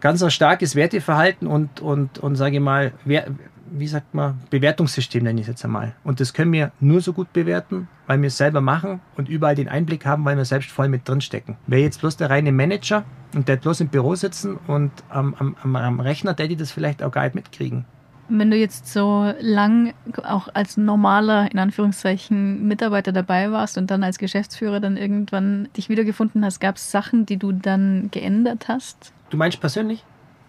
ganz 0.00 0.32
starkes 0.32 0.76
Werteverhalten 0.76 1.48
und, 1.48 1.80
und, 1.80 2.18
und 2.18 2.36
sage 2.36 2.56
ich 2.56 2.62
mal, 2.62 2.92
wer, 3.04 3.26
wie 3.70 3.86
sagt 3.86 4.14
man, 4.14 4.40
Bewertungssystem 4.50 5.22
nenne 5.22 5.40
ich 5.40 5.46
es 5.46 5.52
jetzt 5.52 5.64
einmal. 5.64 5.94
Und 6.04 6.20
das 6.20 6.32
können 6.32 6.52
wir 6.52 6.72
nur 6.80 7.00
so 7.00 7.12
gut 7.12 7.32
bewerten, 7.32 7.88
weil 8.06 8.20
wir 8.20 8.28
es 8.28 8.36
selber 8.36 8.60
machen 8.60 9.00
und 9.16 9.28
überall 9.28 9.54
den 9.54 9.68
Einblick 9.68 10.06
haben, 10.06 10.24
weil 10.24 10.36
wir 10.36 10.44
selbst 10.44 10.70
voll 10.70 10.88
mit 10.88 11.08
drin 11.08 11.20
stecken. 11.20 11.56
Wäre 11.66 11.82
jetzt 11.82 12.00
bloß 12.00 12.16
der 12.16 12.30
reine 12.30 12.52
Manager 12.52 13.04
und 13.34 13.48
der 13.48 13.56
bloß 13.56 13.80
im 13.80 13.88
Büro 13.88 14.14
sitzen 14.14 14.58
und 14.66 14.92
am, 15.08 15.34
am, 15.38 15.76
am 15.76 16.00
Rechner, 16.00 16.34
der 16.34 16.48
die 16.48 16.56
das 16.56 16.70
vielleicht 16.70 17.02
auch 17.02 17.10
gar 17.10 17.24
nicht 17.24 17.34
mitkriegen. 17.34 17.84
Wenn 18.28 18.50
du 18.50 18.56
jetzt 18.56 18.90
so 18.90 19.34
lang 19.40 19.92
auch 20.22 20.48
als 20.54 20.78
normaler, 20.78 21.52
in 21.52 21.58
Anführungszeichen, 21.58 22.66
Mitarbeiter 22.66 23.12
dabei 23.12 23.52
warst 23.52 23.76
und 23.76 23.90
dann 23.90 24.02
als 24.02 24.16
Geschäftsführer 24.16 24.80
dann 24.80 24.96
irgendwann 24.96 25.68
dich 25.76 25.90
wiedergefunden 25.90 26.42
hast, 26.42 26.58
gab 26.58 26.76
es 26.76 26.90
Sachen, 26.90 27.26
die 27.26 27.36
du 27.36 27.52
dann 27.52 28.08
geändert 28.10 28.68
hast? 28.68 29.12
Du 29.28 29.36
meinst 29.36 29.60
persönlich? 29.60 30.04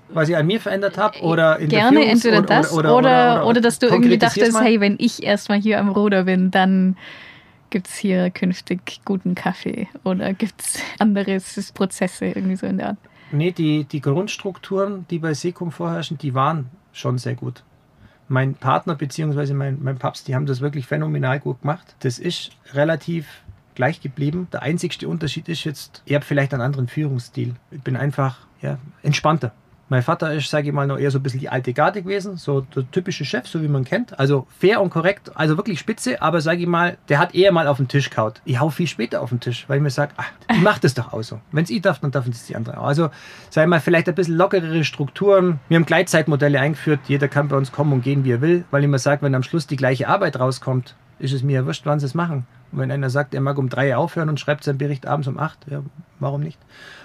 Was 0.09 0.29
ich 0.29 0.37
an 0.37 0.45
mir 0.45 0.59
verändert 0.59 0.97
habe 0.97 1.19
oder 1.21 1.59
in 1.59 1.69
Gerne 1.69 1.99
der 1.99 2.09
entweder 2.09 2.39
oder, 2.39 2.47
das 2.47 2.71
oder, 2.71 2.95
oder, 2.95 3.35
oder, 3.37 3.47
oder, 3.47 3.61
dass 3.61 3.79
du 3.79 3.87
irgendwie 3.87 4.17
dachtest, 4.17 4.53
mal. 4.53 4.63
hey, 4.63 4.79
wenn 4.79 4.95
ich 4.99 5.23
erstmal 5.23 5.59
hier 5.59 5.79
am 5.79 5.89
Ruder 5.89 6.23
bin, 6.23 6.51
dann 6.51 6.95
gibt 7.69 7.87
es 7.87 7.95
hier 7.95 8.29
künftig 8.29 9.01
guten 9.05 9.35
Kaffee 9.35 9.87
oder 10.03 10.33
gibt 10.33 10.61
es 10.61 10.79
andere 10.99 11.39
Prozesse 11.73 12.27
irgendwie 12.27 12.55
so 12.55 12.67
in 12.67 12.77
der 12.77 12.89
Art? 12.89 12.97
Nee, 13.31 13.51
die, 13.51 13.85
die 13.85 14.01
Grundstrukturen, 14.01 15.05
die 15.09 15.19
bei 15.19 15.33
Sekum 15.33 15.71
vorherrschen, 15.71 16.17
die 16.17 16.33
waren 16.33 16.69
schon 16.93 17.17
sehr 17.17 17.35
gut. 17.35 17.63
Mein 18.27 18.55
Partner 18.55 18.95
bzw. 18.95 19.53
Mein, 19.53 19.79
mein 19.81 19.97
Papst, 19.97 20.27
die 20.27 20.35
haben 20.35 20.45
das 20.45 20.61
wirklich 20.61 20.87
phänomenal 20.87 21.39
gut 21.39 21.61
gemacht. 21.61 21.95
Das 21.99 22.17
ist 22.17 22.51
relativ 22.73 23.27
gleich 23.75 24.01
geblieben. 24.01 24.47
Der 24.53 24.61
einzigste 24.61 25.07
Unterschied 25.07 25.49
ist 25.49 25.63
jetzt, 25.63 26.01
ihr 26.05 26.15
habt 26.15 26.25
vielleicht 26.25 26.53
einen 26.53 26.61
anderen 26.61 26.87
Führungsstil. 26.87 27.55
Ich 27.71 27.81
bin 27.81 27.95
einfach 27.95 28.37
ja, 28.61 28.77
entspannter. 29.03 29.51
Mein 29.87 30.01
Vater 30.01 30.33
ist, 30.33 30.49
sage 30.49 30.69
ich 30.69 30.73
mal, 30.73 30.87
noch 30.87 30.97
eher 30.97 31.11
so 31.11 31.19
ein 31.19 31.23
bisschen 31.23 31.39
die 31.39 31.49
alte 31.49 31.71
Garde 31.71 32.01
gewesen, 32.01 32.37
so 32.37 32.61
der 32.61 32.89
typische 32.89 33.23
Chef, 33.23 33.47
so 33.47 33.61
wie 33.61 33.67
man 33.67 33.83
kennt. 33.83 34.17
Also 34.17 34.47
fair 34.59 34.81
und 34.81 34.89
korrekt, 34.89 35.31
also 35.35 35.57
wirklich 35.57 35.79
spitze, 35.79 36.23
aber 36.23 36.41
sage 36.41 36.61
ich 36.61 36.67
mal, 36.67 36.97
der 37.07 37.19
hat 37.19 37.35
eher 37.35 37.51
mal 37.51 37.67
auf 37.67 37.77
den 37.77 37.87
Tisch 37.87 38.09
kaut. 38.09 38.41
Ich 38.45 38.59
hau 38.59 38.69
viel 38.69 38.87
später 38.87 39.21
auf 39.21 39.29
den 39.29 39.39
Tisch, 39.39 39.65
weil 39.67 39.77
ich 39.77 39.83
mir 39.83 39.91
sage, 39.91 40.13
ach, 40.17 40.31
die 40.51 40.59
macht 40.59 40.83
das 40.83 40.95
doch 40.95 41.13
auch 41.13 41.21
so. 41.21 41.39
Wenn 41.51 41.65
es 41.65 41.69
ich 41.69 41.83
darf, 41.83 41.99
dann 41.99 42.09
dürfen 42.09 42.31
es 42.31 42.47
die 42.47 42.55
anderen 42.55 42.79
auch. 42.79 42.87
Also, 42.87 43.09
sage 43.51 43.65
ich 43.65 43.69
mal, 43.69 43.79
vielleicht 43.79 44.09
ein 44.09 44.15
bisschen 44.15 44.37
lockerere 44.37 44.83
Strukturen. 44.83 45.59
Wir 45.69 45.75
haben 45.75 45.85
Gleitzeitmodelle 45.85 46.59
eingeführt, 46.59 47.01
jeder 47.07 47.27
kann 47.27 47.47
bei 47.47 47.55
uns 47.55 47.71
kommen 47.71 47.93
und 47.93 48.01
gehen, 48.01 48.23
wie 48.23 48.31
er 48.31 48.41
will, 48.41 48.65
weil 48.71 48.83
ich 48.83 48.89
mir 48.89 48.97
sage, 48.97 49.21
wenn 49.21 49.35
am 49.35 49.43
Schluss 49.43 49.67
die 49.67 49.75
gleiche 49.75 50.07
Arbeit 50.07 50.39
rauskommt, 50.39 50.95
ist 51.19 51.33
es 51.33 51.43
mir 51.43 51.53
ja 51.53 51.65
wurscht, 51.65 51.85
wann 51.85 51.99
sie 51.99 52.07
es 52.07 52.15
machen. 52.15 52.47
Und 52.71 52.79
wenn 52.79 52.91
einer 52.91 53.09
sagt, 53.09 53.33
er 53.33 53.41
mag 53.41 53.57
um 53.57 53.69
drei 53.69 53.95
aufhören 53.95 54.29
und 54.29 54.39
schreibt 54.39 54.63
seinen 54.63 54.77
Bericht 54.77 55.05
abends 55.05 55.27
um 55.27 55.39
acht, 55.39 55.59
ja, 55.69 55.81
warum 56.19 56.41
nicht? 56.41 56.59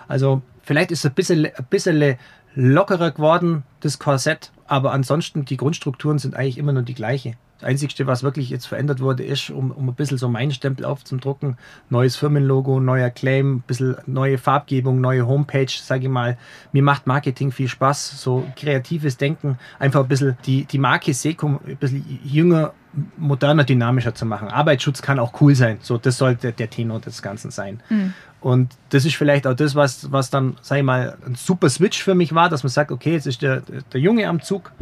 Also, 0.09 0.43
vielleicht 0.63 0.91
ist 0.91 1.01
es 1.01 1.11
ein 1.11 1.15
bisschen, 1.15 1.47
ein 1.47 1.67
bisschen 1.69 2.17
lockerer 2.55 3.11
geworden, 3.11 3.63
das 3.81 3.99
Korsett, 3.99 4.53
aber 4.67 4.93
ansonsten 4.93 5.45
die 5.45 5.57
Grundstrukturen 5.57 6.19
sind 6.19 6.35
eigentlich 6.35 6.59
immer 6.59 6.73
nur 6.73 6.83
die 6.83 6.95
gleiche. 6.95 7.35
Das 7.61 7.69
Einzige, 7.69 8.07
was 8.07 8.23
wirklich 8.23 8.49
jetzt 8.49 8.65
verändert 8.65 9.01
wurde, 9.01 9.23
ist, 9.23 9.51
um, 9.51 9.71
um 9.71 9.87
ein 9.91 9.95
bisschen 9.95 10.17
so 10.17 10.31
meinen 10.31 10.51
Stempel 10.51 10.87
aufzudrucken, 10.87 11.59
neues 11.91 12.17
Firmenlogo, 12.17 12.81
neuer 12.81 13.11
Claim, 13.11 13.57
ein 13.57 13.61
bisschen 13.67 13.97
neue 14.07 14.39
Farbgebung, 14.39 14.99
neue 15.03 15.27
Homepage, 15.27 15.69
sage 15.69 16.05
ich 16.05 16.09
mal. 16.09 16.39
Mir 16.73 16.83
macht 16.83 17.07
Marketing 17.07 17.53
viel 17.53 17.69
Spaß, 17.69 18.19
so 18.19 18.47
kreatives 18.57 19.19
Denken, 19.19 19.59
einfach 19.79 20.01
ein 20.01 20.09
bisschen 20.09 20.39
die, 20.47 20.65
die 20.65 20.79
Marke 20.79 21.13
Sekum 21.13 21.61
ein 21.67 21.77
bisschen 21.77 22.21
jünger, 22.25 22.73
moderner, 23.19 23.65
dynamischer 23.65 24.15
zu 24.15 24.25
machen. 24.25 24.49
Arbeitsschutz 24.49 25.03
kann 25.03 25.19
auch 25.19 25.39
cool 25.43 25.55
sein, 25.55 25.79
so 25.83 25.99
das 25.99 26.17
sollte 26.17 26.53
der 26.53 26.71
Tenor 26.71 27.01
des 27.01 27.21
Ganzen 27.21 27.51
sein. 27.51 27.81
Mhm. 27.91 28.15
Und 28.41 28.75
das 28.89 29.05
ist 29.05 29.17
vielleicht 29.17 29.47
auch 29.47 29.55
das, 29.55 29.75
was, 29.75 30.11
was 30.13 30.31
dann, 30.31 30.57
sag 30.63 30.79
ich 30.79 30.85
mal, 30.85 31.17
ein 31.27 31.35
super 31.35 31.69
Switch 31.69 32.03
für 32.03 32.15
mich 32.15 32.35
war, 32.35 32.49
dass 32.49 32.63
man 32.63 32.71
sagt, 32.71 32.91
okay, 32.91 33.13
jetzt 33.13 33.27
ist 33.27 33.43
der, 33.43 33.61
der 33.61 34.01
Junge 34.01 34.29
am 34.29 34.41
Zug 34.41 34.73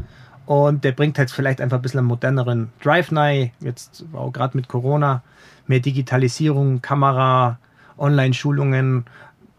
und 0.47 0.85
der 0.85 0.93
bringt 0.93 1.19
halt 1.19 1.31
vielleicht 1.31 1.61
einfach 1.61 1.79
ein 1.79 1.83
bisschen 1.83 1.99
einen 1.99 2.09
moderneren 2.09 2.71
Drive 2.83 3.13
rein, 3.13 3.51
jetzt 3.61 4.05
auch 4.13 4.33
gerade 4.33 4.57
mit 4.57 4.69
Corona, 4.69 5.23
mehr 5.67 5.81
Digitalisierung, 5.81 6.81
Kamera, 6.81 7.59
Online-Schulungen, 7.99 9.05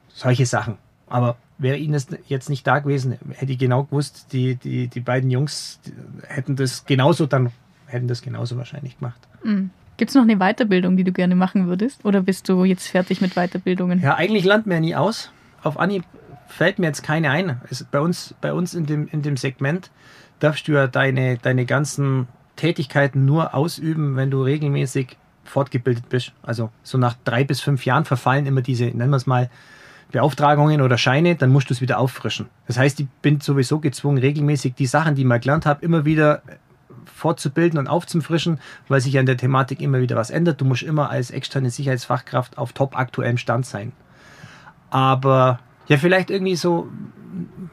solche 0.07 0.45
Sachen. 0.45 0.77
Aber 1.07 1.35
wäre 1.57 1.77
Ihnen 1.77 1.93
das 1.93 2.07
jetzt 2.27 2.49
nicht 2.49 2.65
da 2.65 2.79
gewesen, 2.79 3.17
hätte 3.33 3.51
ich 3.51 3.59
genau 3.59 3.83
gewusst, 3.83 4.27
die, 4.31 4.55
die, 4.55 4.87
die 4.87 5.01
beiden 5.01 5.29
Jungs 5.29 5.79
die 5.85 5.93
hätten 6.27 6.55
das 6.55 6.85
genauso 6.85 7.25
dann, 7.25 7.51
hätten 7.85 8.07
das 8.07 8.21
genauso 8.21 8.57
wahrscheinlich 8.57 8.97
gemacht. 8.97 9.19
Mhm. 9.43 9.71
Gibt 9.99 10.11
es 10.11 10.15
noch 10.15 10.23
eine 10.23 10.37
Weiterbildung, 10.37 10.95
die 10.95 11.03
du 11.03 11.11
gerne 11.11 11.35
machen 11.35 11.67
würdest? 11.67 12.05
Oder 12.05 12.21
bist 12.21 12.47
du 12.47 12.63
jetzt 12.63 12.87
fertig 12.87 13.19
mit 13.19 13.33
Weiterbildungen? 13.33 13.99
Ja, 13.99 14.15
eigentlich 14.15 14.45
landen 14.45 14.69
wir 14.69 14.79
nie 14.79 14.95
aus. 14.95 15.29
Auf 15.61 15.77
Anhieb 15.77 16.05
fällt 16.47 16.79
mir 16.79 16.85
jetzt 16.85 17.03
keine 17.03 17.31
ein. 17.31 17.59
Bei, 17.91 17.99
uns, 17.99 18.33
bei 18.39 18.53
uns 18.53 18.75
in 18.75 18.85
dem, 18.85 19.09
in 19.09 19.23
dem 19.23 19.35
Segment 19.35 19.91
darfst 20.39 20.69
du 20.69 20.71
ja 20.71 20.87
deine, 20.87 21.37
deine 21.37 21.65
ganzen 21.65 22.29
Tätigkeiten 22.55 23.25
nur 23.25 23.53
ausüben, 23.53 24.15
wenn 24.15 24.31
du 24.31 24.41
regelmäßig 24.41 25.17
fortgebildet 25.43 26.07
bist. 26.07 26.31
Also 26.43 26.69
so 26.81 26.97
nach 26.97 27.17
drei 27.25 27.43
bis 27.43 27.59
fünf 27.59 27.85
Jahren 27.85 28.05
verfallen 28.05 28.45
immer 28.45 28.61
diese, 28.61 28.85
nennen 28.85 29.09
wir 29.09 29.17
es 29.17 29.27
mal, 29.27 29.49
Beauftragungen 30.13 30.79
oder 30.79 30.97
Scheine, 30.97 31.35
dann 31.35 31.49
musst 31.49 31.69
du 31.69 31.73
es 31.73 31.81
wieder 31.81 31.99
auffrischen. 31.99 32.45
Das 32.67 32.77
heißt, 32.77 33.01
ich 33.01 33.07
bin 33.21 33.41
sowieso 33.41 33.79
gezwungen, 33.79 34.19
regelmäßig 34.19 34.75
die 34.75 34.85
Sachen, 34.85 35.15
die 35.15 35.23
ich 35.23 35.27
mal 35.27 35.41
gelernt 35.41 35.65
habe, 35.65 35.83
immer 35.83 36.05
wieder 36.05 36.41
fortzubilden 37.13 37.79
und 37.79 37.87
aufzufrischen, 37.87 38.59
weil 38.87 39.01
sich 39.01 39.17
an 39.17 39.25
der 39.25 39.37
Thematik 39.37 39.81
immer 39.81 39.99
wieder 39.99 40.15
was 40.15 40.29
ändert. 40.29 40.61
Du 40.61 40.65
musst 40.65 40.83
immer 40.83 41.09
als 41.09 41.31
externe 41.31 41.69
Sicherheitsfachkraft 41.69 42.57
auf 42.57 42.73
top 42.73 42.97
aktuellem 42.97 43.37
Stand 43.37 43.65
sein. 43.65 43.91
Aber 44.89 45.59
ja, 45.87 45.97
vielleicht 45.97 46.29
irgendwie 46.29 46.55
so, 46.55 46.87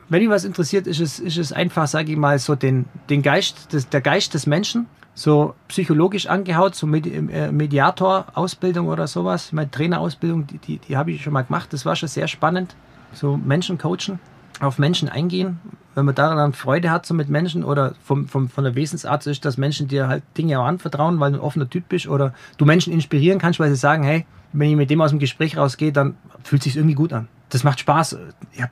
wenn 0.09 0.23
mich 0.23 0.31
was 0.31 0.45
interessiert, 0.45 0.87
ist 0.87 1.01
es, 1.01 1.19
ist 1.19 1.37
es 1.37 1.53
einfach, 1.53 1.87
sage 1.87 2.13
ich 2.13 2.19
mal, 2.19 2.39
so 2.39 2.55
den, 2.55 2.87
den 3.11 3.23
Geist, 3.23 3.73
des, 3.73 3.89
der 3.89 4.01
Geist 4.01 4.35
des 4.35 4.47
Menschen, 4.47 4.87
so 5.15 5.55
psychologisch 5.69 6.27
angehaut, 6.27 6.75
so 6.75 6.87
äh, 6.87 7.51
Mediator-Ausbildung 7.51 8.89
oder 8.89 9.07
sowas. 9.07 9.53
Meine 9.53 9.71
Trainerausbildung, 9.71 10.47
die, 10.47 10.59
die, 10.59 10.79
die 10.79 10.97
habe 10.97 11.11
ich 11.13 11.23
schon 11.23 11.33
mal 11.33 11.43
gemacht, 11.43 11.73
das 11.73 11.87
war 11.87 11.97
schon 11.97 12.09
sehr 12.09 12.29
spannend. 12.29 12.77
So 13.13 13.37
Menschen 13.37 13.79
coachen, 13.79 14.19
auf 14.61 14.79
Menschen 14.79 15.09
eingehen, 15.09 15.61
wenn 15.95 16.05
man 16.05 16.15
daran 16.15 16.53
Freude 16.53 16.91
hat, 16.91 17.07
so 17.07 17.15
mit 17.15 17.29
Menschen 17.29 17.65
oder 17.65 17.95
vom, 18.05 18.29
vom, 18.29 18.49
von 18.49 18.65
der 18.65 18.75
Wesensart 18.75 19.27
ist, 19.27 19.45
dass 19.45 19.57
Menschen 19.57 19.89
dir 19.89 20.09
halt 20.09 20.23
Dinge 20.37 20.61
auch 20.61 20.67
anvertrauen, 20.67 21.19
weil 21.21 21.33
du 21.33 21.39
ein 21.39 21.43
offener 21.43 21.69
Typ 21.69 21.89
bist 21.89 22.07
oder 22.07 22.35
du 22.59 22.65
Menschen 22.65 22.93
inspirieren 22.93 23.39
kannst, 23.39 23.59
weil 23.61 23.71
sie 23.71 23.77
sagen, 23.77 24.03
hey, 24.03 24.27
wenn 24.53 24.71
ich 24.71 24.77
mit 24.77 24.91
dem 24.91 25.01
aus 25.01 25.11
dem 25.11 25.19
Gespräch 25.19 25.57
rausgehe, 25.57 25.93
dann 25.93 26.17
fühlt 26.45 26.61
es 26.61 26.65
sich 26.65 26.77
irgendwie 26.77 26.95
gut 26.95 27.13
an. 27.13 27.29
Das 27.49 27.65
macht 27.65 27.81
Spaß. 27.81 28.19
Ich, 28.53 28.65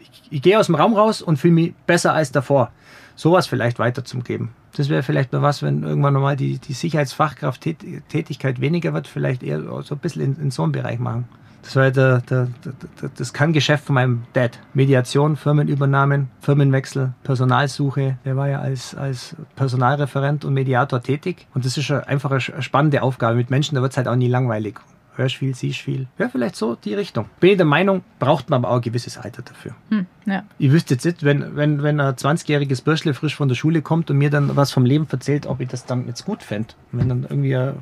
ich, 0.00 0.22
ich 0.30 0.42
gehe 0.42 0.58
aus 0.58 0.66
dem 0.66 0.74
Raum 0.74 0.94
raus 0.94 1.22
und 1.22 1.38
fühle 1.38 1.54
mich 1.54 1.74
besser 1.86 2.14
als 2.14 2.32
davor. 2.32 2.70
Sowas 3.16 3.46
vielleicht 3.46 3.78
weiterzugeben. 3.78 4.50
Das 4.76 4.88
wäre 4.88 5.02
vielleicht 5.02 5.32
mal 5.32 5.42
was, 5.42 5.62
wenn 5.62 5.84
irgendwann 5.84 6.14
nochmal 6.14 6.36
die, 6.36 6.58
die 6.58 6.72
Sicherheitsfachkraft-Tätigkeit 6.72 8.60
weniger 8.60 8.92
wird, 8.92 9.06
vielleicht 9.06 9.42
eher 9.42 9.60
so 9.82 9.94
ein 9.94 9.98
bisschen 9.98 10.22
in, 10.22 10.36
in 10.40 10.50
so 10.50 10.64
einem 10.64 10.72
Bereich 10.72 10.98
machen. 10.98 11.28
Das 11.64 11.76
war 11.76 11.90
der, 11.90 12.20
der, 12.20 12.48
der, 12.64 13.10
das 13.16 13.32
Kerngeschäft 13.32 13.84
von 13.84 13.94
meinem 13.94 14.24
Dad. 14.34 14.58
Mediation, 14.74 15.36
Firmenübernahmen, 15.36 16.28
Firmenwechsel, 16.40 17.14
Personalsuche. 17.24 18.18
Der 18.24 18.36
war 18.36 18.48
ja 18.48 18.60
als, 18.60 18.94
als 18.94 19.34
Personalreferent 19.56 20.44
und 20.44 20.54
Mediator 20.54 21.02
tätig. 21.02 21.46
Und 21.54 21.64
das 21.64 21.78
ist 21.78 21.90
einfach 21.90 22.30
eine 22.30 22.40
spannende 22.40 23.02
Aufgabe 23.02 23.36
mit 23.36 23.50
Menschen, 23.50 23.74
da 23.74 23.82
wird 23.82 23.92
es 23.92 23.96
halt 23.96 24.08
auch 24.08 24.16
nie 24.16 24.28
langweilig. 24.28 24.78
Hörst 25.16 25.36
viel, 25.36 25.54
siehst 25.54 25.78
viel. 25.78 26.08
Ja, 26.18 26.28
vielleicht 26.28 26.56
so 26.56 26.74
die 26.74 26.94
Richtung. 26.94 27.26
Bin 27.38 27.50
ich 27.50 27.56
der 27.56 27.66
Meinung, 27.66 28.02
braucht 28.18 28.50
man 28.50 28.64
aber 28.64 28.70
auch 28.72 28.76
ein 28.76 28.82
gewisses 28.82 29.16
Alter 29.16 29.42
dafür. 29.42 29.72
Hm, 29.90 30.06
ja. 30.26 30.42
Ich 30.58 30.72
wüsste 30.72 30.94
jetzt 30.94 31.04
nicht, 31.04 31.22
wenn, 31.22 31.54
wenn, 31.54 31.84
wenn 31.84 32.00
ein 32.00 32.14
20-jähriges 32.14 32.82
Bürschle 32.82 33.14
frisch 33.14 33.36
von 33.36 33.48
der 33.48 33.54
Schule 33.54 33.80
kommt 33.80 34.10
und 34.10 34.18
mir 34.18 34.30
dann 34.30 34.56
was 34.56 34.72
vom 34.72 34.84
Leben 34.84 35.06
erzählt, 35.08 35.46
ob 35.46 35.60
ich 35.60 35.68
das 35.68 35.86
dann 35.86 36.08
jetzt 36.08 36.24
gut 36.24 36.42
fände. 36.42 36.74
Wenn 36.90 37.08
dann 37.08 37.22
irgendwie 37.22 37.54
ein 37.54 37.74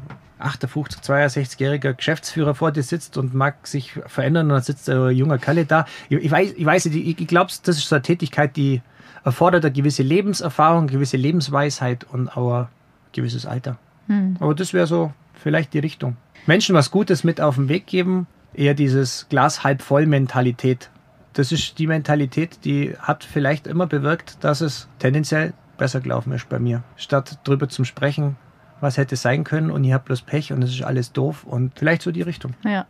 58, 0.42 1.00
62-jähriger 1.00 1.94
Geschäftsführer 1.94 2.54
vor 2.54 2.72
dir 2.72 2.82
sitzt 2.82 3.16
und 3.16 3.34
mag 3.34 3.66
sich 3.66 3.92
verändern 4.06 4.46
und 4.46 4.54
dann 4.54 4.62
sitzt 4.62 4.88
ein 4.88 5.10
junger 5.16 5.38
Kalle 5.38 5.64
da. 5.64 5.86
Ich, 6.08 6.18
ich 6.18 6.30
weiß, 6.30 6.54
ich 6.56 6.64
weiß, 6.64 6.86
ich, 6.86 7.20
ich 7.20 7.26
glaube, 7.26 7.50
das 7.64 7.76
ist 7.76 7.88
so 7.88 7.94
eine 7.94 8.02
Tätigkeit, 8.02 8.56
die 8.56 8.82
erfordert 9.24 9.64
eine 9.64 9.72
gewisse 9.72 10.02
Lebenserfahrung, 10.02 10.82
eine 10.82 10.92
gewisse 10.92 11.16
Lebensweisheit 11.16 12.04
und 12.04 12.28
auch 12.36 12.62
ein 12.62 12.68
gewisses 13.12 13.46
Alter. 13.46 13.78
Hm. 14.08 14.36
Aber 14.40 14.54
das 14.54 14.72
wäre 14.72 14.86
so 14.86 15.12
vielleicht 15.34 15.74
die 15.74 15.78
Richtung. 15.78 16.16
Menschen 16.46 16.74
was 16.74 16.90
Gutes 16.90 17.24
mit 17.24 17.40
auf 17.40 17.54
den 17.54 17.68
Weg 17.68 17.86
geben, 17.86 18.26
eher 18.54 18.74
dieses 18.74 19.28
Glas 19.28 19.64
halb 19.64 19.82
voll 19.82 20.06
Mentalität. 20.06 20.90
Das 21.34 21.52
ist 21.52 21.78
die 21.78 21.86
Mentalität, 21.86 22.64
die 22.64 22.94
hat 22.98 23.24
vielleicht 23.24 23.66
immer 23.66 23.86
bewirkt, 23.86 24.44
dass 24.44 24.60
es 24.60 24.88
tendenziell 24.98 25.54
besser 25.78 26.00
gelaufen 26.00 26.32
ist 26.32 26.48
bei 26.48 26.58
mir. 26.58 26.82
Statt 26.96 27.38
drüber 27.44 27.68
zu 27.68 27.84
sprechen, 27.84 28.36
was 28.82 28.96
hätte 28.96 29.16
sein 29.16 29.44
können 29.44 29.70
und 29.70 29.84
ich 29.84 29.92
habe 29.92 30.04
bloß 30.04 30.22
Pech 30.22 30.52
und 30.52 30.62
es 30.62 30.70
ist 30.70 30.82
alles 30.82 31.12
doof 31.12 31.44
und 31.44 31.72
vielleicht 31.78 32.02
so 32.02 32.10
die 32.10 32.22
Richtung. 32.22 32.54
Ja. 32.64 32.86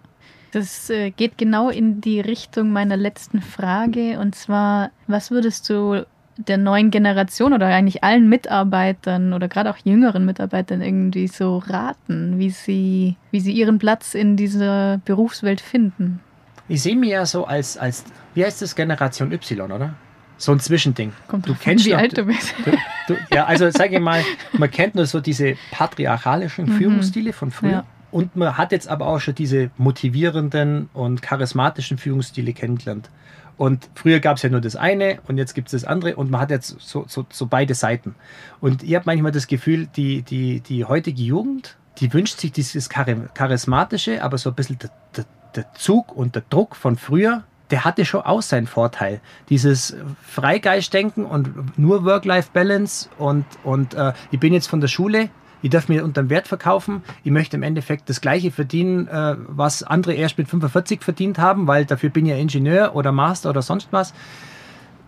Das 0.53 0.91
äh, 0.91 1.11
geht 1.11 1.39
genau 1.39 1.71
in 1.71 2.03
die 2.03 2.21
Richtung 2.21 2.73
meiner 2.73 2.97
letzten 2.97 3.41
Frage 3.41 4.19
und 4.19 4.35
zwar, 4.35 4.91
was 5.07 5.31
würdest 5.31 5.69
du 5.71 6.05
der 6.37 6.59
neuen 6.59 6.91
Generation 6.91 7.53
oder 7.53 7.67
eigentlich 7.67 8.05
allen 8.05 8.29
Mitarbeitern 8.29 9.33
oder 9.33 9.49
gerade 9.49 9.71
auch 9.71 9.77
jüngeren 9.85 10.25
Mitarbeitern 10.25 10.83
irgendwie 10.83 11.29
so 11.29 11.59
raten, 11.59 12.39
wie 12.39 12.51
sie, 12.51 13.17
wie 13.31 13.41
sie 13.41 13.53
ihren 13.53 13.79
Platz 13.79 14.15
in 14.15 14.37
dieser 14.37 14.99
Berufswelt 15.05 15.61
finden? 15.61 16.21
Ich 16.69 16.83
sehe 16.83 16.97
mich 16.97 17.11
ja 17.11 17.27
so 17.27 17.45
als, 17.45 17.77
als, 17.77 18.05
wie 18.35 18.45
heißt 18.45 18.63
das, 18.63 18.75
Generation 18.75 19.33
Y, 19.33 19.73
oder? 19.73 19.95
So 20.43 20.51
ein 20.51 20.59
Zwischending. 20.59 21.13
Kommt 21.29 21.49
du 21.49 21.55
kennst 21.55 21.87
wie 21.87 21.95
alt 21.95 22.19
du 22.19 22.25
bist. 22.25 22.53
Du, 22.65 22.73
du, 23.07 23.17
ja, 23.33 23.45
also 23.45 23.71
sage 23.71 23.95
ich 23.95 24.01
mal, 24.01 24.25
man 24.53 24.71
kennt 24.71 24.97
nur 24.97 25.07
so 25.07 25.21
diese 25.21 25.57
patriarchalischen 25.71 26.67
mhm. 26.67 26.79
Führungsstile 26.79 27.33
von 27.33 27.53
früher. 27.53 27.71
Ja. 27.71 27.85
Und 28.11 28.35
man 28.35 28.59
hat 28.59 28.73
jetzt 28.73 28.89
aber 28.89 29.07
auch 29.07 29.21
schon 29.21 29.37
diese 29.37 29.71
motivierenden 29.79 30.91
und 30.95 31.23
charismatischen 31.23 31.97
Führungsstile 31.97 32.53
kennengelernt. 32.53 33.09
Und 33.57 33.89
früher 33.95 34.19
gab 34.19 34.39
es 34.39 34.43
ja 34.43 34.49
nur 34.49 34.61
das 34.61 34.75
eine 34.75 35.21
und 35.29 35.39
jetzt 35.39 35.55
gibt 35.55 35.69
es 35.69 35.83
das 35.83 35.85
andere 35.85 36.17
und 36.17 36.31
man 36.31 36.41
hat 36.41 36.51
jetzt 36.51 36.77
so, 36.81 37.05
so, 37.07 37.25
so 37.31 37.47
beide 37.47 37.75
Seiten. 37.75 38.17
Und 38.61 38.83
ich 38.83 38.97
habe 38.97 39.05
manchmal 39.07 39.31
das 39.31 39.47
Gefühl, 39.47 39.87
die, 39.95 40.23
die, 40.23 40.61
die 40.61 40.85
heutige 40.85 41.23
Jugend, 41.23 41.77
die 41.99 42.13
wünscht 42.13 42.41
sich 42.41 42.51
dieses 42.51 42.89
Charismatische, 42.89 44.25
aber 44.25 44.39
so 44.39 44.51
ein 44.51 44.57
bisschen 44.57 44.79
der, 44.79 44.91
der, 45.17 45.25
der 45.55 45.73
Zug 45.75 46.17
und 46.17 46.35
der 46.35 46.43
Druck 46.51 46.75
von 46.75 46.97
früher, 46.97 47.45
der 47.73 47.85
hatte 47.87 48.05
schon 48.05 48.21
auch 48.21 48.43
seinen 48.43 48.67
Vorteil. 48.67 49.21
Dieses 49.49 49.97
Freigeistdenken 50.23 51.25
und 51.25 51.79
nur 51.79 52.05
Work-Life-Balance 52.05 53.09
und, 53.19 53.47
und 53.65 53.95
äh, 53.95 54.13
ich 54.31 54.39
bin 54.39 54.53
jetzt 54.53 54.69
von 54.69 54.81
der 54.83 54.89
Schule, 54.89 55.31
ich 55.63 55.71
darf 55.71 55.89
mir 55.89 56.05
unter 56.05 56.23
dem 56.23 56.29
Wert 56.29 56.49
verkaufen, 56.49 57.03
ich 57.25 57.31
möchte 57.31 57.57
im 57.57 57.63
Endeffekt 57.63 58.11
das 58.11 58.21
gleiche 58.21 58.51
verdienen, 58.51 59.09
äh, 59.09 59.37
was 59.49 59.83
andere 59.83 60.13
erst 60.13 60.37
mit 60.37 60.49
45 60.49 61.03
verdient 61.03 61.39
haben, 61.39 61.67
weil 61.67 61.87
dafür 61.87 62.11
bin 62.11 62.27
ich 62.27 62.33
ja 62.33 62.37
Ingenieur 62.37 62.95
oder 62.95 63.11
Master 63.11 63.49
oder 63.49 63.63
sonst 63.63 63.89
was. 63.91 64.13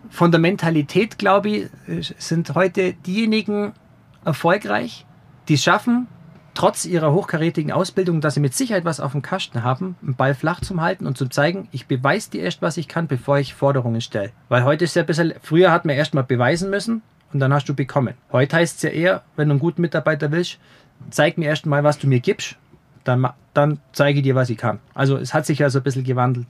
Von 0.08 0.30
der 0.30 0.40
Mentalität, 0.40 1.18
glaube 1.18 1.48
ich, 1.48 2.14
sind 2.18 2.54
heute 2.54 2.94
diejenigen 2.94 3.72
erfolgreich, 4.24 5.04
die 5.48 5.54
es 5.54 5.62
schaffen, 5.64 6.06
trotz 6.54 6.84
ihrer 6.84 7.12
hochkarätigen 7.12 7.72
Ausbildung, 7.72 8.20
dass 8.20 8.34
sie 8.34 8.40
mit 8.40 8.54
Sicherheit 8.54 8.84
was 8.84 9.00
auf 9.00 9.12
dem 9.12 9.22
Kasten 9.22 9.62
haben, 9.62 9.96
einen 10.02 10.14
Ball 10.14 10.34
flach 10.34 10.60
zu 10.60 10.80
halten 10.80 11.06
und 11.06 11.18
zu 11.18 11.26
zeigen, 11.26 11.68
ich 11.72 11.86
beweise 11.86 12.30
dir 12.30 12.42
erst, 12.42 12.62
was 12.62 12.76
ich 12.76 12.88
kann, 12.88 13.08
bevor 13.08 13.38
ich 13.38 13.54
Forderungen 13.54 14.00
stelle. 14.00 14.30
Weil 14.48 14.64
heute 14.64 14.84
ist 14.84 14.96
ja 14.96 15.02
ein 15.02 15.06
bisschen, 15.06 15.34
früher 15.42 15.72
hat 15.72 15.84
man 15.84 15.96
erst 15.96 16.14
mal 16.14 16.22
beweisen 16.22 16.70
müssen 16.70 17.02
und 17.32 17.40
dann 17.40 17.52
hast 17.52 17.68
du 17.68 17.74
bekommen. 17.74 18.14
Heute 18.32 18.56
heißt 18.56 18.76
es 18.76 18.82
ja 18.82 18.90
eher, 18.90 19.22
wenn 19.36 19.48
du 19.48 19.54
einen 19.54 19.60
guten 19.60 19.82
Mitarbeiter 19.82 20.30
willst, 20.30 20.58
zeig 21.10 21.38
mir 21.38 21.46
erst 21.46 21.66
mal, 21.66 21.84
was 21.84 21.98
du 21.98 22.06
mir 22.06 22.20
gibst, 22.20 22.56
dann, 23.02 23.28
dann 23.52 23.80
zeige 23.92 24.20
ich 24.20 24.22
dir, 24.22 24.34
was 24.34 24.50
ich 24.50 24.56
kann. 24.56 24.78
Also 24.94 25.16
es 25.16 25.34
hat 25.34 25.46
sich 25.46 25.58
ja 25.58 25.70
so 25.70 25.80
ein 25.80 25.82
bisschen 25.82 26.04
gewandelt. 26.04 26.46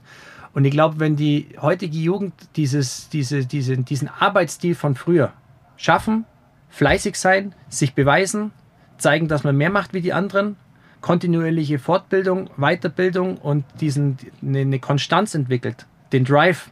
Und 0.53 0.63
ich 0.63 0.71
glaube, 0.71 0.99
wenn 0.99 1.17
die 1.17 1.49
heutige 1.61 1.97
Jugend 1.97 2.33
dieses, 2.55 3.09
diese, 3.09 3.45
diese, 3.45 3.77
diesen 3.77 4.07
Arbeitsstil 4.07 4.73
von 4.73 4.95
früher 4.95 5.33
schaffen, 5.75 6.25
fleißig 6.69 7.17
sein, 7.17 7.53
sich 7.67 7.93
beweisen, 7.93 8.51
zeigen, 8.97 9.27
dass 9.27 9.43
man 9.43 9.55
mehr 9.55 9.69
macht 9.69 9.93
wie 9.93 10.01
die 10.01 10.13
anderen, 10.13 10.55
kontinuierliche 11.01 11.79
Fortbildung, 11.79 12.49
Weiterbildung 12.57 13.37
und 13.37 13.63
diesen, 13.79 14.17
eine, 14.41 14.59
eine 14.59 14.79
Konstanz 14.79 15.35
entwickelt, 15.35 15.85
den 16.13 16.25
Drive, 16.25 16.71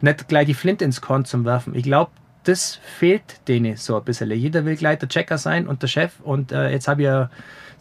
nicht 0.00 0.26
gleich 0.28 0.46
die 0.46 0.54
Flint 0.54 0.82
ins 0.82 1.00
Korn 1.00 1.24
zu 1.24 1.44
werfen. 1.44 1.74
Ich 1.74 1.84
glaube, 1.84 2.10
das 2.44 2.80
fehlt 2.98 3.46
denen 3.48 3.76
so 3.76 3.96
ein 3.96 4.04
bisschen. 4.04 4.30
Jeder 4.32 4.64
will 4.64 4.76
gleich 4.76 4.98
der 4.98 5.08
Checker 5.08 5.38
sein 5.38 5.66
und 5.66 5.82
der 5.82 5.86
Chef. 5.86 6.18
Und 6.20 6.52
äh, 6.52 6.70
jetzt 6.70 6.88
habe 6.88 7.02
ich, 7.02 7.06
ja, 7.06 7.30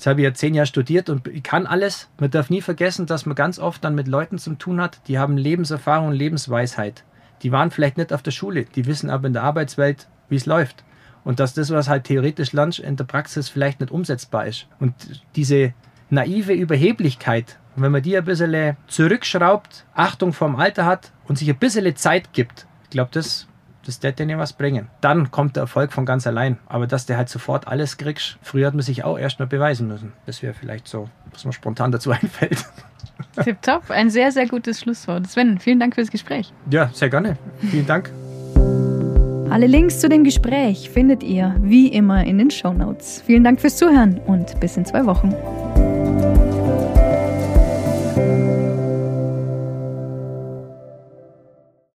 hab 0.05 0.17
ich 0.17 0.23
ja 0.23 0.33
zehn 0.33 0.53
Jahre 0.53 0.67
studiert 0.67 1.09
und 1.09 1.27
ich 1.27 1.43
kann 1.43 1.65
alles. 1.65 2.09
Man 2.19 2.29
darf 2.29 2.49
nie 2.49 2.61
vergessen, 2.61 3.07
dass 3.07 3.25
man 3.25 3.35
ganz 3.35 3.57
oft 3.57 3.83
dann 3.83 3.95
mit 3.95 4.07
Leuten 4.07 4.37
zu 4.37 4.53
tun 4.55 4.79
hat, 4.79 5.01
die 5.07 5.17
haben 5.17 5.37
Lebenserfahrung 5.37 6.09
und 6.09 6.13
Lebensweisheit. 6.13 7.03
Die 7.41 7.51
waren 7.51 7.71
vielleicht 7.71 7.97
nicht 7.97 8.13
auf 8.13 8.21
der 8.21 8.31
Schule, 8.31 8.65
die 8.65 8.85
wissen 8.85 9.09
aber 9.09 9.25
in 9.25 9.33
der 9.33 9.43
Arbeitswelt, 9.43 10.07
wie 10.29 10.35
es 10.35 10.45
läuft. 10.45 10.83
Und 11.23 11.39
dass 11.39 11.53
das, 11.53 11.69
was 11.69 11.87
halt 11.87 12.05
theoretisch 12.05 12.51
lernst, 12.53 12.79
in 12.79 12.95
der 12.95 13.03
Praxis 13.03 13.49
vielleicht 13.49 13.79
nicht 13.79 13.91
umsetzbar 13.91 14.47
ist. 14.47 14.67
Und 14.79 14.93
diese 15.35 15.73
naive 16.09 16.53
Überheblichkeit, 16.53 17.57
wenn 17.75 17.91
man 17.91 18.01
die 18.01 18.17
ein 18.17 18.25
bisschen 18.25 18.75
zurückschraubt, 18.87 19.85
Achtung 19.93 20.33
vorm 20.33 20.55
Alter 20.55 20.85
hat 20.85 21.11
und 21.27 21.37
sich 21.37 21.49
ein 21.49 21.57
bisschen 21.57 21.95
Zeit 21.95 22.33
gibt, 22.33 22.65
ich 22.83 22.89
glaube, 22.89 23.11
das, 23.13 23.47
das 23.85 24.03
wird 24.03 24.19
dir 24.19 24.37
was 24.37 24.53
bringen. 24.53 24.89
Dann 24.99 25.31
kommt 25.31 25.55
der 25.55 25.61
Erfolg 25.61 25.93
von 25.93 26.05
ganz 26.05 26.27
allein. 26.27 26.57
Aber 26.67 26.87
dass 26.87 27.05
der 27.05 27.17
halt 27.17 27.29
sofort 27.29 27.67
alles 27.67 27.97
kriegst, 27.97 28.37
früher 28.41 28.67
hat 28.67 28.73
man 28.73 28.83
sich 28.83 29.03
auch 29.03 29.17
erst 29.17 29.39
mal 29.39 29.45
beweisen 29.45 29.87
müssen. 29.87 30.13
Das 30.25 30.41
wäre 30.43 30.53
vielleicht 30.53 30.87
so, 30.87 31.09
was 31.31 31.45
mir 31.45 31.53
spontan 31.53 31.91
dazu 31.91 32.11
einfällt. 32.11 32.65
Tipptopp, 33.41 33.89
ein 33.89 34.09
sehr, 34.09 34.31
sehr 34.31 34.47
gutes 34.47 34.81
Schlusswort. 34.81 35.27
Sven, 35.27 35.59
vielen 35.59 35.79
Dank 35.79 35.95
fürs 35.95 36.11
Gespräch. 36.11 36.51
Ja, 36.69 36.89
sehr 36.93 37.09
gerne. 37.09 37.37
Vielen 37.59 37.87
Dank. 37.87 38.11
Alle 39.51 39.67
Links 39.67 39.99
zu 39.99 40.07
dem 40.07 40.23
Gespräch 40.23 40.89
findet 40.89 41.23
ihr 41.23 41.53
wie 41.59 41.89
immer 41.89 42.23
in 42.23 42.37
den 42.37 42.49
Show 42.49 42.71
Notes. 42.71 43.21
Vielen 43.25 43.43
Dank 43.43 43.59
fürs 43.59 43.75
Zuhören 43.75 44.17
und 44.25 44.57
bis 44.61 44.77
in 44.77 44.85
zwei 44.85 45.05
Wochen. 45.05 45.35